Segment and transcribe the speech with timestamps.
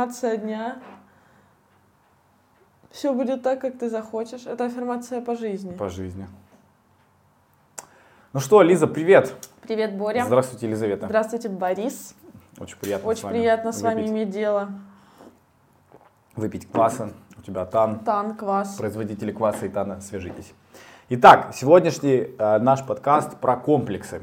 [0.00, 0.78] Аффирмация дня.
[2.90, 4.46] Все будет так, как ты захочешь.
[4.46, 5.72] Это аффирмация по жизни.
[5.74, 6.26] По жизни.
[8.32, 9.34] Ну что, Лиза, привет.
[9.60, 10.24] Привет, Боря.
[10.24, 11.06] Здравствуйте, Елизавета.
[11.06, 12.14] Здравствуйте, Борис.
[12.58, 14.10] Очень приятно Очень с вами приятно с вами выпить.
[14.12, 14.72] иметь дело.
[16.34, 17.12] Выпить кваса.
[17.36, 17.98] У тебя тан.
[17.98, 18.76] Тан, квас.
[18.76, 20.54] Производители кваса и тана, свяжитесь.
[21.10, 24.22] Итак, сегодняшний э, наш подкаст про комплексы.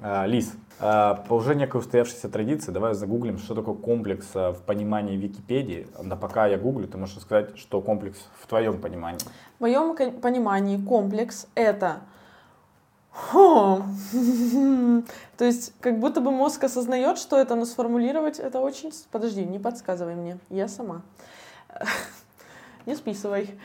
[0.00, 5.16] Э, Лиз, по уже некой устоявшейся традиции, давай загуглим, что такое комплекс э, в понимании
[5.16, 5.88] Википедии.
[6.02, 9.20] Да пока я гуглю, ты можешь сказать, что комплекс в твоем понимании.
[9.58, 12.00] В моем понимании комплекс это...
[13.10, 13.82] Хо.
[15.36, 18.92] То есть, как будто бы мозг осознает, что это, но сформулировать это очень...
[19.10, 21.02] Подожди, не подсказывай мне, я сама.
[22.86, 23.50] Не списывай.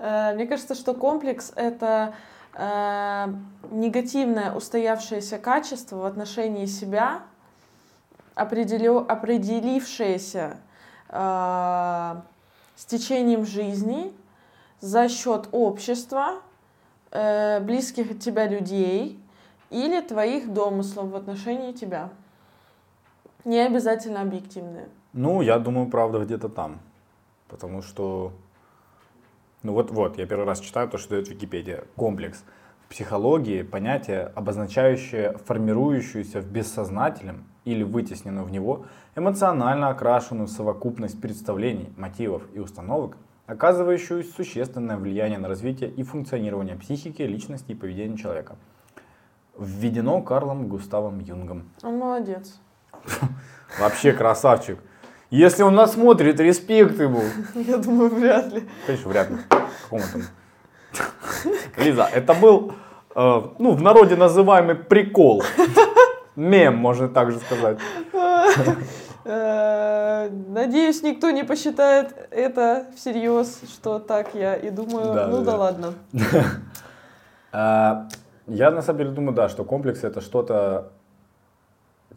[0.00, 2.14] Э, Мне кажется, что комплекс— это
[2.54, 3.26] э,
[3.70, 7.22] негативное устоявшееся качество в отношении себя,
[8.34, 10.56] определё- определившееся
[11.08, 12.14] э,
[12.76, 14.12] с течением жизни
[14.80, 16.40] за счет общества,
[17.10, 19.18] э, близких от тебя людей
[19.70, 22.10] или твоих домыслов в отношении тебя.
[23.44, 24.88] Не обязательно объективные.
[25.12, 26.80] Ну, я думаю, правда, где-то там.
[27.48, 28.32] Потому что,
[29.64, 31.84] ну вот, вот, я первый раз читаю то, что дает Википедия.
[31.96, 32.44] Комплекс.
[32.84, 38.84] В психологии понятие, обозначающее формирующуюся в бессознательном или вытесненную в него
[39.16, 47.22] эмоционально окрашенную совокупность представлений, мотивов и установок, оказывающую существенное влияние на развитие и функционирование психики,
[47.22, 48.56] личности и поведения человека.
[49.58, 51.70] Введено Карлом Густавом Юнгом.
[51.82, 52.60] Он молодец.
[53.80, 54.78] Вообще красавчик.
[55.34, 57.22] Если он нас смотрит, респект ему.
[57.56, 58.62] Я думаю, вряд ли.
[58.86, 59.36] Конечно, вряд ли.
[59.82, 60.22] Какому там?
[61.76, 62.74] Лиза, это был,
[63.16, 65.42] э, ну, в народе называемый прикол.
[66.36, 67.78] Мем, можно так же сказать.
[69.26, 75.14] Э, Надеюсь, никто не посчитает это всерьез, что так я и думаю.
[75.14, 75.94] Да, ну да, да ладно.
[77.50, 78.06] А,
[78.46, 80.92] Я на самом деле думаю, да, что комплекс это что-то,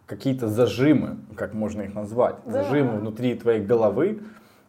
[0.07, 2.63] какие-то зажимы, как можно их назвать, Да.
[2.63, 4.22] зажимы внутри твоей головы,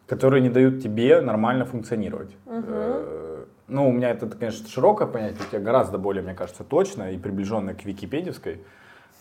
[0.05, 2.35] которые не дают тебе нормально функционировать.
[2.45, 7.11] Э, Ну, у меня это, конечно, широкое понятие, у тебя гораздо более, мне кажется, точно
[7.11, 8.63] и приближенное к википедиевской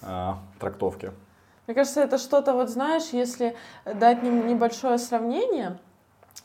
[0.00, 1.12] а, трактовке.
[1.66, 5.76] Мне кажется, это что-то, вот знаешь, если дать небольшое сравнение,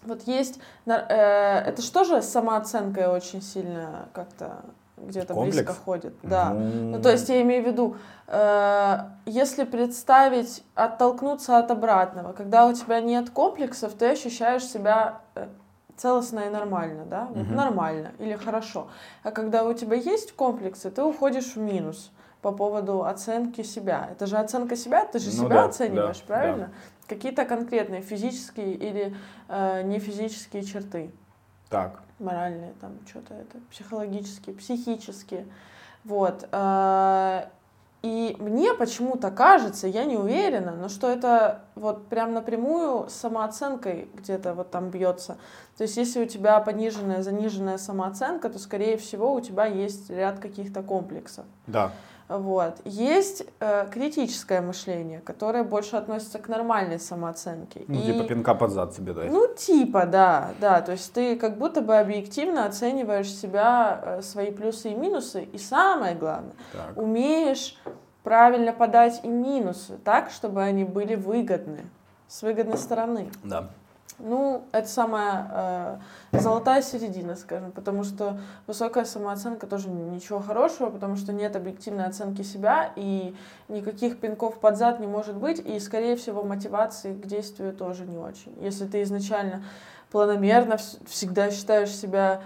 [0.06, 4.66] вот есть, э, это что же с самооценкой очень сильно как-то
[5.08, 6.16] где-то близко ходит.
[6.24, 6.50] Да.
[6.50, 7.96] Ну, Ну, то есть я имею в виду,
[8.28, 15.48] э, если представить, оттолкнуться от обратного, когда у тебя нет комплексов, ты ощущаешь себя э,
[15.98, 17.30] целостно и нормально, да?
[17.34, 17.56] Мгм.
[17.56, 18.88] Нормально или хорошо.
[19.24, 24.10] А когда у тебя есть комплексы, ты уходишь в минус по поводу оценки себя.
[24.12, 26.74] Это же оценка себя, ты же Ну себя да, оцениваешь, да, правильно?
[27.08, 29.16] Какие-то конкретные физические или
[29.48, 31.12] э, не физические черты
[31.74, 32.00] Так.
[32.20, 35.46] моральные, там что-то это, психологические, психические.
[36.06, 36.48] Вот.
[36.52, 37.46] э,
[38.04, 44.10] И мне почему-то кажется, я не уверена, но что это вот прям напрямую с самооценкой
[44.14, 45.38] где-то вот там бьется.
[45.78, 50.40] То есть если у тебя пониженная, заниженная самооценка, то, скорее всего, у тебя есть ряд
[50.40, 51.46] каких-то комплексов.
[51.66, 51.92] Да.
[52.30, 52.76] Вот.
[52.86, 57.84] Есть э, критическое мышление, которое больше относится к нормальной самооценке.
[57.88, 59.32] Ну, И- типа пинка под зад себе дать.
[59.32, 60.82] ну, типа, да, да.
[60.82, 65.44] То есть ты как будто бы объективно оцениваешь себя, э, свои плюсы и минусы.
[65.44, 66.98] И самое главное, Так.
[66.98, 67.78] умеешь
[68.24, 71.82] правильно подать и минусы так, чтобы они были выгодны,
[72.28, 73.30] с выгодной стороны.
[73.44, 73.70] Да.
[74.20, 76.00] Ну, это самая
[76.32, 82.06] э, золотая середина, скажем, потому что высокая самооценка тоже ничего хорошего, потому что нет объективной
[82.06, 83.36] оценки себя, и
[83.70, 88.18] никаких пинков под зад не может быть, и, скорее всего, мотивации к действию тоже не
[88.18, 88.56] очень.
[88.62, 89.64] Если ты изначально
[90.12, 92.42] планомерно вс- всегда считаешь себя...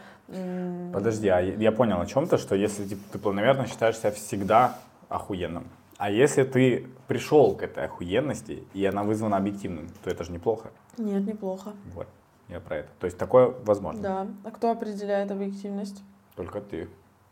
[0.93, 4.77] Подожди, а я понял о чем-то, что если типа, ты планомерно считаешь себя всегда
[5.09, 5.67] охуенным,
[5.97, 10.69] а если ты пришел к этой охуенности, и она вызвана объективным, то это же неплохо.
[10.97, 11.73] Нет, неплохо.
[11.93, 12.07] Вот,
[12.49, 12.89] я про это.
[12.99, 14.01] То есть такое возможно.
[14.01, 14.27] Да.
[14.43, 16.03] А кто определяет объективность?
[16.35, 16.89] Только ты.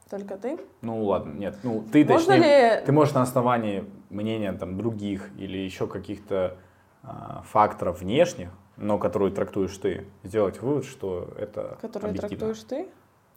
[0.10, 0.60] Только ты?
[0.82, 2.86] Ну ладно, нет, ну ты Можно точнее, ли...
[2.86, 6.58] ты можешь на основании мнения там других или еще каких-то
[7.02, 12.38] а, факторов внешних, но которые трактуешь ты, сделать вывод, что это Которые объективно.
[12.38, 12.88] трактуешь ты?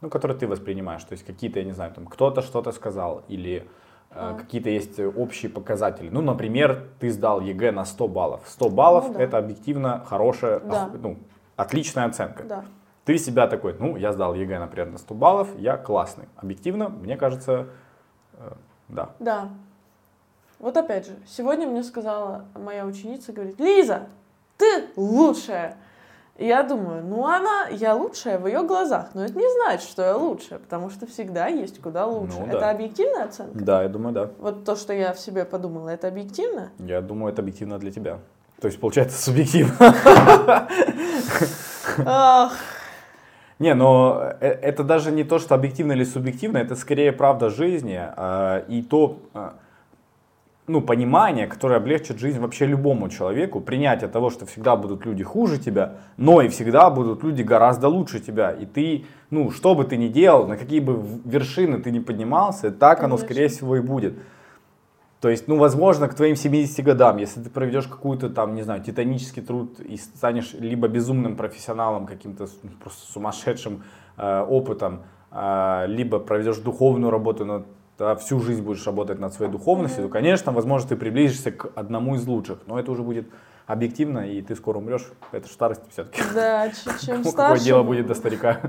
[0.01, 1.03] Ну, которые ты воспринимаешь.
[1.03, 3.67] То есть какие-то, я не знаю, там кто-то что-то сказал или э,
[4.11, 4.35] А.
[4.35, 6.09] какие-то есть общие показатели.
[6.09, 8.41] Ну, например, ты сдал ЕГЭ на 100 баллов.
[8.47, 9.21] 100 баллов Ну да.
[9.23, 10.89] это объективно хорошая, Да.
[10.99, 11.17] ну,
[11.55, 12.43] отличная оценка.
[12.43, 12.65] Да.
[13.05, 16.25] Ты себя такой, ну, я сдал ЕГЭ, например, на 100 баллов, я классный.
[16.35, 17.67] Объективно, мне кажется,
[18.33, 18.51] э,
[18.87, 19.09] да.
[19.19, 19.49] Да.
[20.57, 24.07] Вот опять же, сегодня мне сказала моя ученица, говорит, Лиза,
[24.57, 25.77] ты лучшая.
[26.39, 30.03] И я думаю, ну она, я лучшая в ее глазах, но это не значит, что
[30.03, 32.37] я лучшая, потому что всегда есть куда лучше.
[32.39, 32.53] Ну, да.
[32.53, 33.59] Это объективная оценка?
[33.59, 34.29] Да, я думаю, да.
[34.39, 36.71] Вот то, что я в себе подумала, это объективно?
[36.79, 38.19] Я думаю, это объективно для тебя.
[38.61, 39.75] То есть, получается, субъективно.
[43.59, 47.99] Не, но э, это даже не то, что объективно или субъективно, это скорее правда жизни
[48.01, 49.49] э, и то, э,
[50.69, 55.57] ну, понимание, которое облегчит жизнь вообще любому человеку, принятие того, что всегда будут люди хуже
[55.57, 58.51] тебя, но и всегда будут люди гораздо лучше тебя.
[58.51, 62.69] И ты, ну, что бы ты ни делал, на какие бы вершины ты ни поднимался,
[62.69, 63.25] так оно, Конечно.
[63.25, 64.19] скорее всего, и будет.
[65.21, 68.83] То есть, ну, возможно, к твоим 70 годам, если ты проведешь какую-то там, не знаю,
[68.83, 73.81] титанический труд и станешь либо безумным профессионалом, каким-то ну, просто сумасшедшим
[74.17, 75.01] э, опытом,
[75.31, 77.65] э, либо проведешь духовную работу, но
[77.99, 82.15] да, всю жизнь будешь работать над своей духовностью, то, конечно, возможно, ты приблизишься к одному
[82.15, 83.27] из лучших, но это уже будет
[83.67, 85.11] объективно, и ты скоро умрешь.
[85.31, 86.21] Это же старость все-таки.
[86.33, 88.61] да, чем Какое старше, дело будет до старика?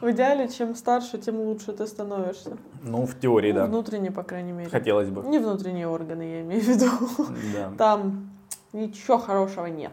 [0.00, 2.56] в идеале, чем старше, тем лучше ты становишься.
[2.82, 3.66] Ну, в теории, Ну, да.
[3.66, 4.70] Внутренне, по крайней мере.
[4.70, 5.22] Хотелось бы.
[5.22, 6.86] Не внутренние органы, я имею в виду.
[7.54, 7.72] Да.
[7.78, 8.30] Там
[8.72, 9.92] ничего хорошего нет.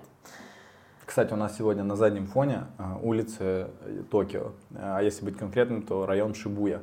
[1.05, 4.51] Кстати, у нас сегодня на заднем фоне а, улицы э, Токио.
[4.75, 6.81] А если быть конкретным, то район Шибуя.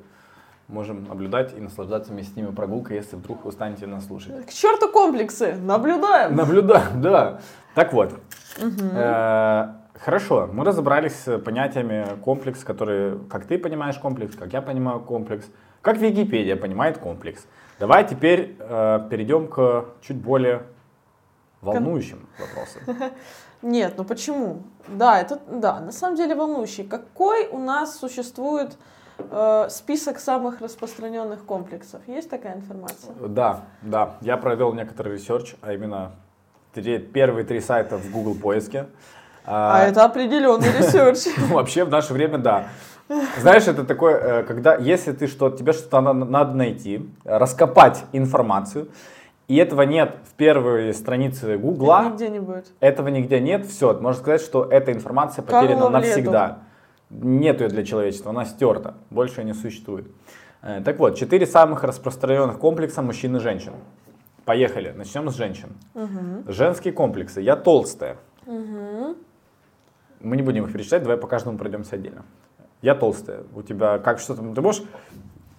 [0.68, 4.44] Можем наблюдать и наслаждаться вместе с ними прогулкой, если вдруг устанете нас слушать.
[4.44, 5.54] К черту комплексы!
[5.54, 6.36] Наблюдаем!
[6.36, 7.40] Наблюдаем, да.
[7.74, 8.12] Так вот.
[8.60, 9.68] э,
[9.98, 15.46] Хорошо, мы разобрались с понятиями комплекс, которые, как ты понимаешь комплекс, как я понимаю комплекс,
[15.82, 17.46] как Википедия понимает комплекс.
[17.80, 20.62] Давай теперь э, перейдем к чуть более
[21.62, 23.10] волнующим вопросам.
[23.62, 24.62] Нет, ну почему?
[24.86, 26.84] Да, это, да, на самом деле волнующий.
[26.84, 28.76] Какой у нас существует
[29.70, 32.00] список самых распространенных комплексов?
[32.06, 33.12] Есть такая информация?
[33.20, 34.14] Да, да.
[34.20, 36.12] Я провел некоторый research, а именно
[36.72, 38.86] три- первые три сайта в Google поиске.
[39.44, 41.26] А, это определенный ресерч.
[41.50, 42.68] вообще в наше время, да.
[43.38, 48.88] Знаешь, это такое, э, когда если ты что, тебе что-то надо, найти, раскопать информацию,
[49.46, 52.66] и этого нет в первой странице Гугла, Нигде не будет.
[52.80, 56.56] этого нигде нет, все, можно сказать, что эта информация потеряна Канула в лету.
[57.10, 60.06] Нет ее для человечества, она стерта, больше не существует.
[60.62, 63.72] Э, Так вот, четыре самых распространенных комплекса мужчин и женщин.
[64.44, 65.70] Поехали, начнем с женщин.
[66.46, 67.40] Женские комплексы.
[67.40, 68.16] Я толстая.
[68.46, 72.24] Мы не будем их перечислять, давай по каждому пройдемся отдельно.
[72.82, 73.42] Я толстая.
[73.54, 74.82] У тебя как что-то, ты можешь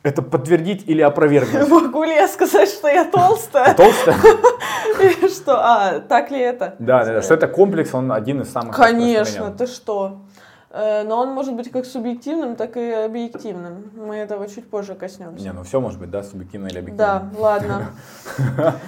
[0.04, 1.68] это подтвердить или опровергнуть?
[1.70, 3.74] Могу ли я сказать, что я толстая?
[3.74, 4.18] Толстая?
[5.30, 5.58] Что?
[5.60, 6.76] А, так ли это?
[6.80, 10.22] Да, да, что это комплекс, он один из самых Конечно, ты что?
[10.72, 13.92] Э, Но он может быть как субъективным, так и объективным.
[13.96, 15.44] Мы этого чуть позже коснемся.
[15.44, 17.32] Не, ну все может быть, да, субъективно или объективно.
[17.34, 17.92] Да, ладно.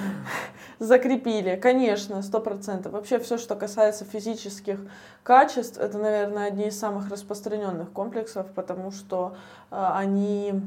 [0.80, 2.94] Закрепили, конечно, сто процентов.
[2.94, 4.80] Вообще все, что касается физических
[5.24, 9.36] качеств, это, наверное, одни из самых распространенных комплексов, потому что
[9.70, 10.60] э, они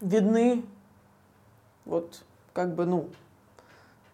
[0.00, 0.64] видны
[1.84, 3.08] вот как бы, ну,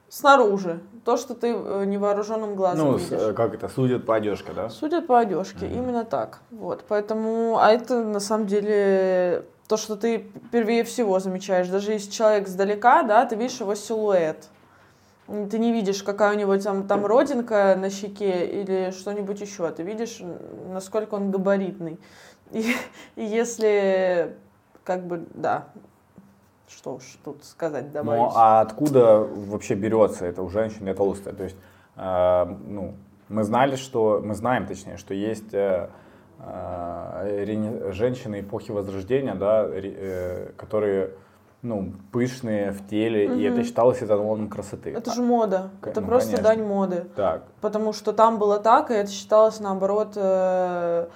[0.08, 0.80] снаружи.
[1.08, 3.18] То, что ты э, невооруженным глазом Ну, видишь.
[3.18, 4.68] э, как это, судят по одежке, да?
[4.68, 6.40] Судят по одежке, именно так.
[6.50, 11.68] Вот, поэтому, а это на самом деле то, что ты первее всего замечаешь.
[11.68, 14.48] Даже если человек сдалека, да, ты видишь его силуэт.
[15.26, 19.70] Ты не видишь, какая у него там, там родинка на щеке или что-нибудь еще.
[19.70, 20.20] Ты видишь,
[20.70, 21.98] насколько он габаритный.
[22.52, 22.74] И,
[23.16, 24.36] и если,
[24.84, 25.68] как бы, да,
[26.68, 28.20] что уж тут сказать, добавить.
[28.20, 31.34] Ну, а откуда вообще берется это у женщины толстая?
[31.34, 31.56] То есть,
[31.96, 32.94] э, ну,
[33.28, 35.88] мы знали, что, мы знаем, точнее, что есть э,
[36.40, 41.10] э, женщины эпохи Возрождения, да, э, которые,
[41.62, 44.92] ну, пышные в теле, и это считалось эталоном красоты.
[44.92, 45.70] Это же мода.
[45.80, 46.48] Ка- Это ну, просто конечно.
[46.48, 47.04] дань моды.
[47.16, 51.08] Так, Потому что там было так, и это считалось, наоборот, э,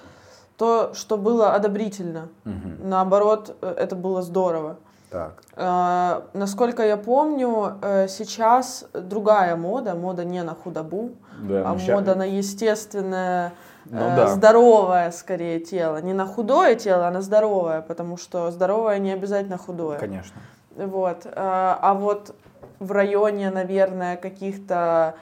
[0.57, 2.29] то, что было одобрительно.
[2.43, 4.77] мгм, Наоборот, э, это было здорово.
[5.13, 5.33] Так.
[5.55, 11.95] Э, Насколько я помню, э, сейчас другая мода, мода не на худобу, Да, а мужчина-
[11.97, 13.51] мода на естественное,
[13.85, 14.27] Ну э, да.
[14.27, 16.01] здоровое скорее тело.
[16.01, 19.99] Не на худое тело, а на здоровое, потому что здоровое не обязательно худое.
[19.99, 20.41] Конечно.
[20.75, 21.25] Вот.
[21.25, 22.33] э, А вот
[22.79, 25.13] в районе, наверное, каких-то,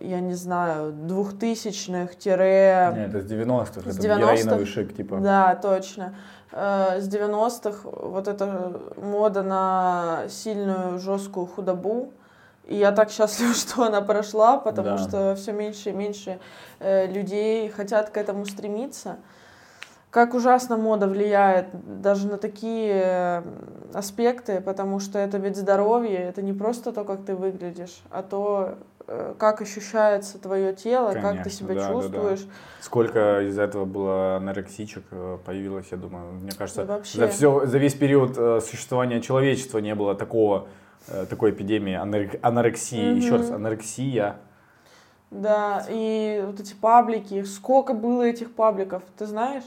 [0.00, 2.92] я не знаю, двухтысячных тире...
[2.94, 4.18] Не, это с 90-х, С это 90-х?
[4.36, 5.18] героиновый шик, типа.
[5.18, 6.14] Да, точно.
[6.52, 12.12] Э, С 90-х вот эта мода на сильную, жесткую худобу.
[12.64, 14.98] И я так счастлива, что она прошла, потому Да.
[14.98, 16.38] что все меньше и меньше
[16.80, 19.16] э, людей хотят к этому стремиться.
[20.10, 21.66] как ужасно мода влияет
[22.02, 23.42] даже на такие
[23.92, 28.76] аспекты, потому что это ведь здоровье, это не просто то, как ты выглядишь, а то,
[28.95, 28.95] э,
[29.38, 32.40] как ощущается твое тело, Конечно, как ты себя да, чувствуешь.
[32.40, 32.52] Да, да.
[32.80, 37.18] Сколько из этого было анорексичек э, появилось, я думаю, мне кажется, да вообще...
[37.18, 40.66] за, все, за весь период э, существования человечества не было такого,
[41.30, 42.98] такой эпидемии анорексии.
[42.98, 43.16] Mm-hmm.
[43.16, 44.36] Еще раз, анорексия.
[45.30, 49.64] Да, и вот эти паблики, сколько было этих пабликов, ты знаешь?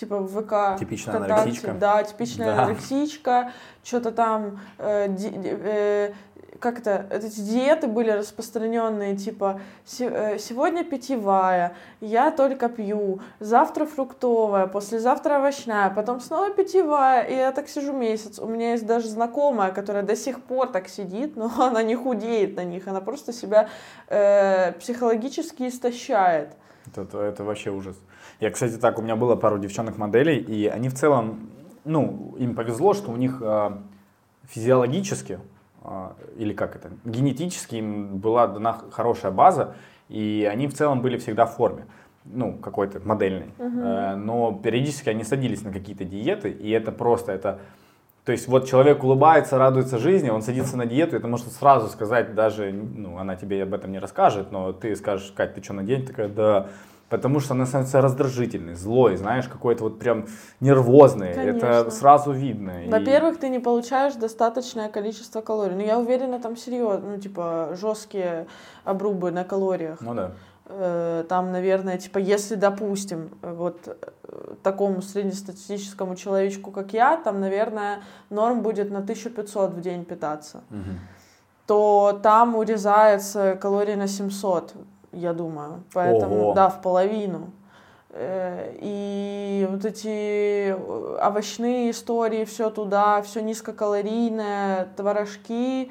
[0.00, 0.78] Типа в ВК.
[0.78, 1.72] Типичная анорексичка.
[1.74, 2.62] Да, типичная да.
[2.62, 3.52] анорексичка,
[3.84, 6.12] что-то там, э, ди, э,
[6.58, 9.60] как это, эти диеты были распространенные, типа,
[9.98, 17.52] э, сегодня питьевая, я только пью, завтра фруктовая, послезавтра овощная, потом снова питьевая, и я
[17.52, 18.38] так сижу месяц.
[18.38, 22.56] У меня есть даже знакомая, которая до сих пор так сидит, но она не худеет
[22.56, 23.68] на них, она просто себя
[24.08, 26.56] э, психологически истощает.
[26.96, 27.96] Это, это вообще ужас.
[28.40, 31.50] Я, кстати, так, у меня было пару девчонок-моделей, и они в целом,
[31.84, 33.70] ну, им повезло, что у них э,
[34.48, 35.40] физиологически,
[35.84, 39.74] э, или как это, генетически им была дана хорошая база,
[40.08, 41.86] и они в целом были всегда в форме
[42.24, 43.50] ну, какой-то модельной.
[43.58, 44.14] Uh-huh.
[44.14, 47.58] Э, но периодически они садились на какие-то диеты, и это просто, это...
[48.24, 52.34] То есть вот человек улыбается, радуется жизни, он садится на диету, это может сразу сказать
[52.34, 55.82] даже, ну, она тебе об этом не расскажет, но ты скажешь, Кать, ты что на
[55.82, 56.06] день?
[56.06, 56.68] Такая, да,
[57.10, 60.26] потому что она становится раздражительной, злой, знаешь, какой-то вот прям
[60.60, 61.34] нервозный.
[61.34, 61.66] Конечно.
[61.66, 62.72] Это сразу видно.
[62.86, 63.40] Во-первых, и...
[63.40, 65.74] ты не получаешь достаточное количество калорий.
[65.74, 68.46] Ну, я уверена, там серьезно, ну, типа, жесткие
[68.84, 70.00] обрубы на калориях.
[70.00, 70.32] Ну да.
[70.66, 78.02] Э, там, наверное, типа, если, допустим, вот э, такому среднестатистическому человечку, как я, там, наверное,
[78.30, 80.90] норм будет на 1500 в день питаться, угу.
[81.66, 84.74] то там урезается калорий на 700
[85.12, 85.82] я думаю.
[85.92, 86.54] Поэтому, Ого.
[86.54, 87.50] да, в половину.
[88.10, 95.90] Э, и вот эти овощные истории, все туда, все низкокалорийное, творожки,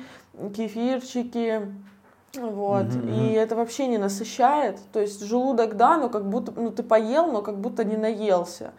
[0.56, 1.72] кефирчики,
[2.36, 2.86] вот.
[2.86, 3.32] Mm-hmm.
[3.32, 4.80] И это вообще не насыщает.
[4.92, 8.72] То есть желудок, да, но как будто, ну ты поел, но как будто не наелся.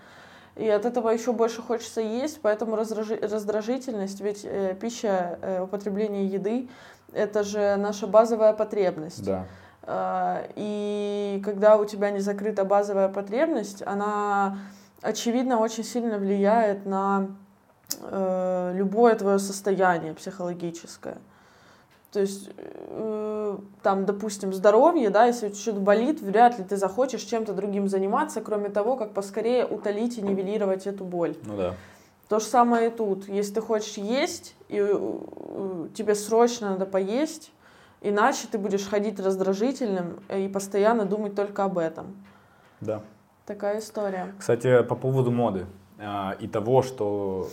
[0.57, 6.27] И от этого еще больше хочется есть, поэтому раздражи, раздражительность, ведь э, пища, э, употребление
[6.27, 6.69] еды,
[7.13, 9.25] это же наша базовая потребность.
[9.25, 9.47] Да.
[9.83, 14.59] А, и когда у тебя не закрыта базовая потребность, она,
[15.03, 17.29] очевидно, очень сильно влияет на
[18.03, 21.19] э, любое твое состояние психологическое.
[22.13, 27.53] То есть, э, там, допустим, здоровье, да, если что-то болит, вряд ли ты захочешь чем-то
[27.55, 31.37] другим заниматься, кроме того, как поскорее утолить и нивелировать эту боль.
[31.45, 31.75] Ну да.
[32.29, 33.29] То же самое и тут.
[33.29, 37.53] Если ты хочешь есть, и э, тебе срочно надо поесть,
[38.03, 42.17] Иначе ты будешь ходить раздражительным и постоянно думать только об этом.
[42.81, 43.03] Да.
[43.45, 44.35] Такая история.
[44.39, 45.67] Кстати, по поводу моды
[45.99, 47.49] э, и того, что,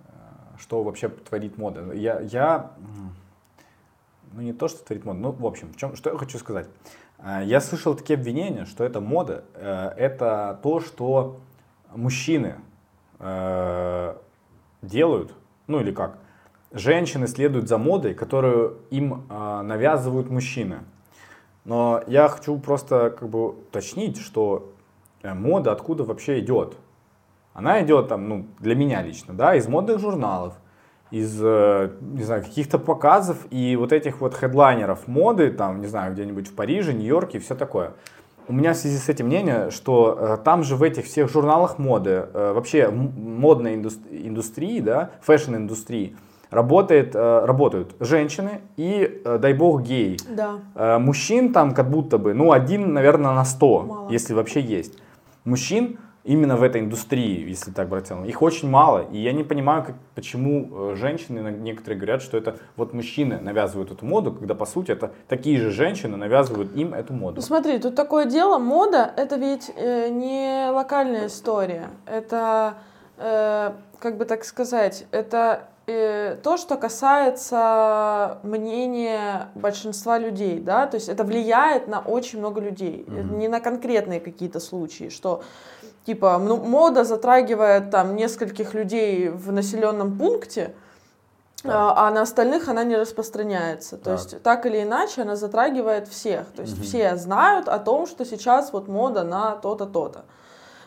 [0.00, 0.08] э,
[0.58, 1.92] что вообще творит мода.
[1.92, 2.72] Я, я,
[4.32, 6.66] ну не то, что творит мода, ну в общем, в чем, что я хочу сказать.
[7.18, 11.40] Э, я слышал такие обвинения, что это мода, э, это то, что
[11.94, 12.56] мужчины
[13.20, 14.16] э,
[14.82, 15.32] делают,
[15.66, 16.18] ну или как,
[16.72, 20.78] женщины следуют за модой, которую им э, навязывают мужчины.
[21.64, 24.72] Но я хочу просто как бы уточнить, что
[25.22, 26.76] э, мода откуда вообще идет.
[27.52, 30.54] Она идет там, ну, для меня лично, да, из модных журналов,
[31.10, 36.12] из, э, не знаю, каких-то показов и вот этих вот хедлайнеров моды, там, не знаю,
[36.12, 37.92] где-нибудь в Париже, Нью-Йорке и все такое.
[38.46, 41.78] У меня в связи с этим мнение, что э, там же в этих всех журналах
[41.78, 46.16] моды, э, вообще модной индустри- индустрии, да, фэшн-индустрии,
[46.50, 50.16] работает, э, работают женщины и, э, дай бог, геи.
[50.28, 50.58] Да.
[50.74, 54.10] Э, мужчин там как будто бы, ну, один, наверное, на сто, мало.
[54.10, 54.98] если вообще есть.
[55.44, 59.06] Мужчин именно в этой индустрии, если так брать их очень мало.
[59.10, 64.04] И я не понимаю, как, почему женщины, некоторые говорят, что это вот мужчины навязывают эту
[64.04, 67.36] моду, когда по сути это такие же женщины навязывают им эту моду.
[67.36, 72.74] Ну смотри, тут такое дело, мода это ведь э, не локальная история, это,
[73.16, 75.69] э, как бы так сказать, это
[76.42, 83.04] то, что касается мнения большинства людей, да, то есть это влияет на очень много людей,
[83.06, 83.36] mm-hmm.
[83.36, 85.42] не на конкретные какие-то случаи, что
[86.04, 90.74] типа ну, мода затрагивает там нескольких людей в населенном пункте,
[91.64, 93.96] а, а на остальных она не распространяется.
[93.96, 94.18] То так.
[94.18, 96.46] есть так или иначе она затрагивает всех.
[96.52, 96.84] То есть угу.
[96.84, 100.24] все знают о том, что сейчас вот мода на то-то, то-то.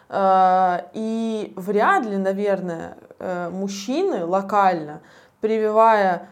[0.10, 2.98] А, и вряд ли, наверное,
[3.52, 5.02] мужчины локально,
[5.42, 6.30] прививая,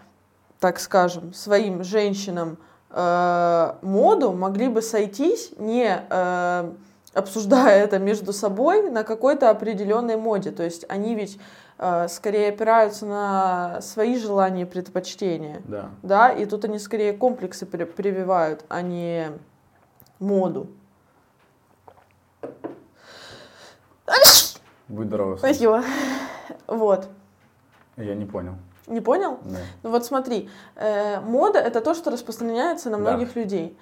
[0.60, 2.58] так скажем, своим женщинам
[2.90, 6.72] э, моду, могли бы сойтись не э,
[7.14, 10.52] обсуждая это между собой на какой-то определенной моде.
[10.52, 11.40] То есть они ведь
[11.78, 15.62] э, скорее опираются на свои желания и предпочтения.
[15.66, 15.90] Да.
[16.04, 19.32] Да, и тут они скорее комплексы при- прививают, а не
[20.20, 20.68] моду.
[24.92, 25.40] Будь здоров.
[25.40, 25.84] Спасибо.
[26.68, 27.08] Вот.
[27.98, 28.56] Я не понял.
[28.88, 29.40] Не понял?
[29.46, 29.58] Да.
[29.84, 33.04] Ну вот смотри, э, мода это то, что распространяется на Да.
[33.04, 33.78] многих людей.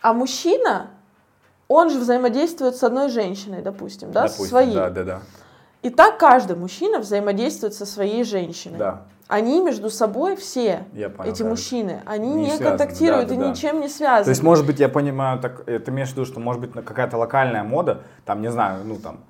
[0.00, 0.90] А мужчина,
[1.68, 4.74] он же взаимодействует с одной женщиной, допустим, да, Допустим, своей.
[4.74, 5.22] Да, да, да.
[5.82, 8.78] И так каждый мужчина взаимодействует со своей женщиной.
[8.78, 11.30] Да, Они между собой все, я понял.
[11.30, 11.48] эти да.
[11.48, 13.50] мужчины, они Не не, связаны, контактируют да, и да, да.
[13.50, 14.24] ничем не связаны.
[14.24, 17.16] То есть, может быть, я понимаю, так, это имеешь в виду, что может быть какая-то
[17.16, 19.20] локальная мода, там, не знаю, ну там,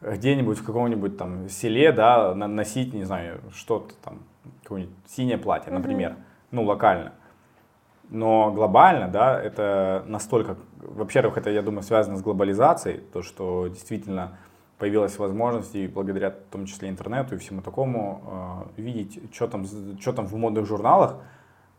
[0.00, 4.20] где-нибудь в каком-нибудь там селе, да, носить, не знаю, что-то там,
[4.62, 6.16] какое-нибудь синее платье, например,
[6.50, 7.12] ну, локально.
[8.08, 14.38] Но глобально, да, это настолько, во-первых, это, я думаю, связано с глобализацией, то, что действительно
[14.78, 19.64] появилась возможность, и благодаря в том числе интернету и всему такому, э, видеть, что там,
[20.00, 21.16] что там в модных журналах,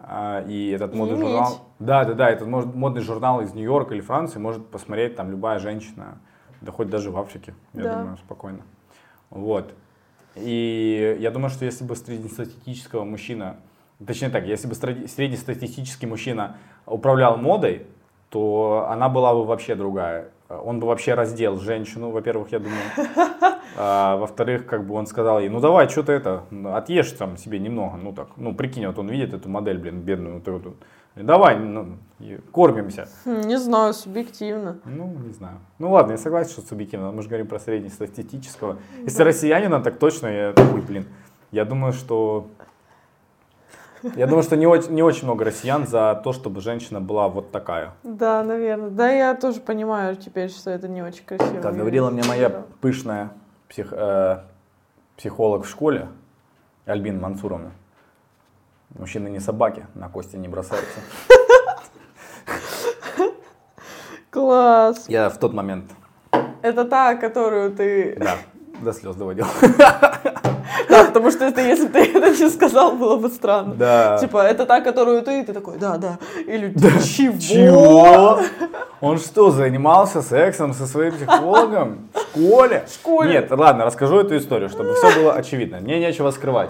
[0.03, 1.27] А, и этот модный иметь.
[1.27, 5.59] журнал, да, да, да, этот модный журнал из Нью-Йорка или Франции может посмотреть там любая
[5.59, 6.17] женщина,
[6.61, 7.95] да хоть даже в Африке, я Да.
[7.95, 8.61] думаю, спокойно.
[9.29, 9.73] Вот.
[10.35, 13.57] И я думаю, что если бы среднестатистического мужчина,
[14.05, 17.85] точнее так, если бы среднестатистический мужчина управлял модой,
[18.29, 20.29] то она была бы вообще другая.
[20.47, 22.81] Он бы вообще раздел женщину, во-первых, я думаю.
[23.77, 26.43] А, во-вторых, как бы он сказал ей, ну давай, что ты это,
[26.75, 30.35] отъешь там себе немного, ну так, ну прикинь, вот он видит эту модель, блин, бедную,
[30.35, 30.75] вот эту,
[31.15, 31.97] давай, ну,
[32.51, 33.07] кормимся.
[33.25, 34.77] Хм, Не знаю, субъективно.
[34.85, 35.57] Ну, не знаю.
[35.79, 37.11] Ну ладно, я согласен, что субъективно.
[37.11, 38.77] Мы же говорим про среднестатистического.
[39.03, 39.23] Если Да.
[39.25, 41.05] россиянина, так точно, я, ой, блин,
[41.51, 42.47] я думаю, что...
[44.15, 47.51] Я думаю, что не очень, не очень много россиян за то, чтобы женщина была вот
[47.51, 47.93] такая.
[48.01, 48.89] Да, наверное.
[48.89, 51.61] Да, я тоже понимаю теперь, что это не очень красиво.
[51.61, 52.49] Как говорила мне моя
[52.81, 53.29] пышная
[53.69, 54.39] псих- э,
[55.17, 56.07] психолог в школе,
[56.87, 57.73] Альбина Мансуровна,
[58.97, 60.99] мужчины не собаки, на кости не бросаются.
[64.29, 65.05] Класс.
[65.07, 65.91] Я в тот момент,
[66.61, 68.15] Это та, которую ты...
[68.17, 68.37] да,
[68.81, 69.45] до слез доводил.
[70.89, 73.75] Да, потому что это, если бы ты это не сказал, было бы странно.
[73.75, 74.17] Да.
[74.19, 76.17] Типа, это та, которую ты, и ты такой, да, да.
[76.47, 77.37] Или чего?
[77.39, 78.39] Чего?
[78.99, 82.83] Он что, занимался сексом со своим психологом в школе?
[82.87, 83.31] В школе.
[83.31, 85.79] Нет, ладно, расскажу эту историю, чтобы все было очевидно.
[85.79, 86.69] Мне нечего скрывать.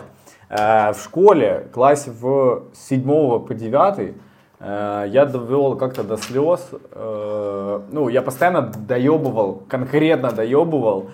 [0.52, 4.16] Э, В школе, классе в с 7 по 9,
[4.60, 6.70] э, я довел как-то до слез.
[6.92, 11.10] э, Ну, я постоянно доебывал, конкретно доебывал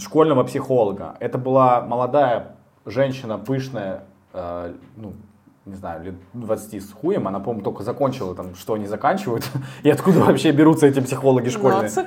[0.00, 1.14] школьного психолога.
[1.20, 4.02] Это была молодая женщина, пышная,
[4.34, 5.12] ну,
[5.64, 9.44] не знаю, лет 20 с хуем, она, по-моему, только закончила там, что они заканчивают,
[9.84, 11.82] и откуда вообще берутся эти психологи школьные.
[11.82, 12.06] Нацик?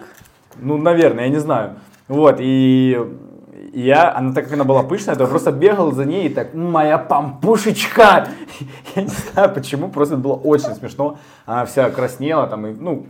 [0.58, 1.76] Ну, наверное, я не знаю.
[2.10, 3.00] Вот, и
[3.74, 6.30] и я, она так как она была пышная, то я просто бегал за ней и
[6.30, 8.28] так, «М, моя пампушечка!
[8.96, 11.18] Я не знаю почему, просто это было очень смешно.
[11.46, 13.06] Она вся краснела там, и, ну,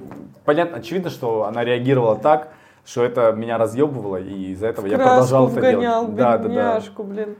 [0.45, 2.50] понятно, очевидно, что она реагировала так,
[2.86, 6.15] что это меня разъебывало, и из-за этого я Краску продолжал это вгонял, делать.
[6.15, 7.04] Да, да, да.
[7.04, 7.36] блин.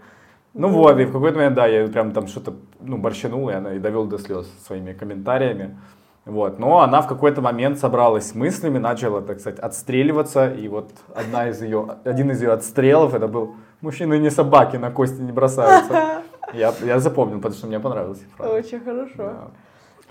[0.54, 3.74] Ну вот, и в какой-то момент, да, я прям там что-то, ну, борщанул, и она
[3.74, 5.78] и довел до слез своими комментариями.
[6.26, 10.92] Вот, но она в какой-то момент собралась с мыслями, начала, так сказать, отстреливаться, и вот
[11.16, 15.32] одна из ее, один из ее отстрелов, это был «Мужчины не собаки, на кости не
[15.32, 16.22] бросаются».
[16.54, 18.54] Я, я запомнил, потому что мне понравилась фраза.
[18.54, 19.14] Очень хорошо.
[19.18, 19.48] Да.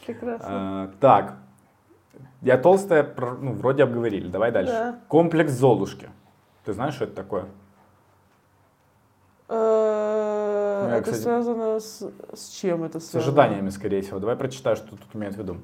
[0.07, 0.47] Прекрасно.
[0.49, 1.35] А, так,
[2.41, 3.07] я толстая,
[3.43, 4.73] ну, вроде обговорили, давай дальше.
[4.73, 4.99] Да.
[5.09, 6.09] Комплекс Золушки.
[6.65, 7.45] Ты знаешь, что это такое?
[9.51, 12.11] Э, Ну, Это связано с...
[12.33, 13.23] С чем это С связано?
[13.43, 14.19] ожиданиями, скорее всего.
[14.19, 15.57] Давай прочитаю, что тут имеют в виду.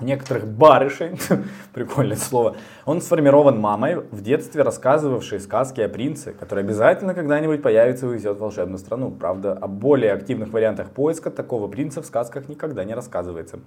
[0.00, 1.18] Некоторых барышей,
[1.74, 8.06] прикольное слово, он сформирован мамой, в детстве рассказывавшей сказки о принце, который обязательно когда-нибудь появится
[8.06, 9.10] и увезет в волшебную страну.
[9.10, 13.60] Правда, о более активных вариантах поиска такого принца в сказках никогда не рассказывается.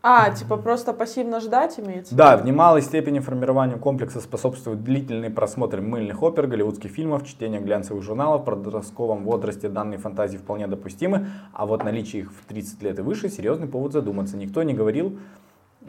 [0.00, 2.14] А, типа просто пассивно ждать имеется?
[2.14, 8.02] Да, в немалой степени формированию комплекса способствует длительный просмотр мыльных опер, голливудских фильмов, чтение глянцевых
[8.04, 8.42] журналов.
[8.42, 13.02] В подростковом возрасте данные фантазии вполне допустимы, а вот наличие их в 30 лет и
[13.02, 14.36] выше серьезный повод задуматься.
[14.36, 15.18] Никто не говорил,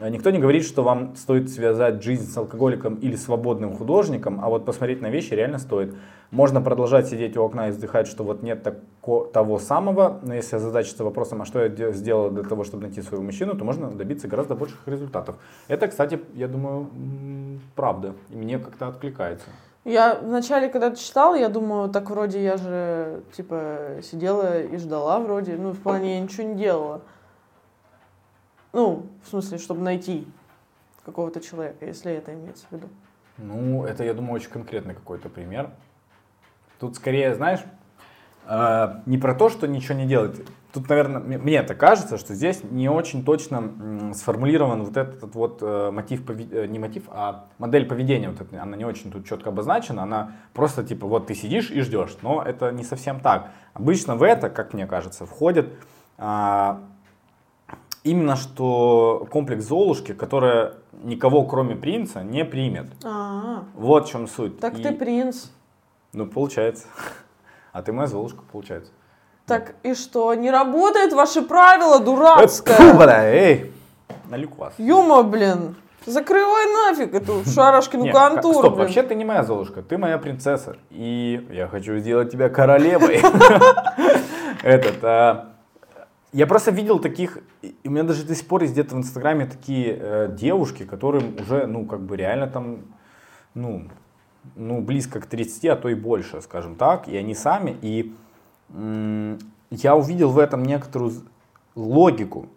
[0.08, 4.64] Никто не говорит, что вам стоит связать жизнь с алкоголиком или свободным художником, а вот
[4.64, 5.94] посмотреть на вещи реально стоит.
[6.30, 10.56] Можно продолжать сидеть у окна и вздыхать, что вот нет тако- того самого, но если
[10.56, 13.90] озадачиться вопросом, а что я де- сделал для того, чтобы найти своего мужчину, то можно
[13.90, 15.36] добиться гораздо больших результатов.
[15.68, 16.86] Это, кстати, я думаю,
[17.74, 19.46] правда, и мне как-то откликается.
[19.84, 25.56] Я вначале, когда читала, я думала, так вроде я же, типа, сидела и ждала вроде.
[25.56, 27.00] Ну, в плане я ничего не делала.
[28.72, 30.26] Ну, в смысле, чтобы найти.
[31.04, 32.88] какого-то человека, если это имеется в виду.
[33.38, 35.70] Ну, это, я думаю, очень конкретный какой-то пример.
[36.78, 37.60] Тут скорее, знаешь,
[38.46, 40.40] э, не про то, что ничего не делать.
[40.72, 45.90] Тут, наверное, мне это кажется, что здесь не очень точно сформулирован вот этот вот э,
[45.90, 48.28] мотив, э, не мотив, а модель поведения.
[48.28, 51.80] Вот это, она не очень тут четко обозначена, она просто типа вот ты сидишь и
[51.80, 52.16] ждешь.
[52.22, 53.50] Но это не совсем так.
[53.74, 55.72] Обычно в это, как мне кажется, входит
[56.18, 56.80] а,
[58.04, 62.86] именно что комплекс Золушки, которая никого кроме принца не примет.
[63.04, 63.64] А-а-а.
[63.74, 64.58] Вот в чем суть.
[64.60, 64.82] Так и...
[64.82, 65.46] ты принц.
[66.12, 66.86] Ну, получается.
[67.72, 68.90] А ты моя Золушка, получается.
[69.46, 72.94] Так и что, не работает ваше правило дурацкое?
[72.94, 73.72] Бля, эй,
[74.28, 74.74] налю вас.
[74.76, 75.76] Юма, блин.
[76.04, 78.58] Закрывай нафиг эту шарашкину контору.
[78.58, 78.86] Стоп, блин.
[78.86, 80.76] вообще ты не моя Золушка, ты моя принцесса.
[80.90, 83.20] И я хочу сделать тебя королевой.
[84.62, 85.52] Этот, а,
[86.32, 87.38] я просто видел таких,
[87.84, 91.66] у меня даже до сих пор есть где-то в Инстаграме такие э, девушки, которым уже,
[91.66, 92.78] ну, как бы реально там,
[93.54, 93.88] ну,
[94.54, 98.14] ну, близко к 30, а то и больше, скажем так, и они сами, и
[98.72, 99.38] м-
[99.70, 101.12] я увидел в этом некоторую
[101.74, 102.48] логику,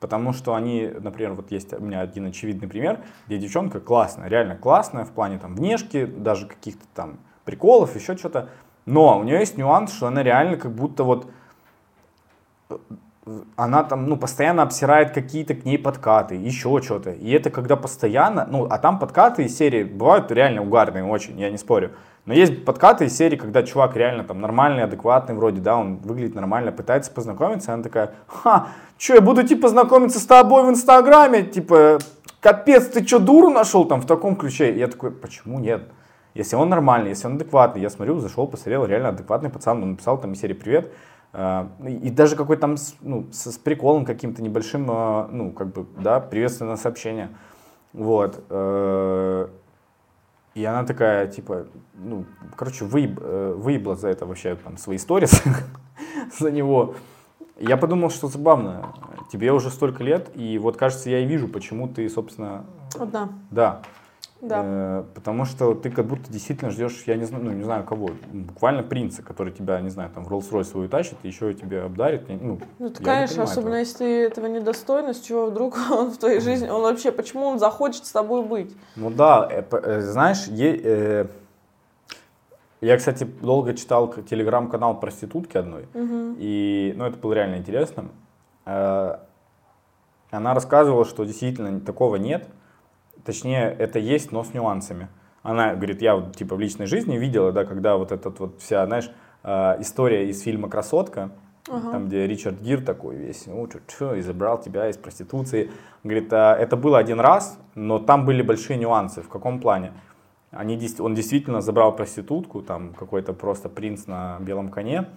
[0.00, 4.56] потому что они, например, вот есть у меня один очевидный пример, где девчонка классная, реально
[4.56, 8.50] классная в плане там внешки, даже каких-то там приколов, еще что-то,
[8.84, 11.30] но у нее есть нюанс, что она реально как будто вот
[13.56, 17.10] она там, ну, постоянно обсирает какие-то к ней подкаты, еще что-то.
[17.10, 21.50] И это когда постоянно, ну, а там подкаты из серии бывают реально угарные очень, я
[21.50, 21.92] не спорю.
[22.26, 26.34] Но есть подкаты из серии, когда чувак реально там нормальный, адекватный вроде, да, он выглядит
[26.34, 30.70] нормально, пытается познакомиться, и она такая, ха, что, я буду типа знакомиться с тобой в
[30.70, 31.98] Инстаграме, типа,
[32.40, 34.72] капец, ты что, дуру нашел там в таком ключе?
[34.72, 35.82] И я такой, почему нет?
[36.34, 40.18] Если он нормальный, если он адекватный, я смотрю, зашел, посмотрел, реально адекватный пацан, он написал
[40.18, 40.92] там из серии «Привет»,
[41.34, 46.20] и даже какой-то там, ну, с, с приколом каким-то небольшим, а, ну, как бы, да,
[46.20, 47.30] приветственное сообщение.
[47.92, 48.44] Вот.
[48.50, 49.48] Э,
[50.54, 52.24] и она такая, типа, ну,
[52.56, 55.42] короче, выеб, э, выебла за это вообще там свои сторис
[56.38, 56.94] за него.
[57.58, 58.92] Я подумал, что забавно.
[59.32, 62.64] Тебе уже столько лет, и вот, кажется, я и вижу, почему ты, собственно...
[62.98, 63.30] Одна.
[63.50, 63.82] Да.
[64.44, 64.62] Да.
[64.64, 68.10] Э, потому что ты как будто действительно ждешь, я не знаю, ну не знаю кого,
[68.32, 72.28] буквально принца, который тебя, не знаю, там в Rolls-Royce свою тащит, и еще тебе обдарит.
[72.28, 73.78] Ну, ну ты, конечно, особенно этого.
[73.78, 78.04] если этого недостойно, с чего вдруг он в твоей жизни, он вообще, почему он захочет
[78.04, 78.76] с тобой быть?
[78.96, 81.26] Ну да, э, э, знаешь, е, э,
[82.80, 86.36] я, кстати, долго читал телеграм-канал проститутки одной, угу.
[86.38, 88.10] и, ну, это было реально интересно.
[88.66, 89.16] Э,
[90.30, 92.46] она рассказывала, что действительно такого нет,
[93.24, 95.08] Точнее, это есть, но с нюансами.
[95.42, 98.86] Она говорит, я вот типа в личной жизни видела, да, когда вот этот вот вся,
[98.86, 99.10] знаешь,
[99.42, 101.30] э, история из фильма «Красотка»,
[101.70, 101.92] Ага.
[101.92, 105.70] Там, где Ричард Гир такой весь, ну, чё, чё, и забрал тебя из проституции.
[106.02, 109.22] Говорит, а, это было один раз, но там были большие нюансы.
[109.22, 109.92] В каком плане?
[110.50, 115.08] Они, он действительно забрал проститутку, там какой-то просто принц на белом коне,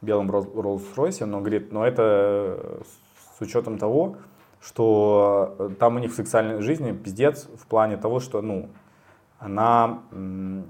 [0.00, 2.82] белом Роллс-Ройсе, но говорит, но это
[3.36, 4.16] с учетом того,
[4.60, 8.68] что э, там у них в сексуальной жизни пиздец в плане того, что, ну,
[9.38, 10.64] она, ну,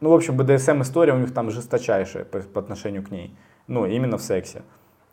[0.00, 4.18] в общем, БДСМ история у них там жесточайшая по, по отношению к ней, ну, именно
[4.18, 4.62] в сексе.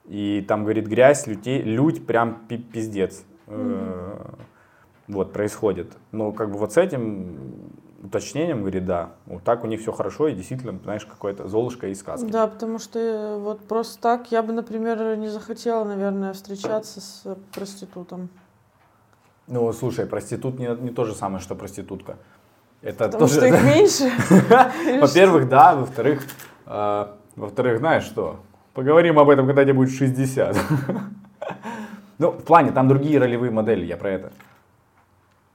[0.06, 3.24] И там, говорит, грязь, людей, людь прям пиздец.
[3.48, 4.40] Mm-hmm.
[5.08, 5.98] Вот, происходит.
[6.12, 7.73] Но как бы вот с этим
[8.04, 12.00] уточнением говорит, да, вот так у них все хорошо, и действительно, знаешь, какое-то золушка из
[12.00, 12.30] сказки.
[12.30, 17.38] Да, потому что э, вот просто так я бы, например, не захотела, наверное, встречаться с
[17.54, 18.30] проститутом.
[19.48, 22.18] Ну, слушай, проститут не, не то же самое, что проститутка.
[22.82, 23.36] Это Потому тоже...
[23.36, 24.12] что их меньше?
[25.02, 26.24] Во-первых, да, во-вторых,
[26.66, 28.40] э, во-вторых, знаешь что,
[28.74, 30.58] поговорим об этом, когда тебе будет 60.
[32.20, 34.32] Ну, в плане, там другие ролевые модели, я про это.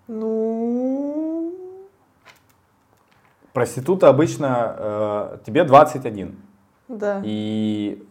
[0.08, 0.87] Ну,
[3.58, 6.36] Проститута обычно э, тебе 21.
[6.86, 7.20] Да.
[7.24, 8.06] И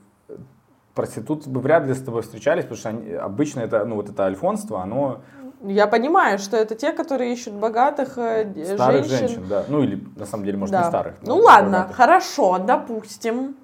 [0.94, 4.26] проститут бы вряд ли с тобой встречались, потому что они, обычно это, ну, вот это
[4.26, 5.22] альфонство, оно...
[5.64, 9.28] Я понимаю, что это те, которые ищут богатых э, старых женщин.
[9.28, 9.46] женщин.
[9.48, 9.64] да.
[9.70, 10.82] Ну или, на самом деле, может, да.
[10.82, 11.16] не старых.
[11.22, 11.96] Ну ладно, богатых.
[11.96, 13.56] хорошо, допустим.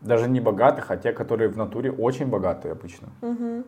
[0.00, 3.08] Даже не богатых, а те, которые в натуре очень богатые обычно.
[3.20, 3.64] Угу.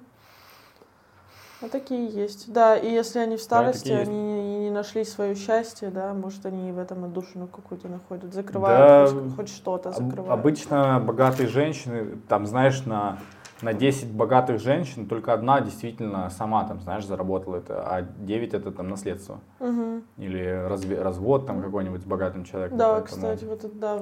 [1.64, 2.52] Ну, такие есть.
[2.52, 6.44] Да, и если они в старости, да, они не, не нашли свое счастье, да, может,
[6.44, 10.38] они в этом отдушину какую-то находят, закрывают да, хоть, хоть что-то, закрывают.
[10.38, 13.18] Обычно богатые женщины, там, знаешь, на,
[13.62, 18.70] на 10 богатых женщин только одна действительно сама, там, знаешь, заработала это, а 9 это
[18.70, 19.40] там наследство.
[19.58, 20.02] Угу.
[20.18, 22.76] Или разве, развод там какой-нибудь с богатым человеком.
[22.76, 23.06] Да, поэтому...
[23.06, 23.96] кстати, вот это, да,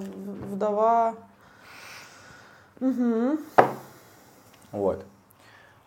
[0.50, 1.14] вдова.
[2.80, 3.38] Угу.
[4.72, 5.04] Вот.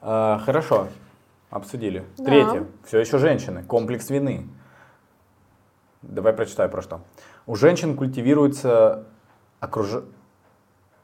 [0.01, 0.87] А, хорошо.
[1.55, 2.03] Обсудили.
[2.17, 2.25] Да.
[2.25, 2.67] Третье.
[2.83, 3.63] Все еще женщины.
[3.63, 4.49] Комплекс вины.
[6.01, 6.99] Давай прочитай про что.
[7.45, 9.05] У женщин культивируется
[9.61, 10.03] окруж...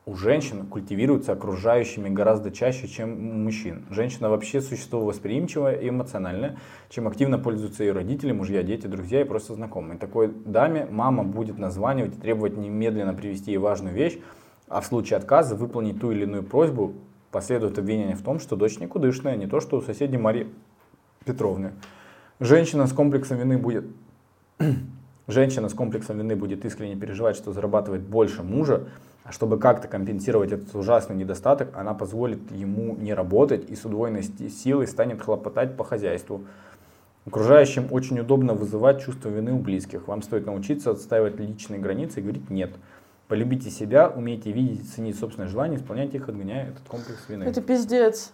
[0.05, 3.85] У женщин культивируется окружающими гораздо чаще, чем у мужчин.
[3.91, 6.57] Женщина вообще существо восприимчивое и эмоциональное,
[6.89, 9.97] чем активно пользуются ее родители, мужья, дети, друзья и просто знакомые.
[9.97, 14.19] Такой даме мама будет названивать и требовать немедленно привести ей важную вещь,
[14.67, 16.95] а в случае отказа выполнить ту или иную просьбу
[17.31, 20.47] последует обвинение в том, что дочь никудышная, не то что у соседей Марии
[21.25, 21.71] Петровны.
[22.39, 23.85] Женщина с комплексом вины будет
[25.27, 28.87] Женщина с комплексом вины будет искренне переживать, что зарабатывает больше мужа,
[29.23, 34.23] а чтобы как-то компенсировать этот ужасный недостаток, она позволит ему не работать и с удвоенной
[34.23, 36.41] силой станет хлопотать по хозяйству.
[37.27, 40.07] Окружающим очень удобно вызывать чувство вины у близких.
[40.07, 42.71] Вам стоит научиться отстаивать личные границы и говорить «нет».
[43.31, 47.45] Полюбите себя, умейте видеть и ценить собственные желания, исполняйте их, отгоняя этот комплекс вины.
[47.45, 48.33] Это пиздец.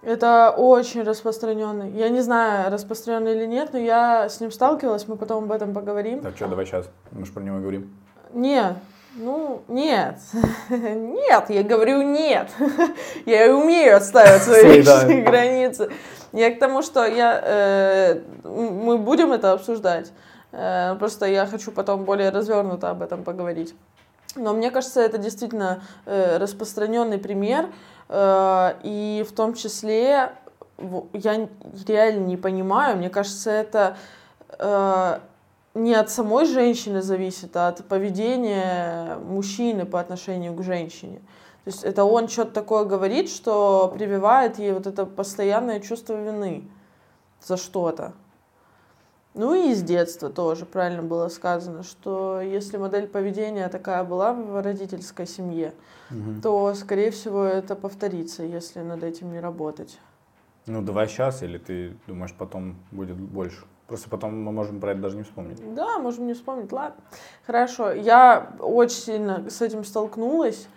[0.00, 1.90] Это очень распространенный.
[1.90, 5.74] Я не знаю, распространенный или нет, но я с ним сталкивалась, мы потом об этом
[5.74, 6.20] поговорим.
[6.20, 7.92] Так что, давай сейчас, мы же про него говорим.
[8.32, 8.76] Нет,
[9.16, 10.20] ну, нет.
[10.70, 12.48] Нет, я говорю нет.
[13.26, 15.90] Я умею отстаивать свои личные границы.
[16.32, 20.12] Я к тому, что я, э, мы будем это обсуждать.
[20.52, 23.74] Э, просто я хочу потом более развернуто об этом поговорить.
[24.36, 27.70] Но мне кажется, это действительно э, распространенный пример.
[28.08, 30.32] Э, и в том числе
[31.12, 31.48] я
[31.86, 33.96] реально не понимаю, мне кажется, это
[34.58, 35.18] э,
[35.74, 41.18] не от самой женщины зависит, а от поведения мужчины по отношению к женщине.
[41.64, 46.64] То есть это он что-то такое говорит, что прививает ей вот это постоянное чувство вины
[47.42, 48.14] за что-то.
[49.34, 54.62] Ну и из детства тоже правильно было сказано, что если модель поведения такая была в
[54.62, 55.74] родительской семье,
[56.10, 56.40] угу.
[56.42, 59.98] то, скорее всего, это повторится, если над этим не работать.
[60.66, 63.64] Ну, давай сейчас, или ты думаешь, потом будет больше?
[63.86, 65.74] Просто потом мы можем про это даже не вспомнить.
[65.74, 66.70] Да, можем не вспомнить.
[66.72, 67.00] Ладно.
[67.46, 67.90] Хорошо.
[67.92, 70.68] Я очень сильно с этим столкнулась.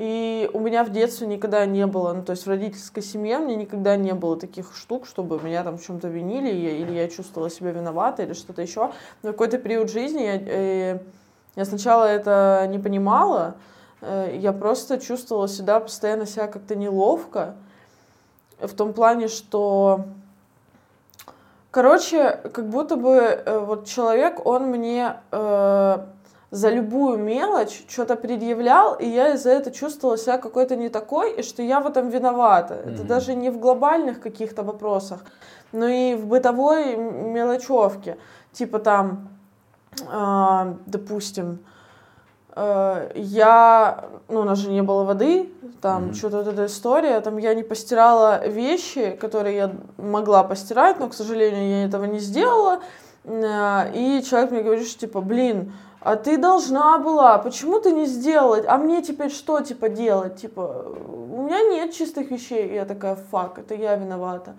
[0.00, 3.54] И у меня в детстве никогда не было, ну, то есть в родительской семье мне
[3.54, 7.72] никогда не было таких штук, чтобы меня там в чем-то винили, или я чувствовала себя
[7.72, 8.92] виноватой, или что-то еще.
[9.22, 10.98] Но в какой-то период жизни я, э,
[11.54, 13.56] я сначала это не понимала,
[14.00, 17.56] э, я просто чувствовала себя постоянно себя как-то неловко,
[18.58, 20.06] в том плане, что
[21.70, 25.16] Короче, как будто бы э, вот человек, он мне
[26.50, 31.42] за любую мелочь что-то предъявлял, и я из-за этого чувствовала себя какой-то не такой, и
[31.42, 32.74] что я в этом виновата.
[32.74, 32.94] Mm-hmm.
[32.94, 35.24] Это даже не в глобальных каких-то вопросах,
[35.72, 38.18] но и в бытовой мелочевке.
[38.52, 39.28] Типа там,
[40.00, 41.60] э, допустим,
[42.56, 46.14] э, я, ну, у нас же не было воды, там mm-hmm.
[46.14, 51.14] что-то вот эта история, там я не постирала вещи, которые я могла постирать, но, к
[51.14, 52.80] сожалению, я этого не сделала.
[53.22, 58.06] Э, и человек мне говорит, что типа, блин, а ты должна была, почему ты не
[58.06, 58.62] сделала?
[58.66, 60.36] А мне теперь что, типа, делать?
[60.36, 62.68] Типа, у меня нет чистых вещей.
[62.68, 64.54] И я такая, фак, это я виновата.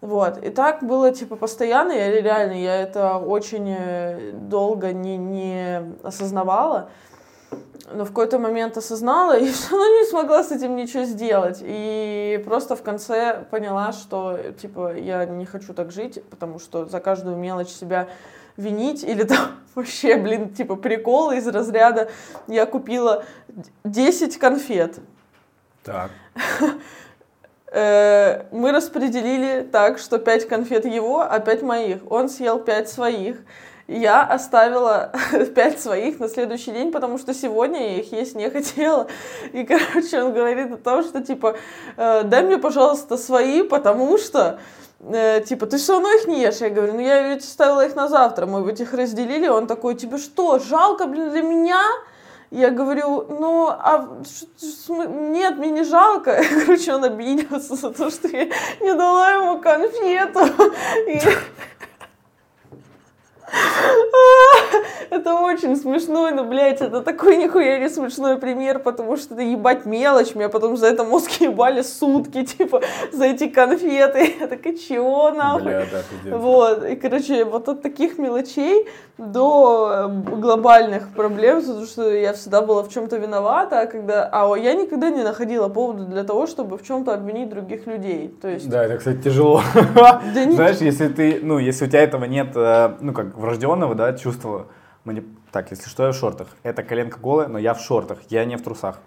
[0.00, 0.42] Вот.
[0.42, 6.88] И так было, типа, постоянно, я реально, я это очень э, долго не, не осознавала
[7.94, 11.58] но в какой-то момент осознала и все равно не смогла с этим ничего сделать.
[11.60, 17.00] И просто в конце поняла, что, типа, я не хочу так жить, потому что за
[17.00, 18.08] каждую мелочь себя
[18.56, 22.10] винить или там вообще, блин, типа прикол из разряда
[22.46, 23.24] я купила
[23.84, 24.98] 10 конфет.
[25.84, 26.10] Так.
[27.74, 32.02] Э, мы распределили так, что 5 конфет его, а 5 моих.
[32.12, 33.38] Он съел 5 своих
[33.88, 35.12] я оставила
[35.54, 39.06] пять своих на следующий день, потому что сегодня я их есть не хотела.
[39.52, 41.56] И, короче, он говорит о том, что, типа,
[41.96, 44.60] «Э, дай мне, пожалуйста, свои, потому что,
[45.02, 46.60] э, типа, ты все равно их не ешь.
[46.60, 49.48] Я говорю, ну я ведь оставила их на завтра, мы ведь их разделили.
[49.48, 51.82] Он такой, тебе что, жалко, блин, для меня?
[52.50, 54.08] Я говорю, ну, а
[54.88, 56.42] нет, мне не жалко.
[56.66, 58.44] Короче, он обиделся за то, что я
[58.80, 60.40] не дала ему конфету.
[65.10, 69.84] Это очень смешной, но, блядь, это такой нихуя не смешной пример, потому что это ебать
[69.84, 72.80] мелочь, меня потом за это мозг ебали сутки, типа,
[73.12, 74.36] за эти конфеты.
[74.40, 75.62] Я такая, чего нахуй?
[75.62, 78.88] Бля, да, вот, и, короче, вот от таких мелочей
[79.18, 84.28] до э, глобальных проблем, потому что я всегда была в чем-то виновата, а когда...
[84.32, 88.34] А я никогда не находила повода для того, чтобы в чем-то обвинить других людей.
[88.40, 88.68] То есть...
[88.68, 89.60] Да, это, кстати, тяжело.
[90.32, 94.68] Знаешь, если ты, ну, если у тебя этого нет, э, ну, как врожденного, да, чувства,
[95.50, 96.48] так, если что, я в шортах.
[96.62, 99.00] Это коленка голая, но я в шортах, я не в трусах.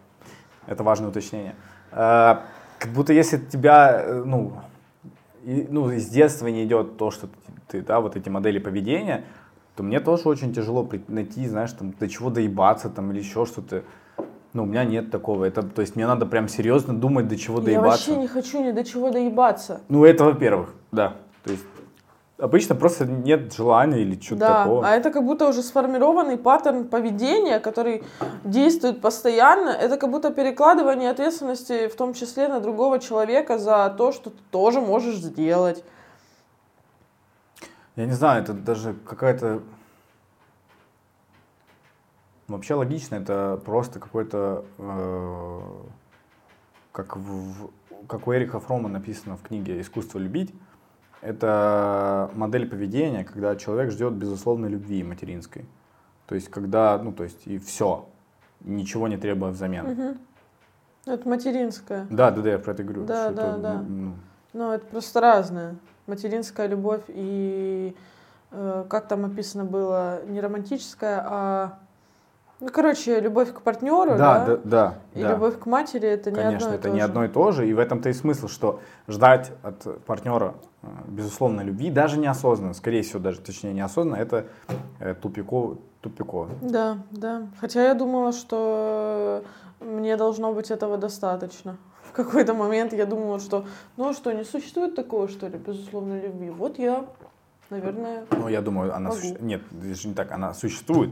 [0.67, 1.55] Это важное уточнение.
[1.91, 2.37] Э,
[2.77, 4.53] как будто если тебя, ну,
[5.43, 7.29] и, ну, из детства не идет то, что
[7.67, 9.23] ты, да, вот эти модели поведения,
[9.75, 13.83] то мне тоже очень тяжело найти, знаешь, там, до чего доебаться там или еще что-то.
[14.53, 15.45] Ну, у меня нет такого.
[15.45, 18.11] Это, то есть мне надо прям серьезно думать, до чего доебаться.
[18.11, 19.81] Я вообще не хочу ни до чего доебаться.
[19.89, 21.15] Ну, это во-первых, да.
[21.43, 21.65] То есть
[22.37, 24.85] Обычно просто нет желания или что-то да, такого.
[24.85, 28.03] а это как будто уже сформированный паттерн поведения, который
[28.43, 29.69] действует постоянно.
[29.69, 34.37] Это как будто перекладывание ответственности, в том числе на другого человека, за то, что ты
[34.51, 35.81] тоже можешь сделать.
[37.95, 39.61] Я не знаю, это даже какая-то...
[42.49, 44.65] Вообще логично, это просто какой-то...
[44.77, 45.61] Э,
[46.91, 47.69] как, в,
[48.07, 50.53] как у Эрика Фрома написано в книге «Искусство любить»,
[51.25, 55.65] это модель поведения, когда человек ждет безусловной любви материнской.
[56.27, 58.07] То есть, когда, ну, то есть, и все,
[58.61, 59.87] ничего не требуя взамен.
[59.87, 60.17] Угу.
[61.07, 62.07] Это материнская.
[62.09, 63.05] Да, да, да, я про это говорю.
[63.05, 63.85] Да, да, это, да.
[63.87, 64.13] Ну,
[64.53, 65.75] ну, это просто разное.
[66.07, 67.95] Материнская любовь и,
[68.51, 71.79] э, как там описано было, не романтическая, а
[72.61, 75.31] ну, короче, любовь к партнеру, да, да, да, и да.
[75.31, 77.05] любовь к матери это не Конечно, одно и это то не же.
[77.05, 81.61] одно и то же, и в этом-то и смысл, что ждать от партнера э, безусловно
[81.61, 84.45] любви, даже неосознанно, скорее всего, даже точнее неосознанно, это
[84.99, 86.49] э, тупиково, тупиково.
[86.61, 87.47] Да, да.
[87.59, 89.43] Хотя я думала, что
[89.81, 91.77] мне должно быть этого достаточно.
[92.03, 93.65] В какой-то момент я думала, что,
[93.97, 96.51] ну а что, не существует такого, что ли, безусловной любви.
[96.51, 97.05] Вот я,
[97.69, 98.25] наверное.
[98.31, 99.35] Ну, я думаю, она суще...
[99.41, 101.11] нет, даже не так, она существует.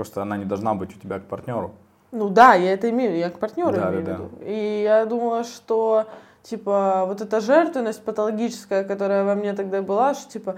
[0.00, 1.72] Просто она не должна быть у тебя к партнеру.
[2.10, 4.30] Ну да, я это имею, я к партнеру да, имею да, в виду.
[4.40, 4.46] Да.
[4.46, 6.06] И я думала, что
[6.42, 10.56] типа вот эта жертвенность патологическая, которая во мне тогда была, что типа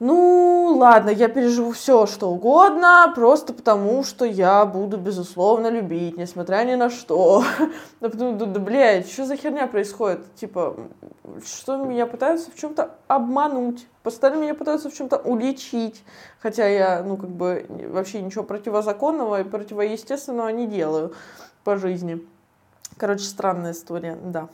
[0.00, 6.64] ну, ладно, я переживу все, что угодно, просто потому, что я буду, безусловно, любить, несмотря
[6.64, 7.44] ни на что.
[8.00, 10.34] Да, блядь, что за херня происходит?
[10.36, 10.74] Типа,
[11.44, 16.02] что меня пытаются в чем-то обмануть, постоянно меня пытаются в чем-то уличить,
[16.38, 21.12] хотя я, ну, как бы, вообще ничего противозаконного и противоестественного не делаю
[21.62, 22.26] по жизни.
[22.96, 24.48] Короче, странная история, да.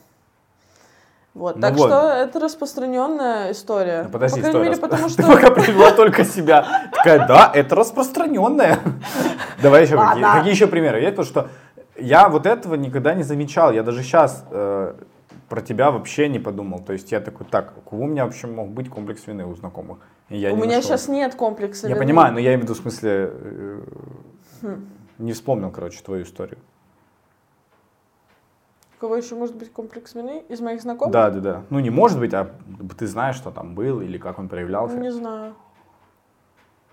[1.37, 1.87] Вот, ну так вот.
[1.87, 4.03] что это распространенная история.
[4.05, 5.21] Ну, подожди, По крайней мере, потому что...
[5.21, 6.89] Ты пока привела только себя.
[6.91, 8.79] Такая, да, это распространенная.
[9.61, 11.15] Давай еще какие, какие еще примеры есть?
[11.15, 11.49] Потому что
[11.95, 13.71] я вот этого никогда не замечал.
[13.71, 14.95] Я даже сейчас э,
[15.47, 16.79] про тебя вообще не подумал.
[16.79, 19.99] То есть я такой, так, у меня вообще мог быть комплекс вины у знакомых?
[20.29, 20.81] И я у меня нашел.
[20.81, 22.03] сейчас нет комплекса Я вины.
[22.03, 23.31] понимаю, но я имею в виду в смысле...
[23.31, 23.81] Э,
[24.63, 24.89] хм.
[25.19, 26.57] Не вспомнил, короче, твою историю.
[28.97, 30.43] У кого еще может быть комплекс вины?
[30.49, 31.13] Из моих знакомых?
[31.13, 31.63] Да, да, да.
[31.69, 32.51] Ну, не может быть, а
[32.97, 34.97] ты знаешь, что там был или как он проявлялся?
[34.97, 35.53] Не знаю.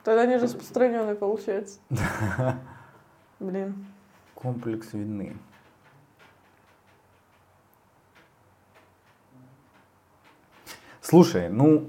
[0.03, 1.81] Тогда не распространенный получается.
[3.41, 3.87] Блин.
[4.35, 5.35] Комплекс вины.
[11.01, 11.89] Слушай, ну,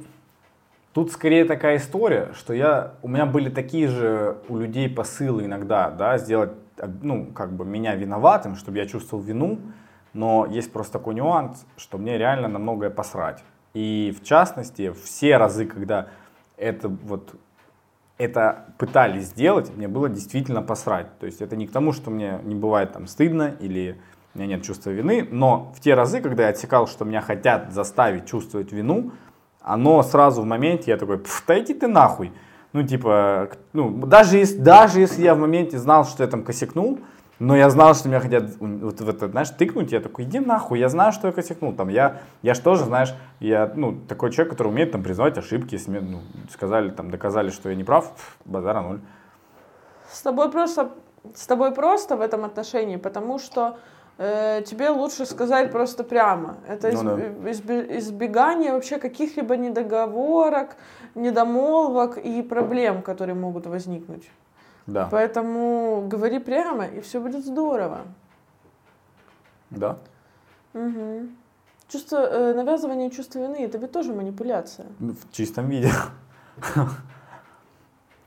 [0.94, 5.90] тут скорее такая история, что я, у меня были такие же у людей посылы иногда,
[5.90, 6.52] да, сделать,
[7.02, 9.60] ну, как бы меня виноватым, чтобы я чувствовал вину,
[10.16, 13.44] но есть просто такой нюанс, что мне реально на многое посрать.
[13.74, 16.08] И в частности, все разы, когда
[16.58, 17.36] это вот
[18.18, 21.20] это пытались сделать, мне было действительно посрать.
[21.20, 24.00] То есть это не к тому, что мне не бывает там стыдно или
[24.34, 27.74] у меня нет чувства вины, но в те разы, когда я отсекал, что меня хотят
[27.74, 29.12] заставить чувствовать вину,
[29.62, 32.32] оно сразу в моменте, я такой, да иди ты нахуй.
[32.72, 37.00] Ну, типа, ну, даже, если, даже если я в моменте знал, что я там косякнул,
[37.40, 39.92] но я знал, что меня хотят вот в это, знаешь, тыкнуть.
[39.92, 41.74] Я такой, иди нахуй, я знаю, что я косякнул.
[41.74, 45.78] Там, я, я же тоже, знаешь, я, ну, такой человек, который умеет там признавать ошибки.
[45.88, 49.00] Мне ну, сказали, там, доказали, что я не прав, базара ноль.
[50.10, 50.92] С тобой просто,
[51.34, 53.78] с тобой просто в этом отношении, потому что
[54.18, 56.56] э, тебе лучше сказать просто прямо.
[56.70, 57.98] Это ну, да.
[57.98, 60.78] избегание вообще каких-либо недоговорок,
[61.16, 64.30] недомолвок и проблем, которые могут возникнуть.
[64.88, 65.08] Да.
[65.12, 68.02] Поэтому говори прямо, и все будет здорово.
[69.72, 69.98] Да.
[70.74, 71.28] Угу.
[71.88, 74.88] Чувство, э, навязывание чувства вины это ведь тоже манипуляция.
[75.00, 75.92] Ну, в чистом виде.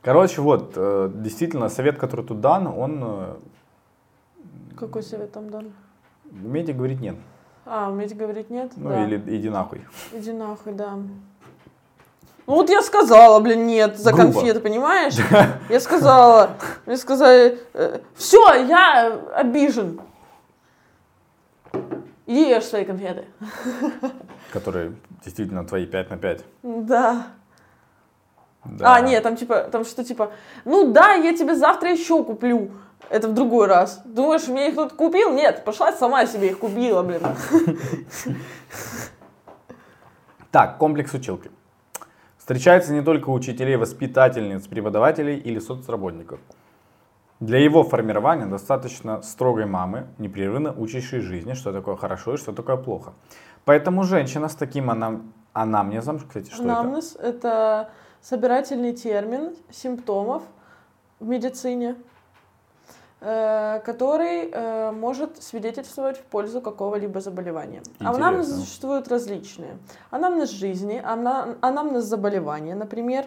[0.02, 3.00] Короче, вот, э, действительно, совет, который тут дан, он...
[3.02, 3.36] Э,
[4.76, 5.72] Какой совет там дан?
[6.30, 7.16] Умейте говорить нет.
[7.66, 8.72] А, умейте говорить нет?
[8.76, 9.04] Ну да.
[9.04, 9.84] или иди нахуй.
[10.12, 10.98] Иди нахуй, да.
[12.48, 14.32] Ну вот я сказала, блин, нет за Грубо.
[14.32, 15.14] конфеты, понимаешь?
[15.68, 16.52] Я сказала,
[16.86, 20.00] мне сказали, э, все, я обижен.
[22.26, 23.26] Иди ешь свои конфеты.
[24.50, 26.44] Которые действительно твои 5 на 5.
[26.62, 27.26] Да.
[28.64, 28.94] да.
[28.94, 30.32] А, нет, там типа, там что типа,
[30.64, 32.70] ну да, я тебе завтра еще куплю.
[33.10, 34.00] Это в другой раз.
[34.06, 35.34] Думаешь, мне их кто-то купил?
[35.34, 37.20] Нет, пошла сама себе их купила, блин.
[40.50, 41.50] Так, комплекс училки.
[42.48, 46.40] Встречается не только у учителей, воспитательниц, преподавателей или соцработников.
[47.40, 52.78] Для его формирования достаточно строгой мамы, непрерывно учащей жизни, что такое хорошо и что такое
[52.78, 53.12] плохо.
[53.66, 55.34] Поэтому женщина с таким анам...
[55.52, 57.90] анамнезом, кстати, что Анамнез– это
[58.22, 60.42] собирательный термин симптомов
[61.20, 61.96] в медицине,
[63.20, 67.82] который э, может свидетельствовать в пользу какого-либо заболевания.
[67.98, 68.64] А анамнезы Интересно.
[68.64, 69.78] существуют различные.
[70.10, 73.26] Анамнез жизни, ана- анамнез заболевания, например.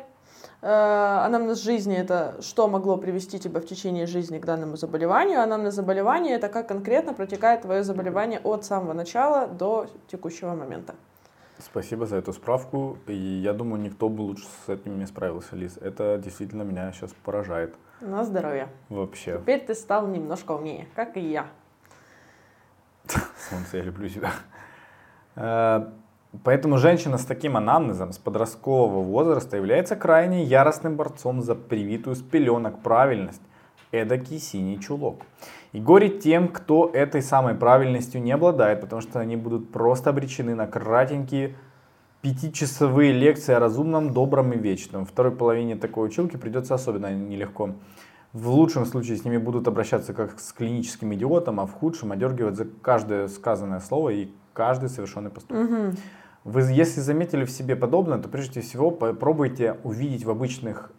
[0.61, 5.41] Э, Анамнез жизни– это что могло привести тебя в течение жизни к данному заболеванию.
[5.41, 10.93] Анамнез заболевания– это как конкретно протекает твое заболевание от самого начала до текущего момента.
[11.59, 12.97] Спасибо за эту справку.
[13.07, 15.77] И я думаю, никто бы лучше с этим не справился, Лиз.
[15.77, 17.75] Это действительно меня сейчас поражает.
[18.01, 18.67] На здоровье.
[18.89, 19.37] Вообще.
[19.37, 21.47] Теперь ты стал немножко умнее, как и я.
[23.49, 24.31] Солнце, я люблю тебя.
[25.35, 25.85] Э,
[26.43, 32.21] Поэтому женщина с таким анамнезом с подросткового возраста является крайне яростным борцом за привитую с
[32.21, 33.41] пеленок правильность,
[33.91, 35.23] эдакий синий чулок.
[35.73, 40.55] И горе тем, кто этой самой правильностью не обладает, потому что они будут просто обречены
[40.55, 41.55] на кратенькие
[42.21, 45.05] пятичасовые лекции о разумном, добром и вечном.
[45.05, 47.75] Второй половине такой училки придется особенно нелегко.
[48.33, 52.55] В лучшем случае с ними будут обращаться как с клиническим идиотом, а в худшем одергивать
[52.55, 55.69] за каждое сказанное слово и каждый совершенный поступок.
[55.69, 55.97] Мгм.
[56.43, 60.91] Вы, если заметили в себе подобное, то прежде всего попробуйте увидеть в обычных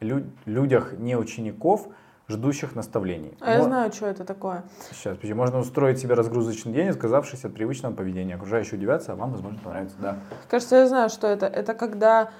[0.00, 1.88] лю- людях не учеников,
[2.28, 3.36] ждущих наставлений.
[3.40, 4.64] А я Мо- знаю, что это такое.
[4.90, 8.34] Сейчас, подожди, можно устроить себе разгрузочный день, отказавшись от привычного поведения.
[8.34, 9.96] Окружающие удивятся, а вам, возможно, понравится.
[10.00, 10.16] Да,
[10.48, 11.46] Кажется, я знаю, что это.
[11.46, 12.30] Это когда,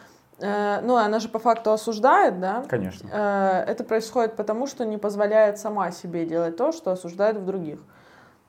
[0.41, 2.65] э, ну, она же по факту осуждает, да?
[2.69, 3.09] конечно.
[3.13, 7.79] Э, это происходит потому, что не позволяет сама себе делать то, что осуждает в других.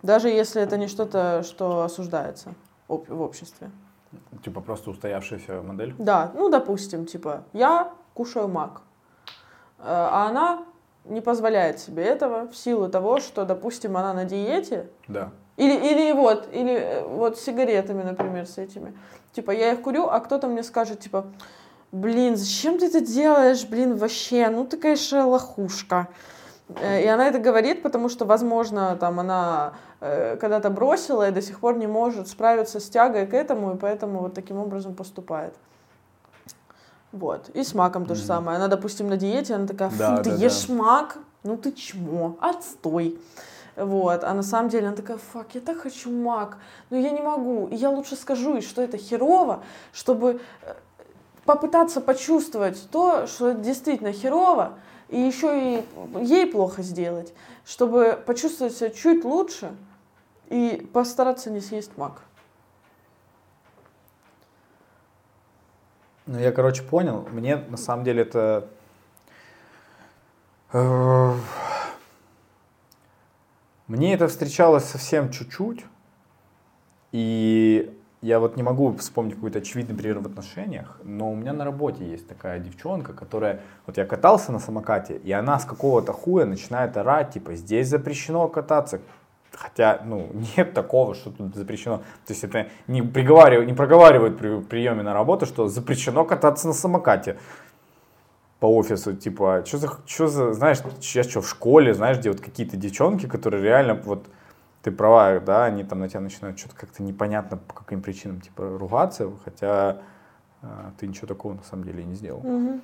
[0.01, 2.53] Даже если это не что-то, что осуждается
[2.87, 3.69] об- в обществе.
[4.43, 5.93] Типа просто устоявшаяся модель.
[5.99, 8.81] Да, ну, допустим, типа, я кушаю мак,
[9.79, 10.63] э, а она
[11.09, 15.31] не позволяет себе этого в силу того, что, допустим, она на диете, Да.
[15.57, 18.93] Или, или вот, или э, вот с сигаретами, например, с этими.
[19.33, 21.25] Типа, я их курю, а кто-то мне скажет, типа,
[21.91, 26.09] блин, зачем ты это делаешь, блин, вообще, ну ты, конечно, лохушка.
[26.69, 31.41] Э, И она это говорит, потому что, возможно, там она э, когда-то бросила и до
[31.41, 35.55] сих пор не может справиться с тягой к этому, и поэтому вот таким образом поступает.
[37.11, 37.49] Вот.
[37.49, 38.57] И с маком то же самое.
[38.57, 40.73] Она, допустим, на диете, она такая, фу, Да, ты да, ешь да.
[40.73, 43.19] мак, ну ты чмо, отстой.
[43.75, 46.57] Вот, а на самом деле она такая, фак, я так хочу мак,
[46.89, 47.67] но я не могу.
[47.67, 50.73] И я лучше скажу ей, что это херово, чтобы э,
[51.45, 54.73] попытаться почувствовать то, что это действительно херово,
[55.09, 55.85] и еще и
[56.23, 57.33] ей плохо сделать,
[57.65, 59.71] чтобы почувствовать себя чуть лучше
[60.49, 62.23] и постараться не съесть мак.
[66.27, 67.25] Ну, я, короче, понял.
[67.31, 68.67] Мне, на самом деле, это...
[70.73, 71.33] э,
[73.87, 75.85] Мне это встречалось совсем чуть-чуть.
[77.13, 81.63] И я вот не могу вспомнить какой-то очевидный пример в отношениях, но у меня на
[81.63, 83.61] работе есть такая девчонка, которая...
[83.85, 88.49] Вот я катался на самокате, и она с какого-то хуя начинает орать, типа, здесь запрещено
[88.49, 88.99] кататься.
[89.53, 91.97] Хотя, ну, нет такого, что тут запрещено.
[92.25, 96.73] То есть это не, приговаривают, не проговаривают при приеме на работу, что запрещено кататься на
[96.73, 97.37] самокате
[98.59, 100.79] по офису, типа, что за, что за, знаешь,
[101.13, 104.25] я что, в школе, знаешь, где вот какие-то девчонки, которые реально, вот,
[104.81, 108.77] ты права, да, они там на тебя начинают что-то как-то непонятно по каким причинам, типа,
[108.77, 110.01] ругаться, хотя
[110.61, 112.39] а, ты ничего такого на самом деле не сделал.
[112.41, 112.81] Мгм,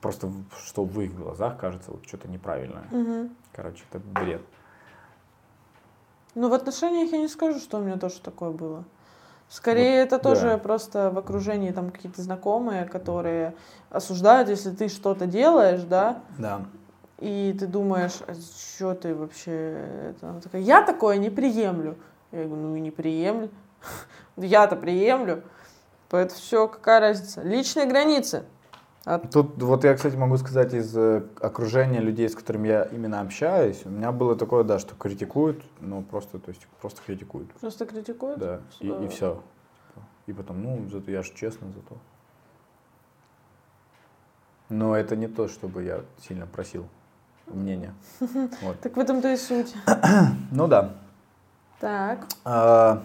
[0.00, 0.30] Просто,
[0.66, 2.84] что в их глазах кажется вот что-то неправильное.
[2.90, 3.30] мгм.
[3.52, 4.42] Короче, это бред.
[6.34, 8.84] Ну, в отношениях я не скажу, что у меня тоже такое было.
[9.48, 10.22] Скорее, это да.
[10.22, 13.54] тоже просто в окружении там какие-то знакомые, которые
[13.90, 16.62] осуждают, если ты что-то делаешь, да, Да.
[17.18, 20.10] и ты думаешь, а что ты вообще...
[20.10, 20.30] Это?
[20.30, 21.96] Она такая, я такое не приемлю.
[22.30, 23.50] Я говорю, ну и не приемлю.
[24.38, 25.42] Я-то приемлю.
[26.08, 27.42] Поэтому все, какая разница?
[27.42, 28.44] Личные границы.
[29.32, 33.82] Тут вот я, кстати, могу сказать из э, окружения людей, с которыми я именно общаюсь,
[33.84, 38.38] у меня было такое, да, что критикуют, ну просто, то есть просто критикуют, Просто критикуют.
[38.38, 39.42] да, и, Э, все.
[40.26, 41.96] И потом, ну, зато я же честно зато.
[44.68, 46.86] Но это не то, чтобы я сильно просил
[47.46, 47.94] мнения.
[48.62, 48.78] Вот.
[48.80, 49.74] Так в этом-то и суть.
[50.52, 50.92] Ну да.
[51.80, 53.02] Так, А,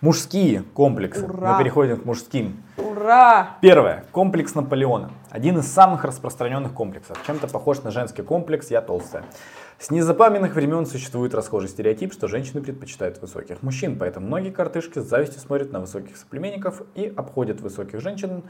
[0.00, 1.24] Мужские комплексы.
[1.24, 1.52] Ура!
[1.52, 2.60] Мы переходим к мужским.
[2.76, 2.91] ура!
[3.60, 4.04] Первое.
[4.12, 5.10] Комплекс Наполеона.
[5.28, 7.18] Один из самых распространенных комплексов.
[7.26, 9.24] Чем-то похож на женский комплекс «я толстая».
[9.78, 15.02] С незапамятных времен существует расхожий стереотип, что женщины предпочитают высоких мужчин, поэтому многие картышки с
[15.02, 18.44] завистью смотрят на высоких соплеменников и обходят высоких женщин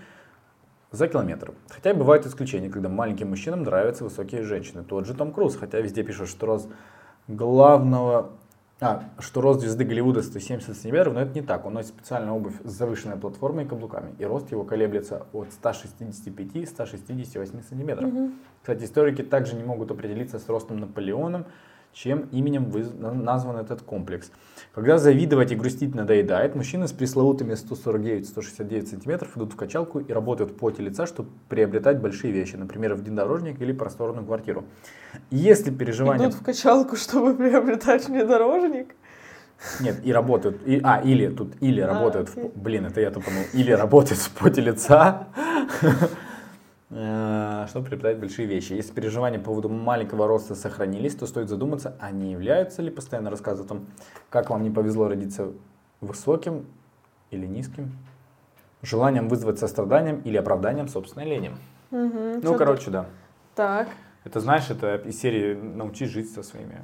[0.91, 1.53] за километр.
[1.71, 4.85] Хотя бывают исключения, когда маленьким мужчинам нравятся высокие женщины.
[4.85, 6.69] Тот же Том Круз, хотя везде пишут, что рост
[7.29, 8.33] главного
[8.83, 11.65] а, что рост звезды Голливуда 170 сантиметров, но это не так.
[11.65, 14.17] Он носит специальную обувь с завышенной платформой и каблуками.
[14.19, 18.13] И рост его колеблется от 165-168 сантиметров.
[18.13, 18.33] Угу.
[18.61, 21.47] Кстати, историки также не могут определиться с ростом Наполеоном,
[21.93, 22.73] чем именем
[23.25, 24.31] назван этот комплекс.
[24.75, 30.53] Когда завидовать и грустить надоедает, мужчины с пресловутыми 149-169 сантиметров идут в качалку и работают
[30.53, 34.65] в поте лица, чтобы приобретать большие вещи, например, внедорожник или просторную квартиру.
[35.31, 36.29] Если переживания...
[36.29, 38.95] Идут в качалку, чтобы приобретать внедорожник?
[39.81, 42.51] Нет, и работают, и, а, или тут, или а, работают, окей.
[42.53, 45.29] в, блин, это я тупанул, или работают в поте лица,
[46.93, 48.75] э, чтобы приобретать большие вещи.
[48.75, 53.31] Если переживания по поводу маленького роста сохранились, то стоит задуматься, а не являются ли постоянно
[53.31, 53.87] рассказы о том,
[54.31, 55.53] как вам не повезло родиться
[56.01, 56.67] высоким
[57.31, 57.93] или низким,
[58.83, 61.53] желанием вызвать состраданием или оправданием собственной лени.
[61.91, 63.07] Угу, ну, короче, да.
[63.55, 63.89] Так.
[64.25, 66.81] Это, знаешь, это из серии «Научись жить со своими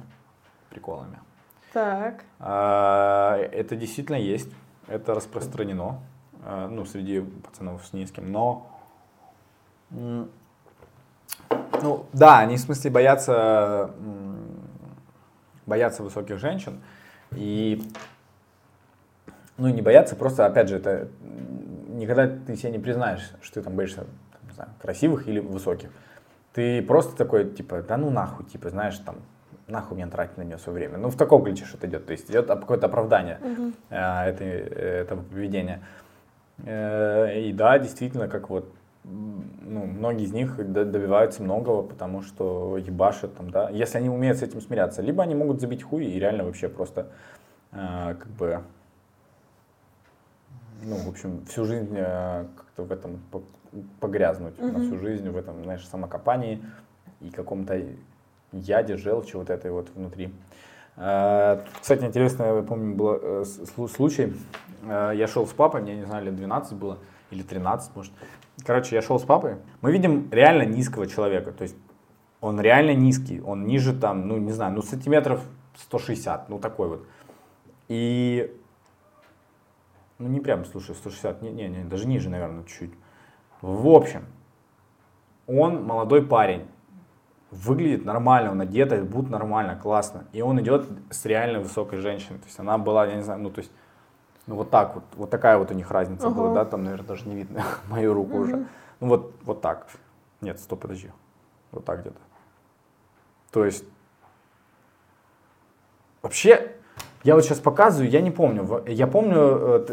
[0.69, 1.19] приколами».
[1.73, 2.23] Так.
[2.39, 4.49] А, это действительно есть,
[4.87, 6.01] это распространено,
[6.43, 8.67] а, ну, среди пацанов с низким, но,
[9.91, 10.27] ну,
[12.13, 13.91] да, они в смысле боятся,
[15.65, 16.81] боятся высоких женщин,
[17.31, 17.81] и,
[19.57, 21.07] ну, не боятся, просто, опять же, это
[21.87, 24.05] никогда ты себе не признаешь, что ты там боишься,
[24.47, 25.89] не знаю, красивых или высоких
[26.53, 29.17] ты просто такой, типа, да ну нахуй, типа, знаешь, там,
[29.67, 30.97] нахуй мне тратить на нее свое время.
[30.97, 33.73] Ну, в таком ключе что-то идет, то есть идет какое-то оправдание uh-huh.
[33.89, 35.81] э, этой, этого поведения.
[36.65, 38.73] Э, и да, действительно, как вот,
[39.03, 44.43] ну, многие из них добиваются многого, потому что ебашат там, да, если они умеют с
[44.43, 47.07] этим смиряться, либо они могут забить хуй и реально вообще просто,
[47.71, 48.61] э, как бы,
[50.83, 53.19] ну, в общем, всю жизнь э, как-то в этом
[53.99, 54.71] погрязнуть mm-hmm.
[54.71, 56.63] на всю жизнь в этом, знаешь, самокопании
[57.21, 57.81] и каком-то
[58.51, 60.33] яде, желчи вот этой вот внутри.
[60.97, 63.45] Э, кстати, интересно, я помню, был э,
[63.93, 64.33] случай,
[64.85, 66.99] я шел с папой, мне, не знаю, лет 12 было,
[67.31, 68.13] или 13, может.
[68.65, 71.75] Короче, я шел с папой, мы видим реально низкого человека, то есть
[72.41, 75.41] он реально низкий, он ниже там, ну, не знаю, ну, сантиметров
[75.75, 77.07] 160, ну, такой вот.
[77.87, 78.55] И
[80.19, 82.91] ну, не прям, слушай, 160, не, не, не, даже ниже, наверное, чуть-чуть.
[83.61, 84.25] В общем,
[85.47, 86.67] он молодой парень,
[87.51, 90.25] выглядит нормально, он одет, будет нормально, классно.
[90.33, 92.39] И он идет с реально высокой женщиной.
[92.39, 93.71] То есть она была, я не знаю, ну то есть,
[94.49, 96.33] ну вот так вот, вот такая вот у них разница uh-huh.
[96.33, 98.41] была, да, там, наверное, даже не видно мою руку uh-huh.
[98.41, 98.65] уже.
[98.99, 99.85] Ну вот, вот так.
[100.41, 101.11] Нет, стоп, подожди.
[101.71, 102.17] Вот так где-то.
[103.51, 103.85] То есть,
[106.23, 106.71] вообще,
[107.23, 108.83] я вот сейчас показываю, я не помню.
[108.87, 109.37] Я помню...
[109.37, 109.85] Э,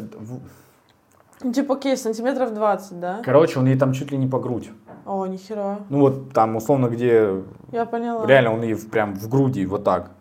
[1.42, 3.20] ну, типа, окей, сантиметров 20, да?
[3.22, 4.70] Короче, он ей там чуть ли не по грудь.
[5.04, 5.80] О, нихера.
[5.90, 7.42] Ну вот там, условно, где...
[7.72, 8.26] Я поняла.
[8.26, 10.12] Реально, он ей прям в груди, вот так.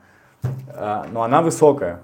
[0.68, 2.02] А, но она высокая.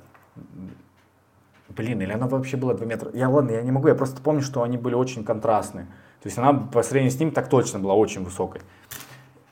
[1.75, 3.11] Блин, или она вообще была 2 метра?
[3.13, 5.85] Я, ладно, я не могу, я просто помню, что они были очень контрастные.
[6.21, 8.61] То есть она по сравнению с ним так точно была очень высокой.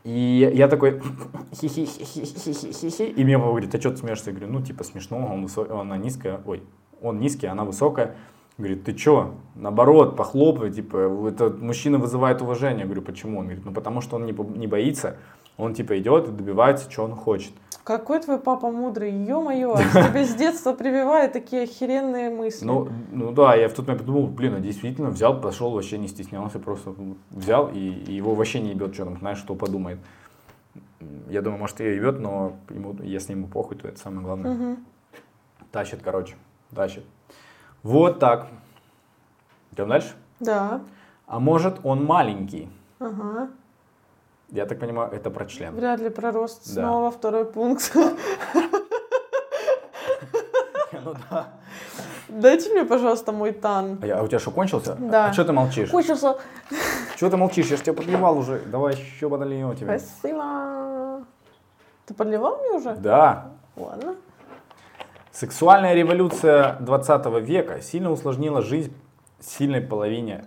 [0.03, 1.01] И я такой.
[3.05, 4.29] И мне папа говорит, а что ты смеешься?
[4.31, 5.69] Я говорю, ну, типа, смешно, он высок...
[5.71, 6.63] она низкая, ой,
[7.01, 8.15] он низкий, она высокая.
[8.57, 9.35] Говорит, ты что?
[9.55, 12.79] Наоборот, похлопай, типа, это мужчина вызывает уважение.
[12.79, 13.39] Я говорю, почему?
[13.39, 15.15] Он говорит, ну, потому что он не, не боится,
[15.57, 17.53] он, типа, идет и добивается, что он хочет.
[17.89, 22.63] Какой твой папа мудрый, ё-моё, тебе с детства прививают такие охеренные мысли.
[22.63, 26.07] Ну, ну да, я в тот момент подумал, блин, а действительно взял, пошел, вообще не
[26.07, 26.93] стеснялся, просто
[27.31, 29.97] взял, и, и его вообще не ебет, что там, знаешь, что подумает.
[31.29, 34.51] Я думаю, может, ее ебет, но ему, если ему похуй, то это самое главное.
[34.51, 34.77] Угу.
[35.71, 36.35] Тащит, короче,
[36.75, 37.05] тащит.
[37.81, 38.49] Вот так.
[39.71, 40.13] Идем дальше?
[40.39, 40.81] Да.
[41.25, 42.69] А может, он маленький?
[42.99, 43.49] Ага.
[44.51, 45.75] Я так понимаю, это про член.
[45.75, 46.65] Вряд ли про рост.
[46.75, 46.81] Да.
[46.81, 47.95] Снова второй пункт.
[51.01, 51.47] Ну да.
[52.27, 53.99] Дайте мне, пожалуйста, мой тан.
[54.01, 54.95] А, я, а у тебя что, кончился?
[54.99, 55.27] Да.
[55.27, 55.89] А что ты молчишь?
[55.89, 56.35] Кончился.
[57.15, 57.67] Что ты молчишь?
[57.67, 58.59] Я же тебя подливал уже.
[58.65, 59.97] Давай еще подольем тебе.
[59.97, 61.25] Спасибо.
[62.05, 62.95] Ты подливал мне уже?
[62.95, 63.51] Да.
[63.75, 64.15] Ладно.
[65.31, 68.93] Сексуальная революция 20 века сильно усложнила жизнь
[69.39, 70.45] сильной половине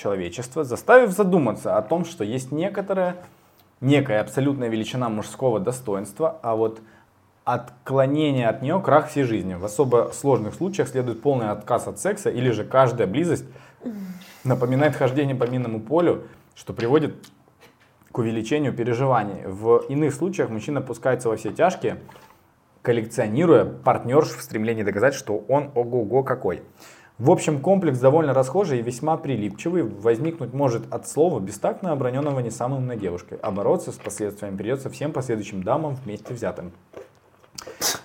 [0.00, 3.16] человечества, заставив задуматься о том, что есть некоторая,
[3.80, 6.80] некая абсолютная величина мужского достоинства, а вот
[7.44, 9.54] отклонение от нее крах всей жизни.
[9.54, 13.44] В особо сложных случаях следует полный отказ от секса или же каждая близость
[14.44, 16.24] напоминает хождение по минному полю,
[16.54, 17.14] что приводит
[18.12, 19.46] к увеличению переживаний.
[19.46, 21.98] В иных случаях мужчина пускается во все тяжкие,
[22.82, 26.62] коллекционируя партнерш в стремлении доказать, что он ого-го какой.
[27.20, 29.82] В общем, комплекс довольно расхожий и весьма прилипчивый.
[29.82, 33.38] Возникнуть может от слова бестактно оброненного не самым на девушкой.
[33.42, 36.72] А бороться с последствиями придется всем последующим дамам вместе взятым.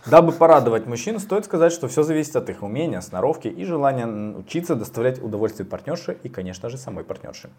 [0.05, 4.75] Дабы порадовать мужчин, стоит сказать, что все зависит от их умения, сноровки и желания учиться
[4.75, 7.49] доставлять удовольствие партнерше и, конечно же, самой партнерше.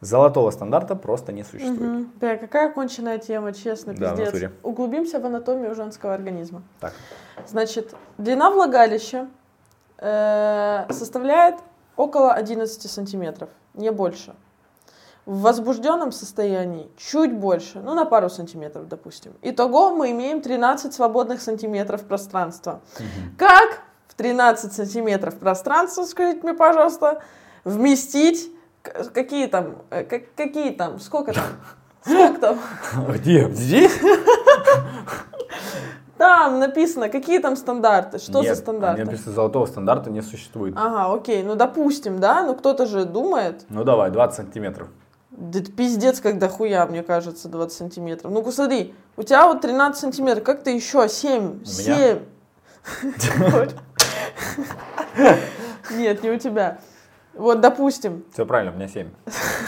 [0.00, 1.80] Золотого стандарта просто не существует.
[1.80, 2.06] Угу.
[2.20, 4.26] Бля, какая конченная тема, честно, Да, пиздец.
[4.28, 4.52] натуре.
[4.62, 6.62] Углубимся в анатомию женского организма.
[6.80, 6.94] Так.
[7.46, 9.28] Значит, длина влагалища
[10.90, 11.56] составляет
[11.96, 14.34] около 11 сантиметров, не больше.
[15.24, 19.34] В возбужденном состоянии чуть больше, ну на пару сантиметров, допустим.
[19.42, 22.80] Итого мы имеем 13 свободных сантиметров пространства.
[23.38, 27.22] Как в 13 сантиметров пространства, скажите мне, пожалуйста,
[27.64, 28.50] вместить
[29.14, 31.44] какие там, э, как- какие там, сколько там,
[32.04, 32.58] сколько там?
[33.14, 33.48] Где?
[33.50, 33.92] Здесь?
[36.22, 39.02] Там написано, какие там стандарты, что Нет, за стандарты.
[39.02, 40.72] Мне написано, золотого стандарта не существует.
[40.76, 44.86] Ага, окей, ну допустим, да, ну кто-то же думает, Ну давай, 20 сантиметров.
[45.32, 48.30] да это пиздец, когда хуя, мне кажется, 20 сантиметров.
[48.30, 52.20] Ну-ка смотри, у тебя вот 13 сантиметров, как ты еще 7, 7.
[55.90, 56.78] Нет, не у тебя.
[57.34, 59.08] Вот, допустим, Все правильно, у меня 7.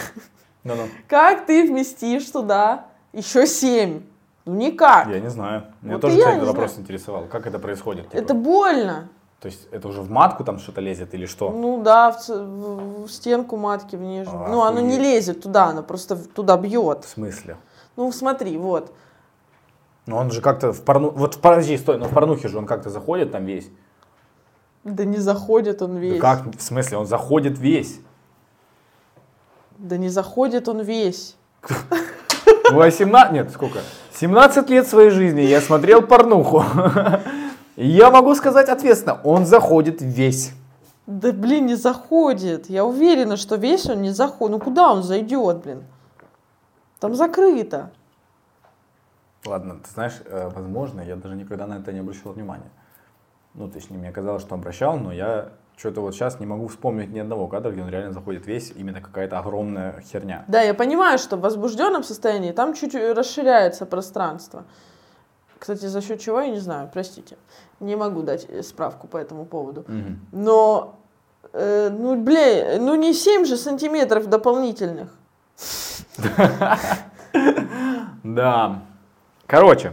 [0.63, 0.85] Ну-ну.
[1.09, 4.03] как ты вместишь туда еще 7?
[4.47, 5.09] Ну никак.
[5.09, 5.65] Я не знаю.
[5.83, 6.83] Меня Вот тоже, кстати, не вопрос знаю.
[6.83, 7.25] интересовал.
[7.27, 8.11] Как это происходит?
[8.11, 8.21] типа?
[8.21, 9.09] Это больно.
[9.41, 11.51] То есть это уже в матку там что-то лезет или что?
[11.51, 14.49] Ну да, в, в- в стенку матки в нижнюю.
[14.49, 15.03] Ну оно не Охуеть.
[15.03, 17.05] лезет туда, оно просто туда бьет.
[17.05, 17.57] В смысле?
[17.97, 18.93] Ну смотри, вот.
[20.07, 21.11] Ну он же как-то в порну...
[21.11, 23.69] Вот в подожди, стой, ну в порнухе же он как-то заходит там весь.
[24.83, 26.21] Да не заходит он Да весь.
[26.21, 26.55] как?
[26.57, 26.99] В смысле?
[26.99, 28.01] Он заходит весь.
[29.79, 31.37] Да не заходит он весь.
[32.71, 33.33] 18...
[33.33, 33.81] Нет, сколько?
[34.13, 36.65] 17 лет своей жизни я смотрел порнуху.
[37.77, 40.53] Я могу сказать ответственно, он заходит весь.
[41.07, 42.71] Да блин, не заходит.
[42.71, 44.57] Я уверена, что весь он не заходит.
[44.57, 45.83] Ну куда он зайдет, блин?
[47.01, 47.91] Там закрыто.
[49.45, 52.71] Ладно, ты знаешь, э, возможно, я даже никогда на это не обращал внимания.
[53.53, 57.19] Ну, точнее, мне казалось, что обращал, но я что-то вот сейчас не могу вспомнить ни
[57.19, 60.45] одного кадра, где он реально заходит весь, именно какая-то огромная херня.
[60.49, 64.65] Да, я понимаю, что в возбужденном состоянии там чуть расширяется пространство.
[65.59, 67.37] Кстати, за счет чего, я не знаю, простите.
[67.81, 69.85] Не могу дать э, справку по этому поводу.
[69.89, 70.21] Мгм.
[70.31, 70.97] Но,
[71.53, 75.09] э, ну, бля, ну не 7 же сантиметров дополнительных.
[78.23, 78.83] Да.
[79.47, 79.93] Короче,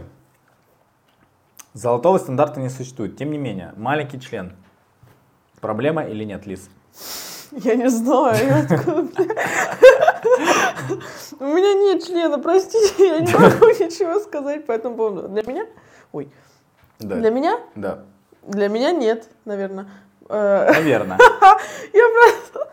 [1.74, 3.16] золотого стандарта не существует.
[3.16, 4.52] Тем не менее, маленький член.
[5.62, 6.68] Проблема или нет, Лиз?
[7.52, 8.34] Я не знаю.
[8.36, 9.04] я бля.
[11.38, 15.28] У меня нет члена, простите, я не могу ничего сказать по этому поводу.
[15.28, 15.66] Для меня?
[16.12, 16.28] Ой.
[16.98, 17.14] Да.
[17.16, 17.60] Для меня?
[17.76, 18.00] Да.
[18.42, 19.86] Для меня нет, наверное.
[20.28, 21.18] Э, Наверное.
[21.92, 22.68] Я просто...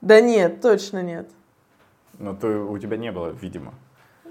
[0.00, 1.28] Да нет, точно нет.
[2.18, 3.74] Но ты, у тебя не было, видимо.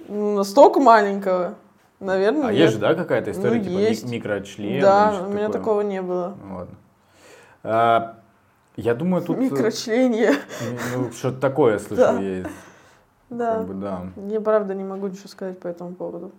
[0.08, 1.56] Ну, Настолько маленького.
[2.00, 2.60] Наверное, А нет.
[2.62, 4.06] есть же, да, какая-то история, Ну, типа есть.
[4.10, 4.82] микрочлен?
[4.82, 5.52] Да, у меня такое?
[5.60, 6.36] такого не было.
[6.44, 6.76] Ну, ладно.
[7.64, 8.18] А,
[8.76, 9.38] я думаю, тут...
[9.38, 10.34] э, Микрочленье.
[10.96, 12.20] Ну, что-то такое, слышу, Да.
[12.20, 12.50] есть.
[13.30, 13.58] Да.
[13.58, 14.02] Как бы, да.
[14.28, 16.32] Я правда не могу ничего сказать по этому поводу.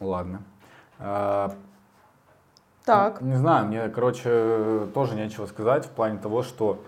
[0.00, 0.42] Ладно.
[0.98, 1.54] А,
[2.84, 3.20] Так.
[3.20, 6.82] Не знаю, мне, короче, тоже нечего сказать в плане того, что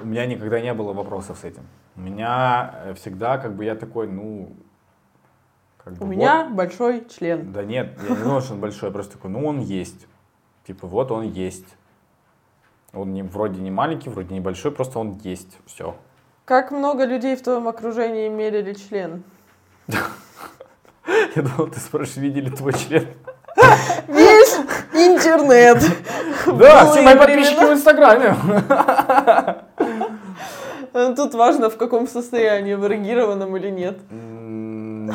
[0.00, 1.62] у меня никогда не было вопросов с этим.
[1.96, 4.52] У меня э, всегда, как бы, я такой, ну...
[5.78, 6.14] Как бы, У вот.
[6.14, 7.52] меня большой член.
[7.52, 10.06] Да нет, я не думал, что он большой, я просто такой, ну, он есть.
[10.66, 11.66] Типа, вот он есть.
[12.92, 15.58] Он не, вроде не маленький, вроде не большой, просто он есть.
[15.66, 15.94] Все.
[16.44, 19.22] Как много людей в твоем окружении мерили член?
[19.86, 23.06] Я думал, ты спрашиваешь, видели твой член?
[24.08, 24.56] Весь
[24.92, 25.82] интернет.
[26.46, 28.34] Да, все мои подписчики в Инстаграме.
[31.14, 33.98] Тут важно, в каком состоянии, в эрегированном или нет.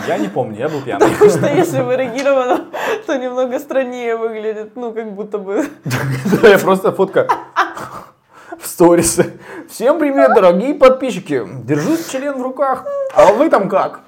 [0.08, 1.10] Я не помню, я был пьяный.
[1.10, 2.68] Потому что если в эрегированном,
[3.08, 4.76] то немного страннее выглядит.
[4.76, 5.66] Ну, как будто бы...
[5.84, 7.28] Да, я просто фотка
[8.60, 9.20] в сторис.
[9.70, 11.44] Всем привет, дорогие подписчики.
[11.64, 12.86] Держу член в руках.
[13.14, 14.02] А вы там как?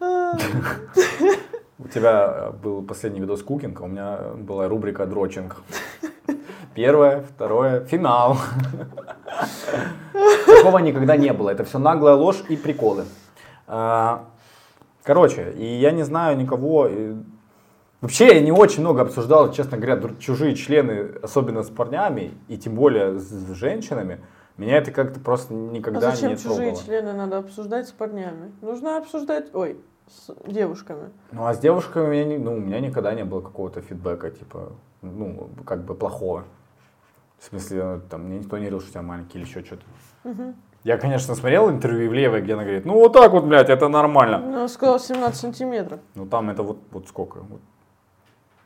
[0.00, 5.62] У тебя э, был последний видос кукинг, а у меня была рубрика дрочинг.
[6.74, 8.38] Первое, второе, финал.
[10.46, 11.50] Такого никогда не было.
[11.50, 13.04] Это все наглая ложь и приколы.
[13.66, 14.24] А,
[15.04, 16.88] Короче, и я не знаю никого.
[18.04, 22.74] Вообще я не очень много обсуждал, честно говоря, чужие члены, особенно с парнями, и тем
[22.74, 24.20] более с женщинами.
[24.58, 26.84] Меня это как-то просто никогда а зачем не чужие трогало.
[26.84, 28.52] члены надо обсуждать с парнями?
[28.60, 31.12] Нужно обсуждать, ой, с девушками.
[31.32, 34.30] Ну, а с девушками у меня, не- ну, у меня никогда не было какого-то фидбэка,
[34.32, 36.44] типа, ну, как бы плохого.
[37.38, 39.82] В смысле, там, мне никто не говорил, что у тебя маленький или еще что-то.
[40.24, 40.54] Мгм.
[40.82, 44.40] Я, конечно, смотрел интервью Ивлеевой, где она говорит, ну, вот так вот, блядь, это нормально.
[44.40, 46.00] Ну, она сказала 17 сантиметров.
[46.14, 47.62] Ну, там это вот, вот сколько, вот,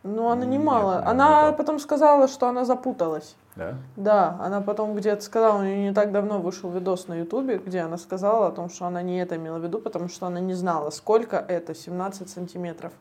[0.05, 0.93] Ну, она немало.
[0.93, 3.35] наверное, Она потом сказала, что она запуталась.
[3.57, 3.75] да?
[3.97, 7.81] Да, она потом где-то сказала, у нее не так давно вышел видос на Ютубе, где
[7.81, 10.55] она сказала о том, что она не это имела в виду, потому что она не
[10.55, 12.93] знала, сколько это 17 сантиметров.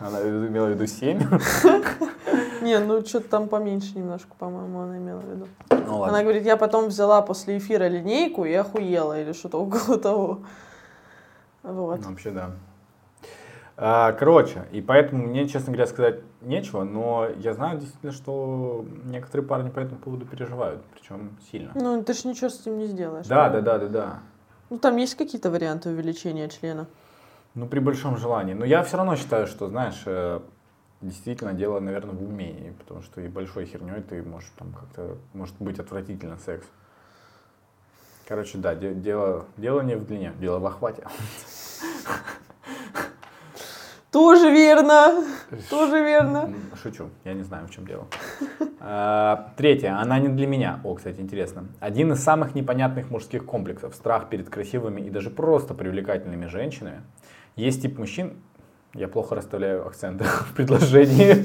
[0.00, 1.20] Она имела в виду 7.
[2.62, 5.48] Не, ну что-то там поменьше немножко, по-моему, она имела в виду.
[5.70, 10.40] Ну, Она говорит, я потом взяла после эфира линейку и охуела, или что-то около того.
[11.62, 12.00] Вот.
[12.00, 12.50] Ну, Вообще, да.
[13.76, 19.46] А, Короче, и поэтому мне, честно говоря, сказать нечего, но я знаю действительно, что некоторые
[19.46, 21.72] парни по этому поводу переживают, причем сильно.
[21.74, 23.26] Ну, ты ж ничего с этим не сделаешь.
[23.26, 23.62] Да, да, правда?
[23.62, 24.18] да, да, да.
[24.70, 26.86] Ну, там есть какие-то варианты увеличения члена?
[27.54, 28.54] Ну, при большом желании.
[28.54, 30.40] Но я все равно считаю, что, знаешь, э,
[31.00, 35.54] действительно дело, наверное, в умении, потому что и большой херней ты можешь там как-то, может
[35.58, 36.66] быть отвратительно секс.
[38.26, 41.04] Короче, да, де- дело, дело не в длине, дело в охвате.
[44.14, 45.24] Тоже верно,
[45.68, 46.48] тоже верно.
[46.80, 48.06] Шучу, я не знаю, в чем дело.
[48.78, 50.78] А, Третье, она не для меня.
[50.84, 51.64] О, кстати, интересно.
[51.80, 57.00] Один из самых непонятных мужских комплексов, страх перед красивыми и даже просто привлекательными женщинами.
[57.56, 58.34] Есть тип мужчин,
[58.94, 61.44] я плохо расставляю акценты в предложении.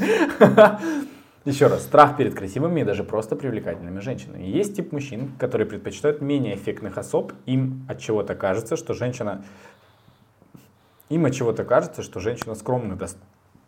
[1.45, 4.43] Еще раз, страх перед красивыми и даже просто привлекательными женщинами.
[4.43, 9.43] Есть тип мужчин, которые предпочитают менее эффектных особ, им от чего-то кажется, что женщина
[11.09, 13.17] им от чего-то кажется, что женщина скромных даст.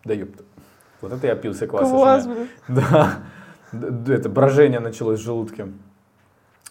[0.03, 0.43] Да ёпта.
[1.01, 1.35] Вот это я
[1.67, 1.91] кваса.
[1.91, 2.47] Класс, блин.
[2.67, 3.19] Да.
[3.71, 5.67] Это брожение началось в желудке.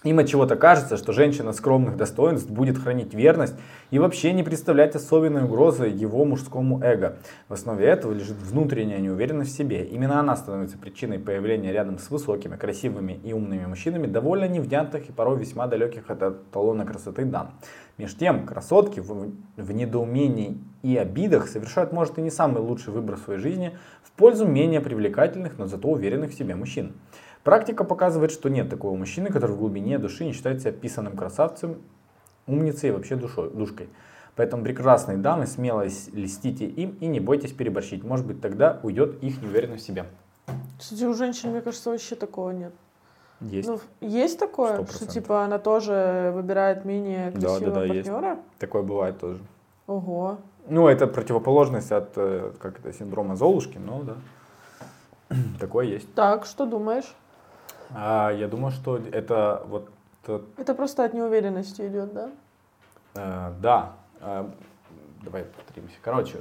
[0.03, 3.55] Им от чего-то кажется, что женщина скромных достоинств будет хранить верность
[3.91, 7.19] и вообще не представлять особенной угрозы его мужскому эго.
[7.49, 9.85] В основе этого лежит внутренняя неуверенность в себе.
[9.85, 15.13] Именно она становится причиной появления рядом с высокими, красивыми и умными мужчинами довольно невнятных и
[15.13, 17.59] порой весьма далеких от эталона красоты дам.
[17.99, 23.17] Меж тем, красотки в, в недоумении и обидах совершают, может, и не самый лучший выбор
[23.17, 26.95] в своей жизни в пользу менее привлекательных, но зато уверенных в себе мужчин.
[27.45, 31.77] Практика показывает, что нет такого мужчины, который в глубине души не считает себя писанным красавцем,
[32.47, 33.89] умницей и вообще душой, душкой.
[34.37, 38.05] Поэтому прекрасные дамы, смело льстите им и не бойтесь переборщить.
[38.05, 40.05] Может быть, тогда уйдет их неуверенность в себе.
[40.79, 42.73] Кстати, у женщин, мне кажется, вообще такого нет.
[43.41, 43.69] Есть.
[43.69, 45.15] Ну, есть такое, Сто что процентов.
[45.15, 48.09] типа она тоже выбирает менее Да, да, красивого да, есть.
[48.11, 48.39] партнера?
[48.59, 49.41] Такое бывает тоже.
[49.87, 50.39] Ого.
[50.69, 54.17] Ну, это противоположность от э, как это, синдрома Золушки, но да.
[55.61, 56.13] Такое есть.
[56.15, 57.15] Так, что думаешь?
[57.95, 59.91] А, я думаю, что это вот
[60.57, 62.31] Это просто от неуверенности идет, да?
[63.15, 64.49] Э, да, Э,
[65.23, 65.97] давай повторимся.
[66.03, 66.39] Короче,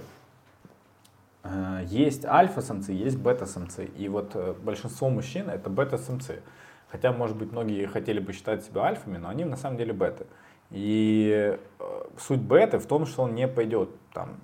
[1.44, 3.86] э, есть альфа-самцы, есть бета-самцы.
[3.86, 6.42] И вот э, большинство мужчин это бета-самцы.
[6.90, 10.26] Хотя, может быть, многие хотели бы считать себя альфами, но они на самом деле беты.
[10.72, 11.58] И
[12.18, 14.38] суть беты в том, что он не пойдет там,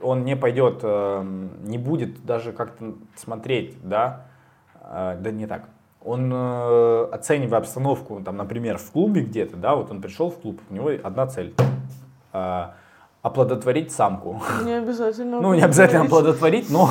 [0.00, 1.22] он не пойдет, э,
[1.64, 4.26] не будет даже как-то смотреть, да,
[4.80, 5.68] да не так.
[6.04, 10.60] Он э, оценивая обстановку, там, например, в клубе где-то, да, вот он пришел в клуб,
[10.70, 11.54] у него одна цель
[12.32, 12.64] э,
[13.22, 14.40] оплодотворить самку.
[14.64, 15.40] Не обязательно.
[15.40, 16.70] Ну, не обязательно оплодотворить.
[16.70, 16.90] но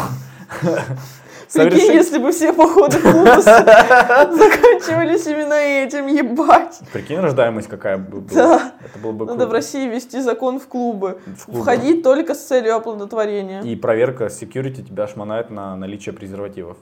[1.53, 6.81] Прикинь, если бы все походы клуба заканчивались именно этим, ебать.
[6.91, 8.35] Прикинь, рождаемость какая бы была.
[8.35, 8.71] Да.
[8.83, 11.19] Это было бы Надо в России ввести закон в клубы.
[11.25, 11.61] В клубы.
[11.61, 13.61] Входить только с целью оплодотворения.
[13.61, 16.77] И проверка security тебя шмонает на наличие презервативов.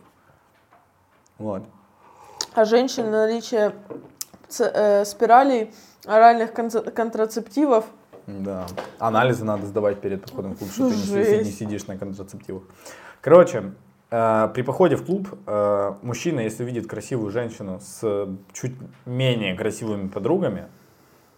[1.38, 1.64] Вот.
[2.56, 3.74] А женщины наличие
[4.60, 5.74] э, спиралей,
[6.06, 7.84] оральных контрацептивов.
[8.28, 8.66] Да.
[8.98, 12.64] Анализы надо сдавать перед походом в клуб, что ты не, сидишь на контрацептивах.
[13.20, 13.74] Короче,
[14.10, 18.74] э, при походе в клуб э, мужчина, если видит красивую женщину с чуть
[19.06, 20.68] менее красивыми подругами,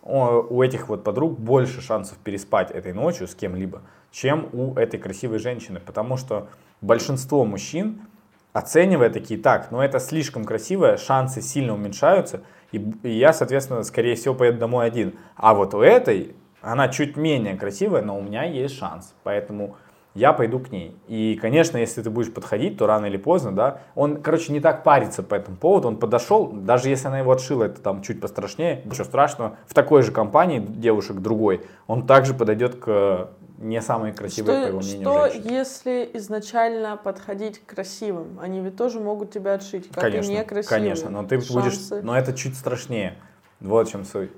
[0.04, 5.40] у этих вот подруг больше шансов переспать этой ночью с кем-либо, чем у этой красивой
[5.40, 5.82] женщины.
[5.86, 6.48] Потому что
[6.80, 8.04] большинство мужчин,
[8.58, 12.42] оценивая такие, так, ну это слишком красивое, шансы сильно уменьшаются,
[12.72, 15.14] и, и я, соответственно, скорее всего, поеду домой один.
[15.36, 19.14] А вот у этой, она чуть менее красивая, но у меня есть шанс.
[19.24, 19.78] Поэтому
[20.16, 20.98] я пойду к ней.
[21.08, 24.84] И, конечно, если ты будешь подходить, то рано или поздно, да, он, короче, не так
[24.84, 28.82] парится по этому поводу, он подошел, даже если она его отшила, это там чуть пострашнее,
[28.86, 34.54] ничего страшного, в такой же компании девушек другой, он также подойдет к не самой красивой,
[34.54, 35.56] что, по его мнению, Что, женщине.
[35.58, 38.40] если изначально подходить к красивым?
[38.42, 40.80] Они ведь тоже могут тебя отшить, как конечно, и некрасивые.
[40.80, 42.02] конечно, но ты будешь, Шансы.
[42.02, 43.18] но это чуть страшнее.
[43.60, 44.32] Вот в чем суть.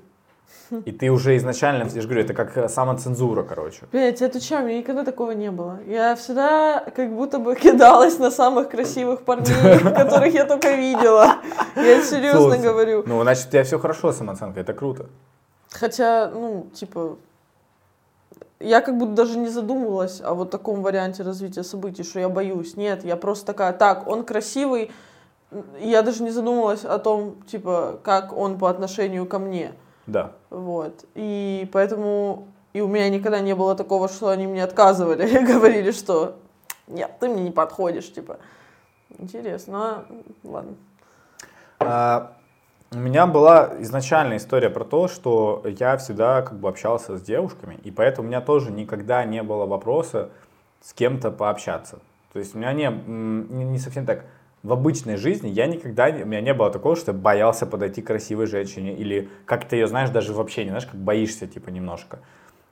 [0.84, 3.82] И ты уже изначально, я же говорю, это как самоцензура, короче.
[3.92, 5.78] Блять, это что, у меня никогда такого не было.
[5.86, 11.36] Я всегда как будто бы кидалась на самых красивых парней, которых я только видела.
[11.76, 13.02] Я серьезно говорю.
[13.06, 15.06] Ну, значит, у тебя все хорошо с самооценкой, это круто.
[15.70, 17.16] Хотя, ну, типа,
[18.60, 22.76] я как будто даже не задумывалась о вот таком варианте развития событий, что я боюсь.
[22.76, 24.90] Нет, я просто такая, так, он красивый,
[25.80, 29.72] я даже не задумывалась о том, типа, как он по отношению ко мне.
[30.06, 30.32] Да.
[30.50, 31.04] Вот.
[31.14, 35.90] И поэтому и у меня никогда не было такого, что они мне отказывали и говорили,
[35.90, 36.36] что
[36.86, 38.38] нет, ты мне не подходишь, типа.
[39.18, 40.74] Интересно, ну, ладно.
[41.78, 42.32] А,
[42.92, 47.78] У меня была изначальная история про то, что я всегда как бы общался с девушками,
[47.84, 50.30] и поэтому у меня тоже никогда не было вопроса
[50.80, 52.00] с кем-то пообщаться.
[52.32, 54.24] То есть у меня не, не не совсем так.
[54.64, 58.02] В обычной жизни я никогда, не- у меня не было такого, что я боялся подойти
[58.02, 61.70] к красивой женщине, или как ты ее знаешь, даже в общении, знаешь, как боишься типа
[61.70, 62.18] немножко.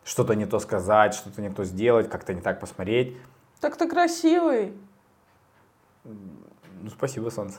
[0.05, 3.17] Что-то не то сказать, что-то не то сделать, как-то не так посмотреть.
[3.61, 4.73] Так ты красивый.
[6.05, 7.59] Ну, спасибо, солнце.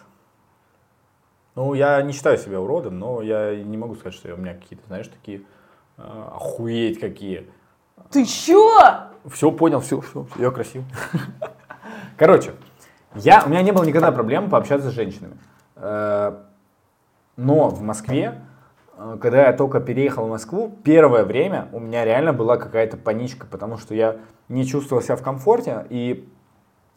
[1.59, 4.87] Ну, я не считаю себя уродом, но я не могу сказать, что у меня какие-то,
[4.87, 5.41] знаешь, такие
[5.97, 6.01] э,
[6.33, 7.49] охуеть какие.
[8.11, 8.79] Ты чё?
[9.25, 10.83] Все понял, все, все, я красив.
[12.17, 12.53] Короче,
[13.13, 15.37] я, у меня не было никогда проблем пообщаться с женщинами.
[15.75, 16.37] Э,
[17.35, 18.35] Но в Москве,
[18.97, 23.45] э, когда я только переехал в Москву, первое время у меня реально была какая-то паничка,
[23.45, 24.15] потому что я
[24.47, 26.25] не чувствовал себя в комфорте, и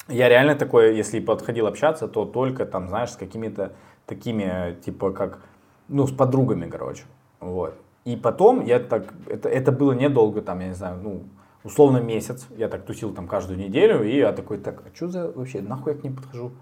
[0.07, 3.73] я реально такой, если подходил общаться, то только там, знаешь, с какими-то
[4.15, 5.41] такими, типа, как,
[5.89, 7.05] ну, с подругами, короче,
[7.41, 7.75] вот.
[8.05, 11.23] И потом я так, это, это было недолго, там, я не знаю, ну,
[11.65, 15.31] условно месяц, я так тусил там каждую неделю, и я такой, так, а что за
[15.31, 16.53] вообще, нахуй я к ним подхожу?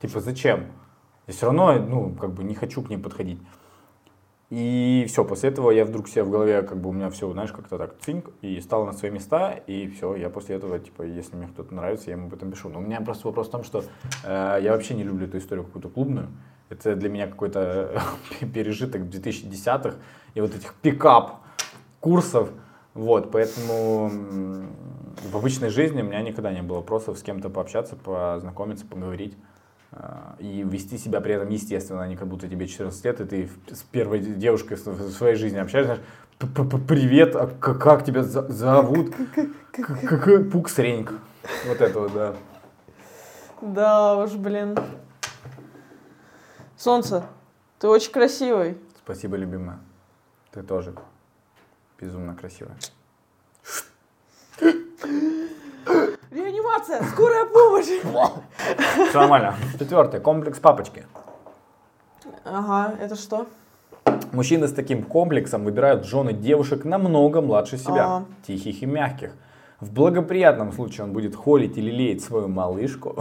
[0.00, 0.66] Типа, зачем?
[1.26, 3.38] Я все равно, ну, как бы не хочу к ним подходить.
[4.50, 7.52] И все, после этого я вдруг себе в голове, как бы у меня все, знаешь,
[7.52, 11.36] как-то так цинк, и стало на свои места, и все, я после этого, типа, если
[11.36, 12.70] мне кто-то нравится, я ему об этом пишу.
[12.70, 13.84] Но у меня просто вопрос в том, что
[14.24, 16.28] э, я вообще не люблю эту историю какую-то клубную.
[16.70, 18.02] Это для меня какой-то
[18.54, 19.96] пережиток 2010-х
[20.34, 21.40] и вот этих пикап
[22.00, 22.50] курсов.
[22.94, 24.10] Вот, поэтому
[25.30, 29.36] в обычной жизни у меня никогда не было вопросов с кем-то пообщаться, познакомиться, поговорить.
[29.92, 33.24] А, И вести себя при этом естественно, а не как будто тебе 14 лет, и
[33.24, 36.02] ты с первой девушкой в своей жизни общаешься, знаешь,
[36.38, 39.14] «П- п- п- привет, а как тебя за- зовут?
[39.72, 41.12] К- к- Пукс Реньк.
[41.68, 42.34] Вот это вот, да.
[43.62, 44.76] Да уж, блин.
[46.78, 47.24] Солнце,
[47.80, 48.78] ты очень красивый.
[49.02, 49.80] Спасибо, любимая.
[50.52, 50.94] Ты тоже
[52.00, 52.76] безумно красивая.
[56.30, 57.86] Реанимация, скорая помощь.
[57.86, 59.56] Все нормально.
[59.76, 60.20] Четвертое.
[60.20, 61.04] Комплекс папочки.
[62.44, 63.48] Ага, это что?
[64.30, 68.24] Мужчины с таким комплексом выбирают жены девушек намного младше себя, А.
[68.46, 69.32] тихих и мягких.
[69.80, 73.20] В благоприятном случае он будет холить или леять свою малышку,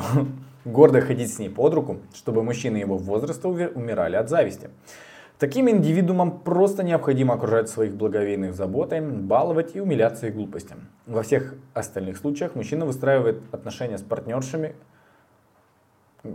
[0.68, 4.70] гордо ходить с ней под руку, чтобы мужчины его возраста умирали от зависти.
[5.40, 10.88] Таким индивидуумам просто необходимо окружать своих благовейных заботой, баловать и умиляться их глупостям.
[11.06, 14.74] Во всех остальных случаях мужчина выстраивает отношения с партнершами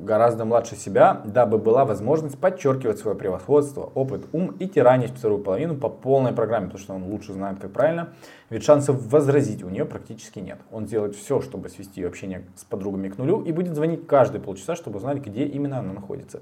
[0.05, 5.77] гораздо младше себя, дабы была возможность подчеркивать свое превосходство, опыт, ум и тиранить вторую половину
[5.77, 8.11] по полной программе, потому что он лучше знает, как правильно,
[8.51, 10.59] ведь шансов возразить у нее практически нет.
[10.71, 14.41] Он делает все, чтобы свести ее общение с подругами к нулю и будет звонить каждые
[14.41, 16.41] полчаса, чтобы узнать, где именно она находится.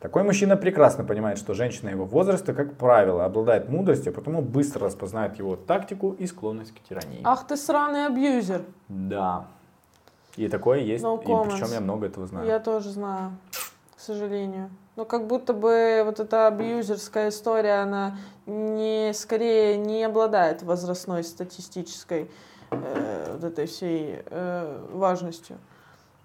[0.00, 4.86] Такой мужчина прекрасно понимает, что женщина его возраста, как правило, обладает мудростью, а потому быстро
[4.86, 7.20] распознает его тактику и склонность к тирании.
[7.24, 8.60] Ах ты сраный абьюзер.
[8.88, 9.46] Да.
[10.36, 12.46] И такое есть, No и причем я много этого знаю.
[12.46, 13.32] Я тоже знаю,
[13.96, 14.70] к сожалению.
[14.96, 22.30] Но как будто бы вот эта абьюзерская история, она не, скорее не обладает возрастной статистической
[22.70, 25.58] э, вот этой всей э, важностью.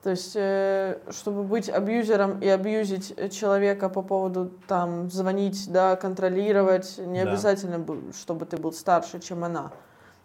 [0.03, 6.97] То есть, э, чтобы быть абьюзером и абьюзить человека по поводу там звонить, да, контролировать,
[6.97, 7.31] не Да.
[7.31, 9.71] обязательно, чтобы ты был старше, чем она.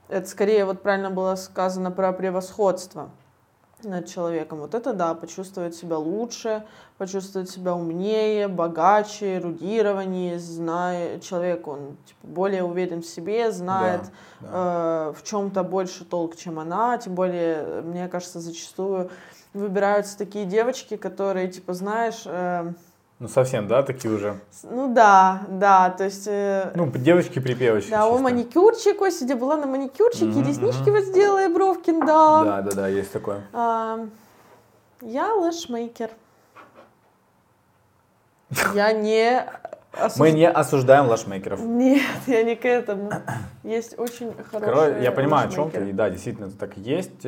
[0.09, 3.11] Это скорее вот правильно было сказано про превосходство.
[3.83, 4.61] Над человеком.
[4.61, 6.65] Вот это да, почувствовать себя лучше,
[6.99, 14.11] почувствовать себя умнее, богаче, эрудированнее, зная человек, он типа, более уверен в себе, знает Да,
[14.43, 16.99] Э, в чем-то больше толк, чем она.
[16.99, 19.11] Тем более, мне кажется, зачастую
[19.55, 22.73] выбираются такие девочки, которые, типа, знаешь, э,
[23.19, 24.41] Ну, совсем, да, такие уже.
[24.63, 26.27] ну да, да, то есть...
[26.29, 27.91] э, Ну, девочки-припевочки.
[27.91, 28.23] да, о, чисто.
[28.25, 30.93] маникюрчик, ой, сидя была на маникюрчике, Мгм, реснички мгм.
[30.93, 32.45] вот сделала, и бровкин дала.
[32.45, 33.41] Да, да, да, есть такое.
[33.55, 34.07] А,
[35.01, 36.11] я лэшмейкер.
[38.75, 39.47] Я не...
[39.95, 41.59] осуж- Мы не осуждаем лашмейкеров.
[41.61, 43.11] Нет, я не к этому.
[43.65, 45.89] Есть очень хорошие Короче, я понимаю, о чем ты.
[45.89, 47.25] И да, действительно, это так и есть.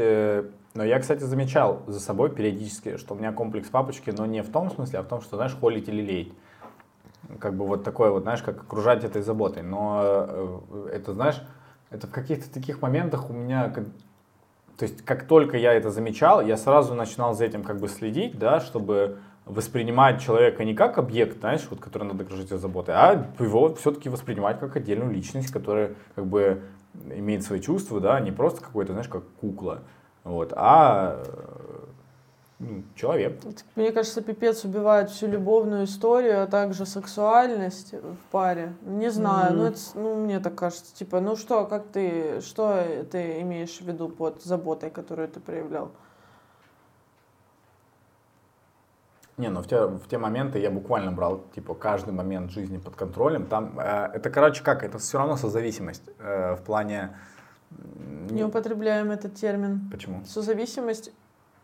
[0.78, 4.52] Но я, кстати, замечал за собой периодически, что у меня комплекс папочки, но не в
[4.52, 6.32] том смысле, а в том, что, знаешь, холить или леять.
[7.40, 9.64] Как бы вот такое вот, знаешь, как окружать этой заботой.
[9.64, 11.42] Но э, это, знаешь,
[11.90, 13.74] это в каких-то таких моментах у меня...
[14.76, 18.38] То есть, как только я это замечал, я сразу начинал за этим как бы следить,
[18.38, 23.74] да, чтобы воспринимать человека не как объект, знаешь, вот, который надо окружить заботой, а его
[23.74, 26.62] все-таки воспринимать как отдельную личность, которая как бы
[26.94, 29.82] имеет свои чувства, да, не просто какой-то, знаешь, как кукла,
[30.28, 31.84] вот, а э,
[32.58, 33.40] ну, человек.
[33.76, 38.74] Мне кажется, пипец убивает всю любовную историю, а также сексуальность в паре.
[38.82, 39.72] Не знаю, ну, Мгм.
[39.72, 40.94] это, ну мне так кажется.
[40.94, 45.90] Типа, ну что, как ты, что ты имеешь в виду под заботой, которую ты проявлял?
[49.38, 52.96] Не, ну в те, в те моменты я буквально брал, типа, каждый момент жизни под
[52.96, 53.46] контролем.
[53.46, 57.16] Там, э, это, короче, как, это все равно созависимость э, в плане...
[58.30, 59.88] Не употребляем этот термин.
[59.90, 60.22] Почему?
[60.24, 61.12] Созависимость,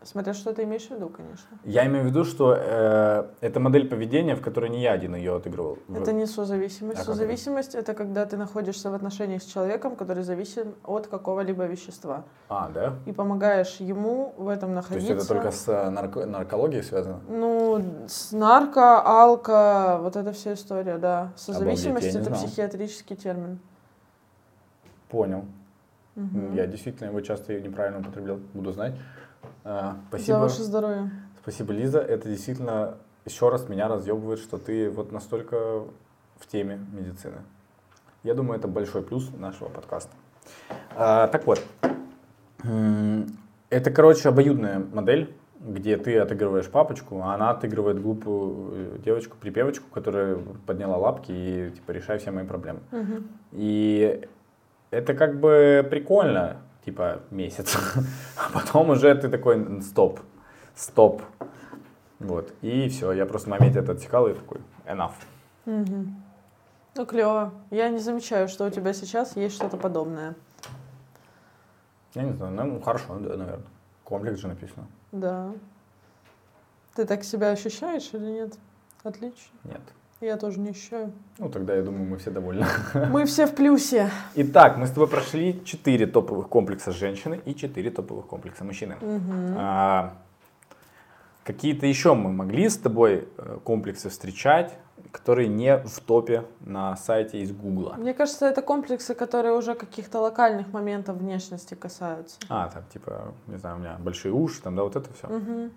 [0.03, 1.47] смотря что ты имеешь в виду, конечно.
[1.65, 5.37] Я имею в виду, что э, это модель поведения, в которой не я один ее
[5.37, 5.79] отыгрывал.
[5.95, 7.01] Это не созависимость.
[7.01, 7.13] А как это?
[7.13, 12.25] Созависимость это когда ты находишься в отношениях с человеком, который зависим от какого-либо вещества.
[12.49, 12.95] А, да?
[13.07, 15.13] И помогаешь ему в этом То находиться.
[15.13, 17.21] есть это только с э, нарко- наркологией связано?
[17.29, 21.33] Ну, с нарко, алко, вот эта вся история, да.
[21.37, 22.39] Созависимость Обалдеть, это знал.
[22.39, 23.59] психиатрический термин.
[25.11, 25.45] Понял.
[26.17, 26.55] Мгм.
[26.55, 28.39] Я действительно его часто неправильно употреблял.
[28.55, 28.95] Буду знать.
[29.65, 30.37] Э, За спасибо.
[30.37, 31.11] ваше здоровье.
[31.43, 32.01] Спасибо, Лиза.
[32.01, 32.95] Это действительно
[33.25, 35.85] еще раз меня разъебывает, что ты вот настолько
[36.37, 37.39] в теме медицины.
[38.23, 40.13] Я думаю, это большой плюс нашего подкаста.
[40.97, 41.63] А, так вот,
[43.71, 50.39] это, короче, обоюдная модель, где ты отыгрываешь папочку, а она отыгрывает глупую девочку, припевочку, которая
[50.67, 52.81] подняла лапки и типа решай все мои проблемы.
[52.93, 53.29] Мгм.
[53.53, 54.29] И
[54.95, 57.77] это как бы прикольно, типа месяц.
[58.37, 60.21] А потом уже ты такой, «Н- стоп,
[60.75, 61.23] стоп.
[62.21, 62.53] Вот.
[62.63, 65.13] И все, я просто в моменте это отсекал и такой, enough.
[65.67, 66.23] Мгм.
[66.97, 67.53] Ну, клево.
[67.71, 70.35] Я не замечаю, что у тебя сейчас есть что-то подобное.
[72.15, 73.67] Я не знаю, ну хорошо, да, наверное.
[74.05, 74.87] Комплекс же написано.
[75.11, 75.51] Да.
[76.95, 78.55] Ты так себя ощущаешь или нет?
[79.03, 79.51] Отлично.
[79.65, 79.81] Нет.
[80.21, 81.13] Я тоже не ощущаю.
[81.39, 82.67] Ну, тогда я думаю, мы все довольны.
[83.11, 84.11] Мы все в плюсе.
[84.37, 88.97] Итак, мы с тобой прошли 4 топовых комплекса женщины и 4 топовых комплекса мужчины.
[89.01, 89.55] Мгм.
[89.59, 90.15] А,
[91.45, 94.73] Какие-то еще мы могли с тобой э, комплексы встречать,
[95.13, 97.97] которые не в топе на сайте из Гугла.
[97.99, 102.39] Мне кажется, это комплексы, которые уже каких-то локальных моментов внешности касаются.
[102.49, 105.29] А, там, типа, не знаю, у меня большие уши, там, да, вот это все.
[105.29, 105.71] Мгм.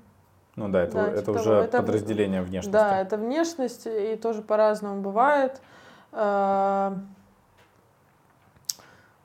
[0.57, 1.61] Ну да, это, Да, это типа уже того.
[1.61, 2.71] Это подразделение внешности.
[2.73, 5.61] Да, это внешность, и тоже по-разному бывает.
[6.11, 6.97] А,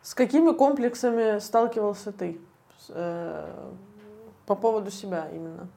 [0.03, 2.39] С какими комплексами сталкивался ты?
[2.91, 3.70] Э,
[4.47, 5.68] По поводу себя именно.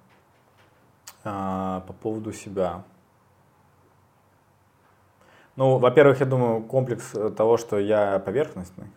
[1.24, 2.84] А, по поводу себя.
[5.56, 8.88] Ну, во-первых, я думаю, комплекс э, того, что я поверхностный.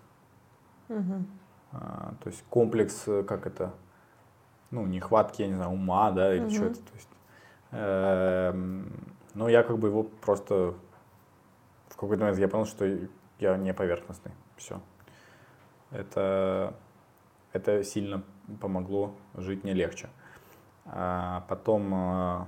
[1.70, 3.70] А, то есть комплекс, э, как это,
[4.70, 6.50] ну, нехватки, я не знаю, ума, да, или Мгм.
[6.50, 6.76] что это.
[6.76, 7.08] То есть,
[7.72, 8.92] эм,
[9.34, 10.74] ну, я как бы его просто
[11.88, 12.86] в какой-то момент я понял, что
[13.38, 14.32] я не поверхностный.
[14.56, 14.80] Все.
[15.90, 16.74] Это,
[17.52, 18.22] это сильно
[18.60, 20.08] помогло жить мне легче.
[20.86, 22.44] А потом, э,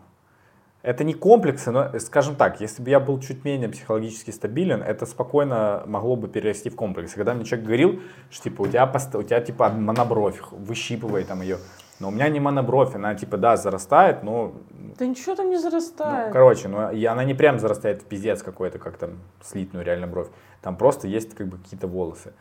[0.82, 4.82] это не комплексы, но, э, скажем так, если бы я был чуть менее психологически стабилен,
[4.82, 7.16] это спокойно могло бы перерасти в комплексы.
[7.16, 8.00] Когда мне человек говорил,
[8.30, 11.58] что типа у тебя, пост- у тебя типа монобровь, выщипывай там ее.
[12.00, 14.54] Но у меня не монобровь, она типа да, зарастает, но
[14.98, 16.32] Да ничего там не ну, зарастает.
[16.32, 20.28] короче, ну, и она не прям зарастает в пиздец какой-то, как там слитную реально бровь.
[20.62, 22.32] Там просто есть как бы какие-то волосы.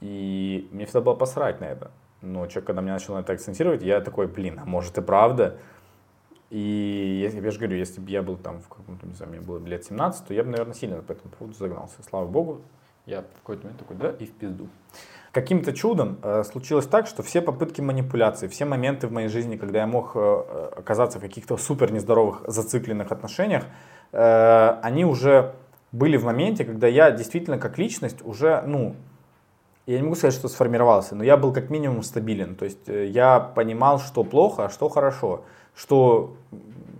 [0.00, 1.90] И мне всегда было посрать на это.
[2.22, 5.58] Но человек, когда меня начал на это акцентировать, я такой, блин, а может и правда?
[6.50, 9.40] И если, я же говорю, если бы я был там в каком-то, не знаю, мне
[9.40, 12.02] было бы лет 17, то я бы, наверное, сильно по этому поводу загнался.
[12.02, 12.62] Слава богу,
[13.06, 14.68] Я в какой-то момент такой, да, и в пизду.
[15.32, 19.80] Каким-то чудом э, случилось так, что все попытки манипуляции, все моменты в моей жизни, когда
[19.80, 23.64] я мог э, оказаться в каких-то супер нездоровых, зацикленных отношениях,
[24.12, 25.54] э, они уже
[25.92, 28.96] были в моменте, когда я действительно как личность уже, ну,
[29.86, 32.54] я не могу сказать, что сформировался, но я был как минимум стабилен.
[32.54, 35.44] То есть э, я понимал, что плохо, а что хорошо.
[35.74, 36.36] Что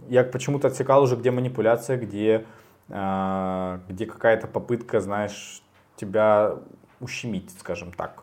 [0.08, 2.44] я почему-то отсекал уже, где манипуляция, где,
[2.88, 5.62] э, где какая-то попытка, знаешь,
[5.96, 6.56] тебя
[7.00, 8.19] ущемить, скажем так.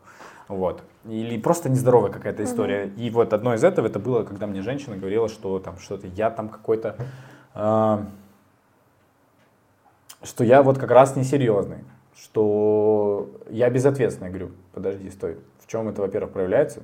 [0.48, 0.84] Вот.
[1.06, 2.86] Или просто нездоровая какая-то история.
[2.86, 2.96] Mm-hmm.
[2.98, 6.30] И вот одно из этого, это было, когда мне женщина говорила, что там что-то я
[6.30, 6.96] там какой-то...
[7.54, 8.00] Э,
[10.24, 11.84] что я вот как раз несерьезный,
[12.16, 14.28] что я безответственный.
[14.28, 15.38] Я говорю, подожди, стой.
[15.60, 16.82] В чем это, во-первых, проявляется?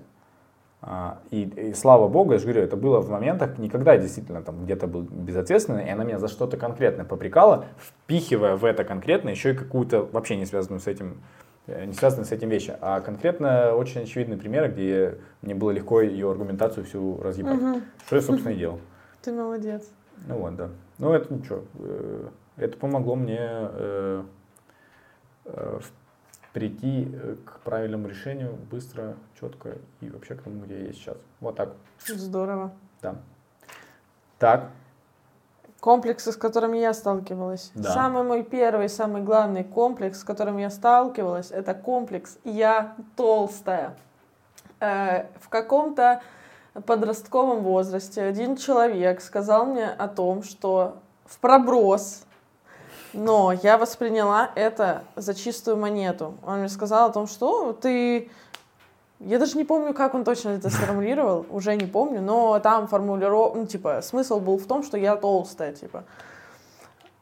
[0.86, 4.42] А, и, и слава богу, я же говорю, это было в моментах, никогда я действительно
[4.42, 9.30] там где-то был безответственный, и она меня за что-то конкретно попрекала, впихивая в это конкретно
[9.30, 11.22] еще и какую-то вообще не связанную с этим
[11.68, 16.32] не связаны с этим вещи, а конкретно очень очевидный пример, где мне было легко ее
[16.32, 17.62] аргументацию всю разъебать.
[17.62, 17.82] Угу.
[18.06, 18.80] Что я, собственно, и делал.
[19.22, 19.90] Ты молодец.
[20.28, 20.70] Ну вот, да.
[21.00, 21.64] Ну это ничего.
[21.80, 24.24] Э, это помогло мне э,
[26.54, 27.12] прийти
[27.46, 31.18] к правильному решению быстро, четко и вообще к тому, где я есть сейчас.
[31.40, 31.74] Вот так.
[32.06, 32.74] Здорово.
[33.02, 33.16] Да.
[34.38, 34.72] Так,
[35.84, 37.70] комплексы, с которыми я сталкивалась.
[37.76, 37.92] Да.
[37.92, 43.94] Самый мой первый, самый главный комплекс, с которым я сталкивалась, это комплекс «я толстая».
[44.80, 46.22] Э, в каком-то
[46.86, 52.24] подростковом возрасте один человек сказал мне о том, что в проброс,
[53.12, 56.36] но я восприняла это за чистую монету.
[56.48, 58.32] Он мне сказал о том, что ты
[59.20, 63.58] я даже не помню, как он точно это сформулировал, уже не помню, но там формулировка,
[63.58, 66.04] ну, типа, смысл был в том, что я толстая, типа.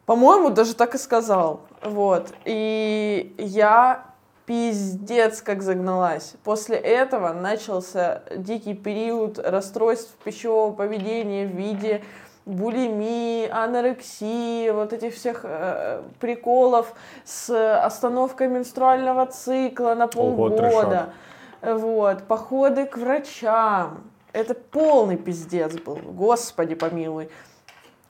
[0.05, 1.61] По-моему, даже так и сказал.
[1.83, 2.33] Вот.
[2.43, 4.05] И я
[4.45, 6.33] пиздец как загналась.
[6.43, 12.03] После этого начался дикий период расстройств пищевого поведения в виде
[12.45, 17.49] булимии, анорексии, вот этих всех э, приколов с
[17.85, 20.65] остановкой менструального цикла на полгода.
[20.65, 21.13] Ого,
[21.61, 24.03] вот, походы к врачам.
[24.33, 27.29] Это полный пиздец был, господи помилуй.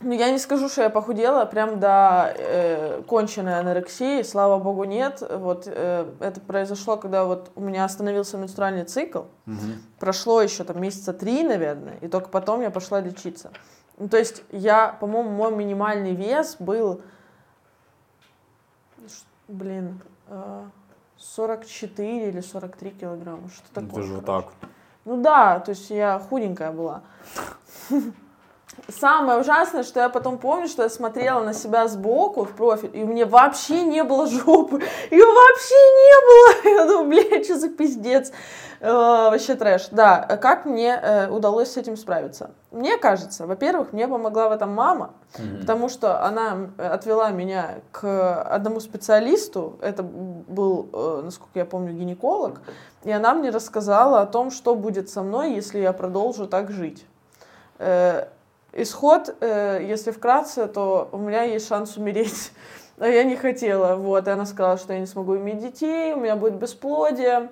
[0.04, 5.22] Ну, я не скажу, что я похудела прям до э, конченной анорексии, слава богу, нет.
[5.30, 9.24] Вот э, это произошло, когда вот у меня остановился менструальный цикл.
[9.46, 9.56] Угу.
[10.00, 13.52] Прошло еще там месяца три, наверное, и только потом я пошла лечиться.
[13.98, 17.02] Ну, то есть я, по-моему, мой минимальный вес был,
[19.48, 20.64] блин, э,
[21.22, 24.02] 44 или 43 килограмма, что такое.
[24.02, 24.46] Это же вот так.
[25.06, 27.02] Ну да, то есть я худенькая была.
[28.88, 33.04] Самое ужасное, что я потом помню, что я смотрела на себя сбоку в профиль, и
[33.04, 34.82] у меня вообще не было жопы.
[35.12, 36.76] Ее вообще не было.
[36.78, 38.32] Я думаю, блядь, что за пиздец.
[38.82, 39.90] Э, вообще трэш.
[39.92, 42.52] Да, как мне э, удалось с этим справиться?
[42.72, 45.60] Мне кажется, во-первых, мне помогла в этом мама, mm-hmm.
[45.60, 49.78] потому что она отвела меня к одному специалисту.
[49.82, 52.62] Это был, э, насколько я помню, гинеколог.
[53.04, 57.06] И она мне рассказала о том, что будет со мной, если я продолжу так жить
[58.74, 62.52] Исход, э, если вкратце, то у меня есть шанс умереть.
[63.00, 63.96] А я не хотела.
[63.96, 64.28] Вот.
[64.28, 67.50] И она сказала, что я не смогу иметь детей, у меня будет бесплодие,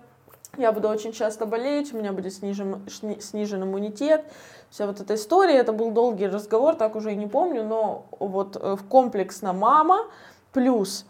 [0.59, 2.85] я буду очень часто болеть, у меня будет снижен,
[3.19, 4.25] снижен иммунитет.
[4.69, 8.55] Вся вот эта история, это был долгий разговор, так уже и не помню, но вот
[8.55, 10.05] э, в комплексно мама
[10.53, 11.05] плюс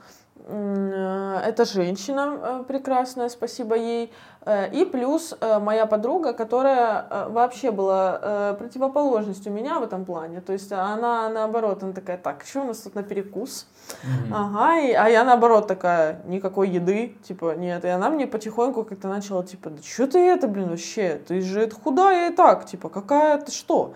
[0.50, 4.12] это женщина э, прекрасная, спасибо ей.
[4.46, 10.42] Э, и плюс моя подруга, которая вообще была противоположностью меня в этом плане.
[10.42, 13.68] То есть она наоборот, она такая, так, что у нас тут на перекус?
[13.90, 14.34] Mm-hmm.
[14.34, 17.86] Ага, и, а я наоборот такая, никакой еды, типа, нет.
[17.86, 21.22] И она мне потихоньку как-то начала, типа, да что ты это, блин, вообще?
[21.28, 23.94] Ты же худая и так, типа, какая ты что?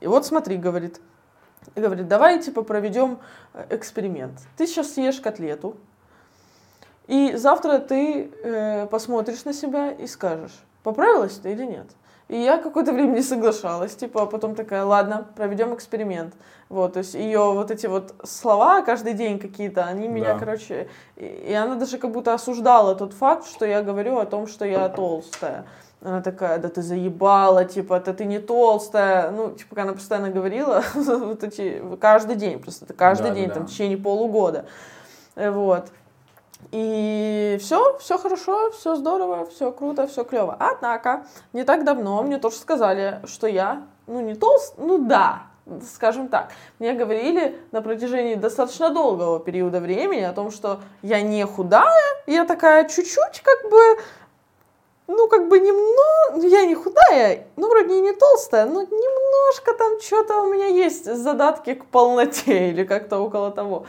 [0.00, 1.00] И вот смотри, говорит,
[1.74, 3.18] и говорит, давай, типа, проведем
[3.54, 4.40] э, эксперимент.
[4.56, 5.76] Ты сейчас съешь котлету,
[7.06, 11.86] и завтра ты э, посмотришь на себя и скажешь, поправилась ты или нет.
[12.32, 16.32] И я какое-то время не соглашалась, типа, а потом такая, ладно, проведем эксперимент.
[16.70, 20.38] Вот, то есть ее вот эти вот слова каждый день какие-то, они меня, да.
[20.38, 24.46] короче, и, и она даже как будто осуждала тот факт, что я говорю о том,
[24.46, 25.66] что я толстая.
[26.00, 29.30] Она такая, да ты заебала, типа, да ты не толстая.
[29.30, 33.54] Ну, типа, она постоянно говорила, вот эти, каждый день, просто каждый да, день, да.
[33.56, 34.64] там, в течение полугода.
[35.34, 35.90] Э, вот.
[36.70, 40.56] И все, все хорошо, все здорово, все круто, все клево.
[40.58, 45.42] Однако, не так давно мне тоже сказали, что я, ну, не толст, ну да,
[45.94, 51.44] скажем так, мне говорили на протяжении достаточно долгого периода времени о том, что я не
[51.44, 54.02] худая, я такая чуть-чуть как бы,
[55.06, 60.42] ну как бы немного, я не худая, ну вроде не толстая, но немножко там что-то
[60.42, 63.86] у меня есть задатки к полноте или как-то около того.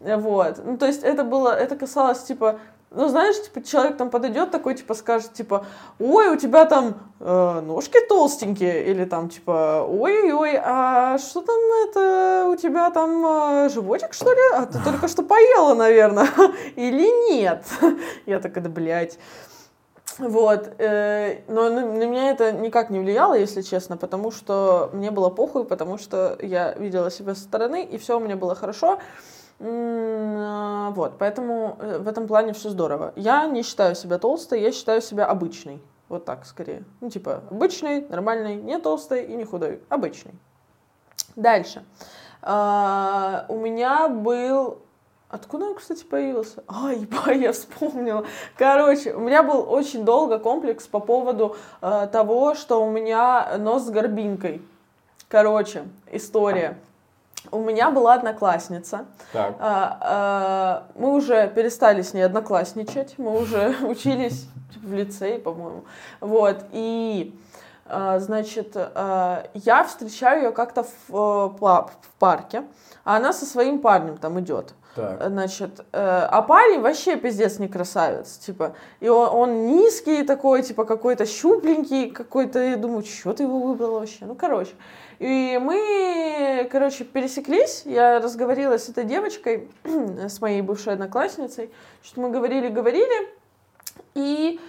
[0.00, 0.60] Вот.
[0.64, 2.60] Ну, то есть это было, это касалось, типа,
[2.90, 5.66] ну, знаешь, типа, человек там подойдет такой, типа, скажет, типа,
[5.98, 12.48] ой, у тебя там э, ножки толстенькие, или там, типа, ой-ой, а что там это,
[12.48, 14.40] у тебя там э, животик, что ли?
[14.54, 16.28] А ты только что поела, наверное,
[16.76, 17.64] или нет?
[18.26, 19.18] Я такая, да, блядь.
[20.18, 25.10] Вот, э, но на, на меня это никак не влияло, если честно, потому что мне
[25.10, 28.94] было похуй, потому что я видела себя со стороны, и все у меня было хорошо.
[28.94, 29.00] А,
[29.60, 33.12] вот, поэтому э, в этом плане все здорово.
[33.16, 35.82] Я не считаю себя толстой, я считаю себя обычной.
[36.08, 36.84] Вот так скорее.
[37.00, 39.80] Ну, типа, обычный, нормальный, не толстый и не худой.
[39.88, 40.32] Обычный.
[41.36, 41.84] Дальше.
[42.42, 44.78] А, у меня был...
[45.28, 46.62] Откуда он, кстати, появился?
[46.68, 48.24] Ай, ебать, я вспомнила.
[48.56, 53.82] Короче, у меня был очень долго комплекс по поводу э, того, что у меня нос
[53.82, 54.62] с горбинкой.
[55.28, 56.78] Короче, история.
[57.50, 59.06] У меня была одноклассница.
[59.32, 59.56] Так.
[59.58, 63.14] А, а, мы уже перестали с ней одноклассничать.
[63.18, 64.48] Мы уже учились
[64.82, 65.84] в лицее, по-моему.
[66.20, 66.64] Вот.
[66.72, 67.38] И,
[68.18, 72.64] значит, а, я встречаю ее как-то в, в парке,
[73.04, 74.74] а она со своим парнем там идет.
[74.98, 75.28] Так.
[75.28, 80.84] Значит, э, а парень вообще пиздец не красавец, типа, и он, он низкий такой, типа,
[80.84, 84.72] какой-то щупленький, какой-то, я думаю, что ты его выбрала вообще, ну, короче.
[85.20, 91.70] И мы, короче, пересеклись, я разговорилась с этой девочкой, с моей бывшей одноклассницей,
[92.02, 93.28] что мы говорили-говорили,
[94.14, 94.60] и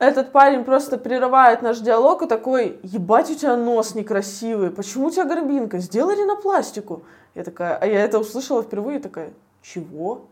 [0.00, 5.10] этот парень просто прерывает наш диалог и такой, ебать, у тебя нос некрасивый, почему у
[5.10, 7.02] тебя горбинка, сделай ринопластику.
[7.34, 9.32] Я такая, а я это услышала впервые, такая,
[9.62, 10.22] чего?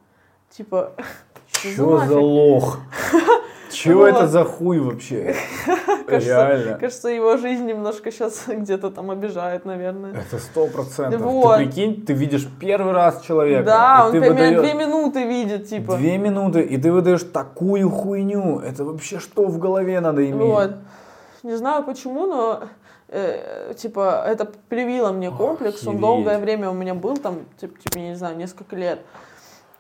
[0.50, 0.94] Типа,
[1.52, 2.78] что за лох?
[3.70, 4.08] Чего вот.
[4.08, 5.34] это за хуй вообще?
[6.08, 6.78] кажется, Реально.
[6.78, 10.12] Кажется, его жизнь немножко сейчас где-то там обижает, наверное.
[10.12, 11.20] Это сто процентов.
[11.20, 11.58] Вот.
[11.58, 13.64] Ты прикинь, ты видишь первый раз человека.
[13.64, 14.60] Да, он ты выдаешь...
[14.60, 15.96] две минуты видит, типа.
[15.96, 18.60] Две минуты, и ты выдаешь такую хуйню.
[18.60, 20.48] Это вообще что в голове надо иметь?
[20.48, 20.72] Вот.
[21.42, 22.64] Не знаю почему, но
[23.08, 25.82] э, типа это привило мне комплекс.
[25.82, 29.00] Ох, он долгое время у меня был там, типа, типа, не знаю, несколько лет.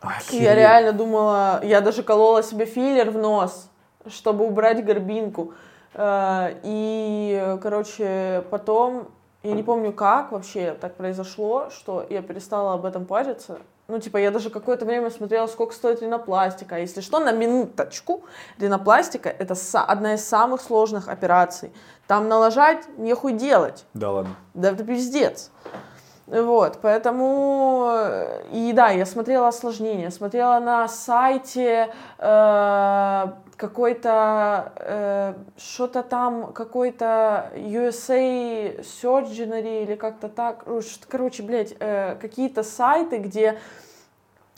[0.00, 0.42] Охереть.
[0.42, 3.68] Я реально думала, я даже колола себе филлер в нос
[4.06, 5.54] чтобы убрать горбинку.
[5.94, 9.08] Э, и, короче, потом,
[9.42, 13.58] я не помню как вообще так произошло, что я перестала об этом париться.
[13.90, 16.76] Ну, типа, я даже какое-то время смотрела, сколько стоит ринопластика.
[16.76, 18.22] А если что, на минуточку,
[18.58, 21.72] ринопластика— это одна из самых сложных операций.
[22.06, 23.86] Там налажать нехуй делать.
[23.94, 24.36] Да ладно.
[24.52, 25.50] Да это пиздец.
[26.30, 31.88] Вот, поэтому, э, и да, я смотрела осложнения, смотрела на сайте
[32.18, 33.26] э,
[33.56, 40.66] какой-то, э, что-то там, какой-то USA Surgery или как-то так,
[41.08, 43.58] короче, блядь, э, какие-то сайты, где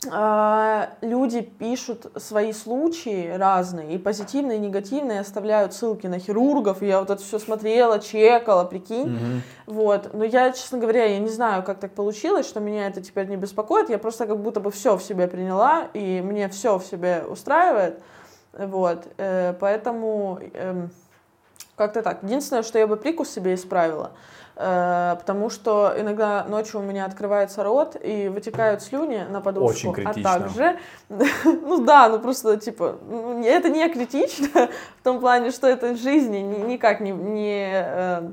[0.03, 7.11] люди пишут свои случаи разные, и позитивные, и негативные, оставляют ссылки на хирургов, я вот
[7.11, 9.41] это все смотрела, чекала, прикинь, mm-hmm.
[9.67, 13.27] вот, но я, честно говоря, я не знаю, как так получилось, что меня это теперь
[13.27, 16.83] не беспокоит, я просто как будто бы все в себе приняла, и мне все в
[16.83, 18.01] себе устраивает,
[18.53, 20.87] вот, э, поэтому э,
[21.75, 22.23] как-то так.
[22.23, 24.11] Единственное, что я бы прикус себе исправила,
[24.61, 29.69] потому что иногда ночью у меня открывается рот и вытекают слюни на подушку.
[29.69, 30.33] Очень критично.
[30.33, 30.79] А также,
[31.45, 34.69] ну да, ну просто типа, ну, это не критично
[34.99, 38.29] в том плане, что это жизни никак не, не, э,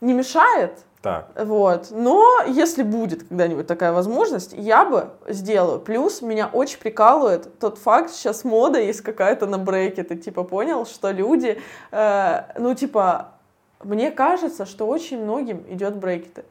[0.00, 0.78] не мешает.
[1.02, 1.30] Так.
[1.36, 1.88] Вот.
[1.90, 5.78] Но если будет когда-нибудь такая возможность, я бы сделаю.
[5.78, 10.02] Плюс меня очень прикалывает тот факт, сейчас мода есть какая-то на брейке.
[10.02, 11.60] Ты типа понял, что люди,
[11.92, 13.35] э, ну типа
[13.82, 16.44] мне кажется, что очень многим идет брекеты.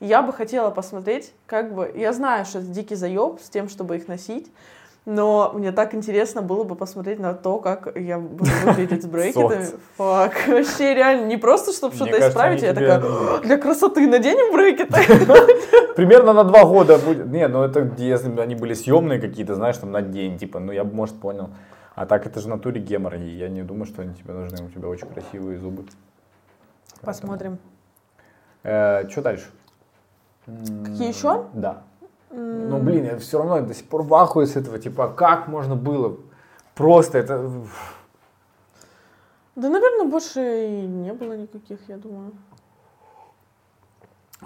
[0.00, 1.92] Я бы хотела посмотреть, как бы...
[1.96, 4.52] Я знаю, что это дикий заеб с тем, чтобы их носить,
[5.04, 9.66] но мне так интересно было бы посмотреть на то, как я буду выглядеть с брекетами.
[9.96, 11.26] Фак, вообще реально.
[11.26, 15.94] Не просто, чтобы что-то исправить, я такая, для красоты наденем брекеты.
[15.96, 17.26] Примерно на два года будет.
[17.26, 20.84] Не, ну это если они были съемные какие-то, знаешь, там на день, типа, ну я
[20.84, 21.50] бы, может, понял.
[21.94, 24.64] А так это же натуре гемор, и я не думаю, что они тебе нужны.
[24.64, 25.84] У тебя очень красивые зубы.
[27.02, 27.58] Посмотрим.
[28.62, 29.50] Э, что дальше?
[30.46, 31.46] Какие еще?
[31.52, 31.82] Да.
[32.30, 35.76] Ну, блин, я все равно до сих пор в ахуе с этого, типа, как можно
[35.76, 36.18] было?
[36.74, 37.50] Просто это...
[39.56, 42.32] Да, наверное, больше и не было никаких, я думаю.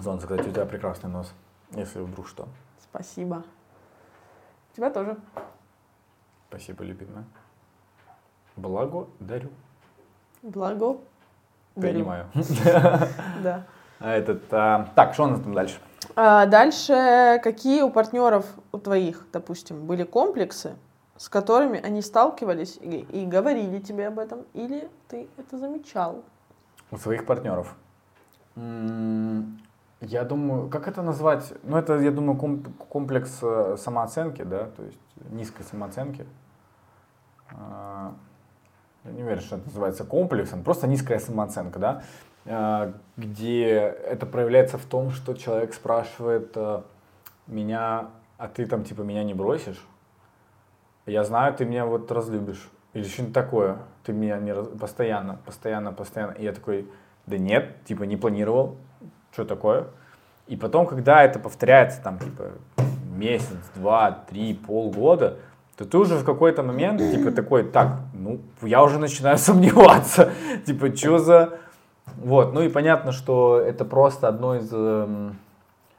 [0.01, 1.31] Солнце, кстати, у тебя прекрасный нос,
[1.71, 2.47] если вдруг что.
[2.81, 3.43] Спасибо.
[4.75, 5.17] Тебя тоже.
[6.49, 7.25] Спасибо, любимая.
[8.55, 9.49] Благодарю.
[10.41, 10.97] Благо.
[11.75, 12.25] Принимаю.
[13.43, 13.63] Да.
[13.99, 15.77] А этот, а, так, что у нас там дальше?
[16.15, 20.75] А дальше, какие у партнеров, у твоих, допустим, были комплексы,
[21.15, 26.23] с которыми они сталкивались и, и говорили тебе об этом, или ты это замечал?
[26.91, 27.75] У своих партнеров.
[28.55, 31.53] Я думаю, как это назвать?
[31.63, 34.99] Ну, это, я думаю, ком- комплекс э, самооценки, да, то есть
[35.31, 36.27] низкой самооценки.
[39.05, 42.03] Я не уверен, что это называется комплексом, просто низкая самооценка, да,
[42.45, 46.81] А, где это проявляется в том, что человек спрашивает э,
[47.47, 49.85] меня, а ты там типа меня не бросишь?
[51.05, 52.69] Я знаю, ты меня вот разлюбишь.
[52.93, 53.77] Или что-нибудь такое.
[54.03, 56.31] Ты меня не раз- постоянно, постоянно, постоянно.
[56.33, 56.87] И я такой,
[57.25, 58.75] да нет, типа не планировал.
[59.31, 59.87] Что такое?
[60.47, 62.51] И потом, когда это повторяется там типа
[63.15, 65.37] месяц, два, три, полгода,
[65.77, 70.31] то ты уже в какой-то момент типа такой, так, ну, я уже начинаю сомневаться.
[70.65, 71.59] Типа, что за...
[72.17, 75.37] Вот, ну и понятно, что это просто одно из, эм,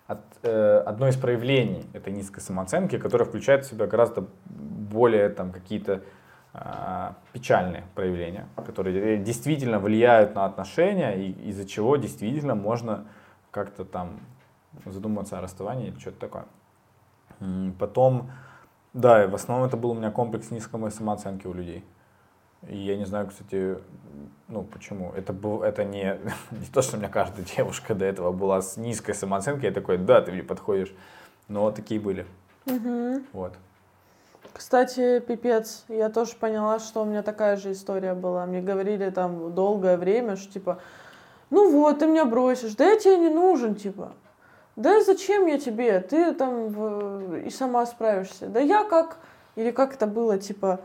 [0.06, 5.50] от- э, одно из проявлений этой низкой самооценки, которое включает в себя гораздо более там
[5.50, 6.02] какие-то
[6.56, 13.06] а, печальные проявления, которые действительно влияют на отношения, и из-за чего действительно можно
[13.50, 14.20] как-то там
[14.86, 16.44] задуматься о расставании или что-то такое.
[17.80, 18.30] Потом,
[18.92, 21.84] да, в основном это был у меня комплекс низкой самооценки у людей.
[22.68, 23.78] И я не знаю, кстати,
[24.48, 25.12] ну почему.
[25.16, 26.18] Это, был, это не,
[26.50, 29.68] не то, что у меня каждая девушка до этого была с низкой самооценкой.
[29.68, 30.94] Я такой, да, ты мне подходишь.
[31.48, 32.26] Но такие были.
[33.32, 33.52] Вот.
[34.52, 38.46] Кстати, пипец, я тоже поняла, что у меня такая же история была.
[38.46, 40.78] Мне говорили там долгое время, что типа,
[41.50, 44.12] ну вот, ты меня бросишь, да я тебе не нужен, типа.
[44.76, 46.00] Да зачем я тебе?
[46.00, 48.46] Ты там в- и сама справишься.
[48.46, 49.18] Да я как...
[49.56, 50.80] Или как это было, типа,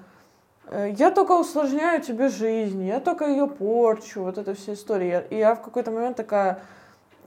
[0.71, 5.25] я только усложняю тебе жизнь, я только ее порчу, вот эта вся история.
[5.29, 6.61] И я в какой-то момент такая,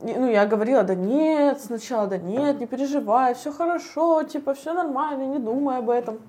[0.00, 5.24] ну, я говорила, да нет, сначала, да нет, не переживай, все хорошо, типа, все нормально,
[5.24, 6.20] не думай об этом.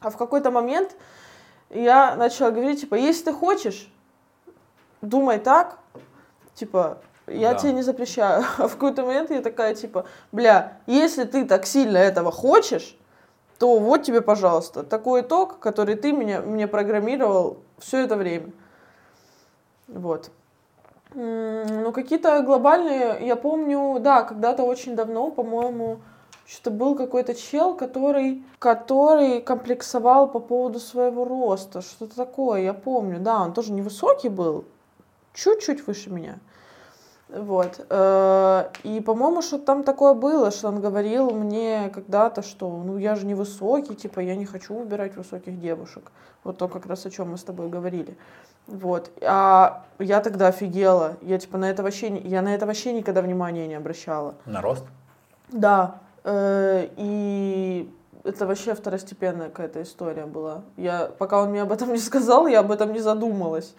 [0.00, 0.96] А в какой-то момент
[1.70, 3.92] я начала говорить, типа, если ты хочешь,
[5.02, 5.78] думай так,
[6.54, 7.58] типа, я Да.
[7.58, 8.44] тебе не запрещаю.
[8.58, 12.96] А в какой-то момент я такая, типа, бля, если ты так сильно этого хочешь,
[13.60, 18.52] то вот тебе, пожалуйста, такой итог, который ты меня, мне программировал все это время.
[19.86, 20.30] Вот.
[21.12, 25.98] Ну, какие-то глобальные, я помню, да, когда-то очень давно, по-моему,
[26.46, 33.18] что-то был какой-то чел, который, который комплексовал по поводу своего роста, что-то такое, я помню,
[33.20, 34.64] да, он тоже невысокий был,
[35.34, 36.38] чуть-чуть выше меня.
[37.34, 37.86] Вот.
[37.88, 43.14] э, И, по-моему, что там такое было, что он говорил мне когда-то, что ну я
[43.14, 46.10] же не высокий, типа я не хочу выбирать высоких девушек.
[46.44, 48.16] Вот то как раз о чем мы с тобой говорили.
[48.66, 49.10] Вот.
[49.22, 51.16] А я тогда офигела.
[51.22, 54.34] Я типа на это вообще, не- я на это вообще никогда внимания не обращала.
[54.46, 54.84] На рост?
[55.52, 55.96] Да.
[56.24, 57.90] э, И
[58.24, 60.62] это вообще второстепенная какая-то история была.
[60.76, 63.74] Я, пока он мне об этом не сказал, я об этом не задумалась.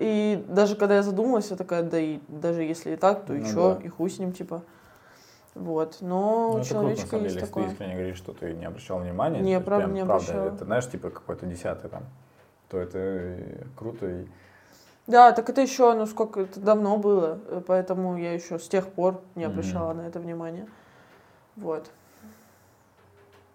[0.00, 3.40] И даже когда я задумалась, я такая, да и даже если и так, то и
[3.40, 3.84] Ну чё, да.
[3.86, 4.62] и хуй с ним, типа.
[5.54, 7.64] Вот, но Ну, у это круто, на человечка самом есть деле, если такое.
[7.64, 9.40] ты искренне говоришь, что ты не обращал внимания.
[9.40, 10.54] Не, то есть правда, прям, не правда, обращала.
[10.54, 12.04] это, знаешь, типа какой-то десятый там,
[12.70, 14.06] то это э, круто.
[14.08, 14.26] И...
[15.06, 18.88] Да, так это еще, ну сколько, это давно было, э, поэтому я еще с тех
[18.88, 20.66] пор не обращала на это внимания.
[21.56, 21.90] Вот.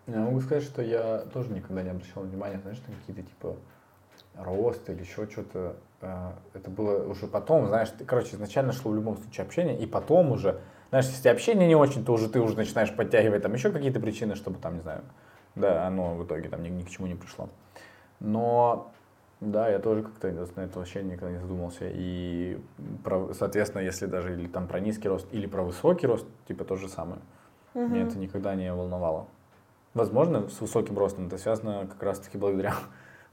[0.06, 3.56] Я могу сказать, что я тоже никогда не обращал внимания, знаешь, на какие-то типа
[4.38, 5.76] рост или еще что-то.
[6.02, 9.86] Э, Это было уже потом, знаешь, ты, короче, изначально шло в любом случае общение, и
[9.86, 10.60] потом уже,
[10.90, 14.36] знаешь, если общение не очень, то уже ты уже начинаешь подтягивать там еще какие-то причины,
[14.36, 15.02] чтобы там, не знаю,
[15.56, 17.50] да, оно в итоге там ни, ни к чему не пришло.
[18.20, 18.92] Но
[19.42, 21.86] да, я тоже как-то на это вообще никогда не задумался.
[21.90, 22.60] И,
[23.04, 26.76] про, соответственно, если даже или там про низкий рост, или про высокий рост, типа то
[26.76, 27.22] же самое.
[27.74, 28.10] Меня Мгм.
[28.10, 29.28] это никогда не волновало.
[29.94, 32.74] Возможно, с высоким ростом это связано как раз-таки благодаря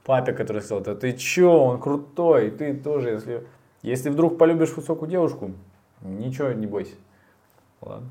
[0.03, 3.47] папе, который сказал, да ты чё, он крутой, ты тоже, если,
[3.81, 5.51] если вдруг полюбишь высокую девушку,
[6.01, 6.95] ничего, не бойся.
[7.81, 8.09] Ладно.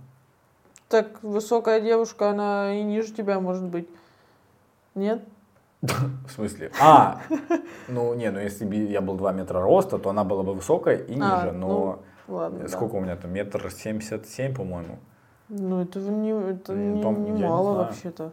[0.89, 3.89] Так высокая девушка, она и ниже тебя может быть.
[4.95, 5.23] Нет?
[5.81, 6.71] В смысле?
[6.81, 7.21] А,
[7.89, 10.97] ну не, ну если бы я был 2 метра роста, то она была бы высокая
[10.97, 12.61] и ниже, А, но Ладно.
[12.61, 12.69] да.
[12.69, 14.99] сколько у меня там, метр семьдесят семь, по-моему.
[15.49, 18.33] Ну, это, не, это М, не, не мало вообще-то.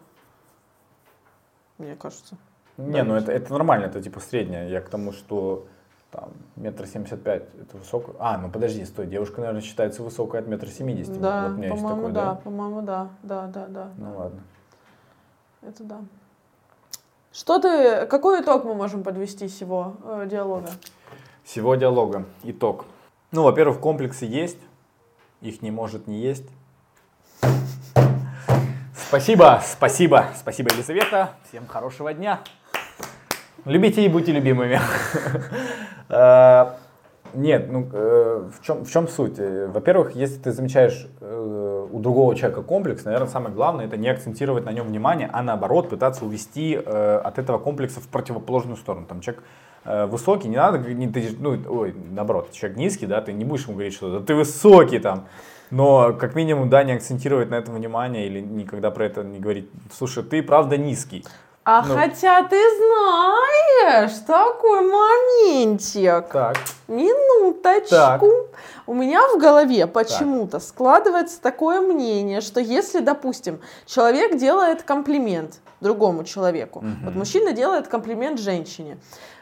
[1.78, 2.38] Мне кажется.
[2.80, 4.70] Не, ну это, это нормально, это типа среднее.
[4.70, 5.68] Я к тому, что
[6.12, 8.16] там, метр семьдесят пять, это высоко.
[8.20, 11.18] А, ну подожди, стой, девушка, наверное, считается высокой от метра семидесяти.
[11.18, 12.36] Да, вот у меня по-моему, такой, да, да?
[12.36, 13.90] по-моему, да, да, да, да.
[13.98, 14.40] Ну ладно.
[15.62, 16.00] Это да.
[17.32, 20.70] Что ты, какой итог мы можем подвести всего э, диалога?
[21.44, 22.26] Всего диалога.
[22.44, 22.86] Итог.
[23.32, 24.58] Ну, во-первых, комплексы есть.
[25.42, 26.50] Их не может не есть.
[28.96, 31.32] Спасибо, спасибо, спасибо, Елизавета.
[31.48, 32.40] Всем хорошего дня.
[33.66, 34.80] Любите и будьте любимыми.
[36.12, 36.72] Э,
[37.36, 39.38] Нет, ну э, в чем, в чем суть?
[39.38, 44.66] Во-первых, если ты замечаешь э, у другого человека комплекс, наверное, самое главное это не акцентировать
[44.66, 49.06] на нем внимание, а наоборот пытаться увести э, от этого комплекса в противоположную сторону.
[49.06, 49.44] Там человек
[49.86, 53.66] э, высокий, не надо, не, ты, ну, ой, наоборот, человек низкий, да, ты не будешь
[53.66, 55.28] ему говорить, что да ты высокий там,
[55.70, 59.70] но как минимум, да, не акцентировать на этом внимание или никогда про это не говорить,
[59.92, 61.24] слушай, ты правда низкий.
[61.72, 61.96] А Ну.
[61.96, 66.26] хотя ты знаешь, такой моментик.
[66.32, 67.90] Так, Минуточку.
[67.92, 68.24] Так.
[68.88, 76.24] У меня в голове почему-то складывается такое мнение, что если, допустим, человек делает комплимент другому
[76.24, 77.06] человеку, Мгм.
[77.06, 78.98] вот мужчина делает комплимент женщине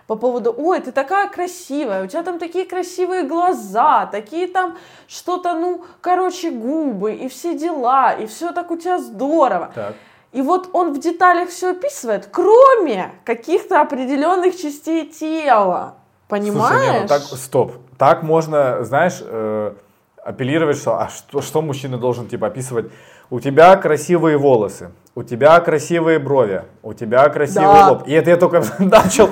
[0.06, 4.78] по поводу, ой, ты такая красивая, у тебя там такие красивые глаза, такие там
[5.08, 9.72] что-то, ну, короче, губы и все дела, и все так у тебя здорово.
[9.74, 9.94] так.
[10.38, 15.96] И вот он в деталях все описывает, кроме каких-то определенных частей тела.
[16.28, 16.78] Понимаешь?
[16.78, 17.72] Слушай, не, ну так, стоп.
[17.98, 19.74] Так можно, знаешь, э,
[20.24, 22.92] апеллировать, что, а что, что мужчина должен типа описывать?
[23.32, 27.88] У тебя красивые волосы, у тебя красивые брови, у тебя красивый Да.
[27.90, 28.04] лоб.
[28.06, 29.32] И это я только начал.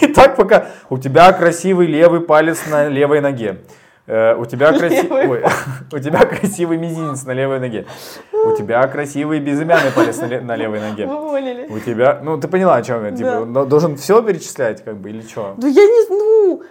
[0.00, 3.62] И так пока у тебя красивый левый палец на левой ноге.
[4.08, 5.44] Э, у тебя красивый,
[5.92, 7.86] у тебя красивый мизинец на левой ноге.
[8.32, 11.06] У тебя красивый безымянный палец на, ле- на левой ноге.
[11.06, 11.66] Уволили.
[11.68, 13.64] У тебя, ну ты поняла, о чем я, типа, Да.
[13.66, 15.54] должен все перечислять, как бы, или что?
[15.58, 16.62] Да я не ну.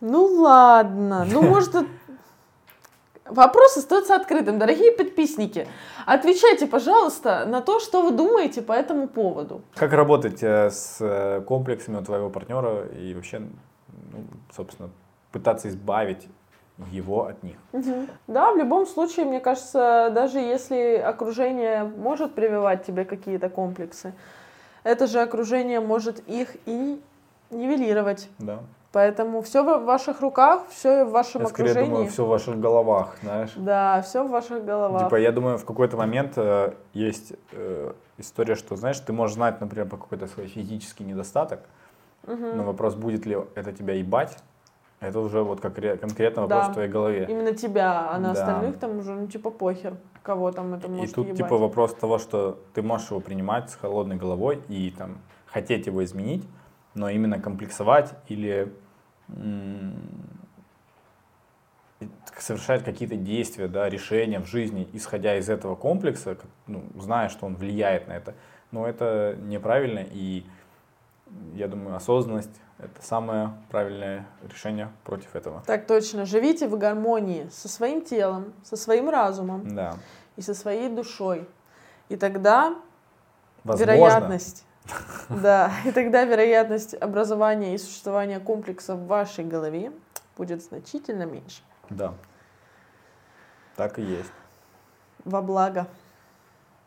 [0.00, 1.24] Ну ладно.
[1.30, 1.76] Ну может
[3.24, 4.58] Вопрос остается открытым.
[4.58, 5.68] Дорогие подписчики,
[6.04, 9.62] отвечайте, пожалуйста, на то, что вы думаете по этому поводу.
[9.76, 13.42] Как работать э, с э, комплексами у твоего партнера и вообще,
[14.54, 14.90] собственно,
[15.30, 16.28] пытаться избавить
[16.90, 17.56] его от них?
[18.26, 24.14] Да, в любом случае, мне кажется, даже если окружение может прививать тебе какие-то комплексы,
[24.82, 27.00] это же окружение может их и
[27.50, 28.28] нивелировать.
[28.38, 28.60] Да.
[28.92, 31.90] Поэтому все в ваших руках, все в вашем Я скорее окружении.
[31.90, 33.52] думаю, все в ваших головах, знаешь.
[33.56, 35.04] Да, все в ваших головах.
[35.04, 39.62] Типа, я думаю, в какой-то момент э, есть э, история, что, знаешь, ты можешь знать,
[39.62, 41.60] например, про какой-то свой физический недостаток,
[42.26, 42.56] Мгм.
[42.56, 44.36] но вопрос, будет ли это тебя ебать,
[45.00, 46.70] это уже вот как ре- конкретно вопрос Да.
[46.70, 47.26] в твоей голове.
[47.28, 48.40] Именно тебя, а на Да.
[48.40, 51.38] остальных там уже, ну, типа, похер, кого там это И может тут ебать.
[51.38, 56.04] типа вопрос того, что ты можешь его принимать с холодной головой и там хотеть его
[56.04, 56.46] изменить,
[56.94, 58.72] но именно комплексовать или
[62.00, 62.08] и
[62.38, 66.36] совершать какие-то действия, да, решения в жизни, исходя из этого комплекса,
[66.66, 68.34] ну, зная, что он влияет на это,
[68.72, 70.44] но это неправильно, и
[71.54, 75.62] я думаю, осознанность— это самое правильное решение против этого.
[75.66, 79.96] Так точно, живите в гармонии со своим телом, со своим разумом Да.
[80.36, 81.48] и со своей душой.
[82.08, 82.74] И тогда
[83.64, 84.64] Возможно, вероятность,
[85.28, 89.92] да, и тогда вероятность образования и существования комплекса в вашей голове
[90.36, 91.62] будет значительно меньше.
[91.90, 92.14] да,
[93.76, 94.32] так и есть.
[95.24, 95.86] Во благо.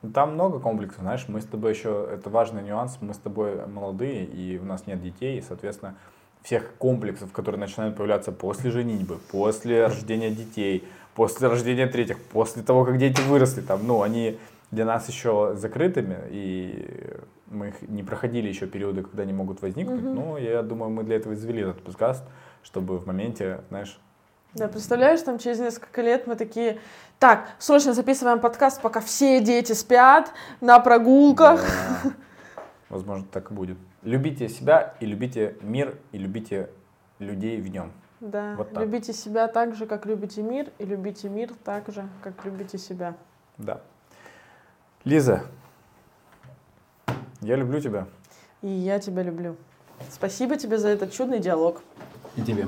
[0.01, 3.65] Ну, Там много комплексов, знаешь, мы с тобой еще, это важный нюанс, мы с тобой
[3.67, 5.95] молодые, и у нас нет детей, и, соответственно,
[6.43, 12.85] всех комплексов, которые начинают появляться после женитьбы, после рождения детей, после рождения третьих, после того,
[12.85, 14.38] как дети выросли, там, ну, они
[14.72, 17.17] для нас еще закрытыми, и
[17.47, 20.15] мы их не проходили еще периоды, когда они могут возникнуть, Мгм.
[20.15, 22.23] но я думаю, мы для этого и завели этот подкаст,
[22.63, 23.99] чтобы в моменте, знаешь,
[24.56, 26.80] Да, представляешь, там через несколько лет мы такие,
[27.19, 31.61] так, срочно записываем подкаст, пока все дети спят, на прогулках.
[32.03, 32.11] Да.
[32.88, 33.77] Возможно, так и будет.
[34.02, 36.69] Любите себя и любите мир, и любите
[37.19, 37.91] людей в нем.
[38.22, 38.84] Да, Вот так.
[38.84, 43.15] любите себя так же, как любите мир, и любите мир так же, как любите себя.
[43.57, 43.82] Да.
[45.03, 45.44] Лиза,
[47.41, 48.07] я люблю тебя.
[48.61, 49.57] И я тебя люблю.
[50.10, 51.82] Спасибо тебе за этот чудный диалог.
[52.38, 52.68] И тебе.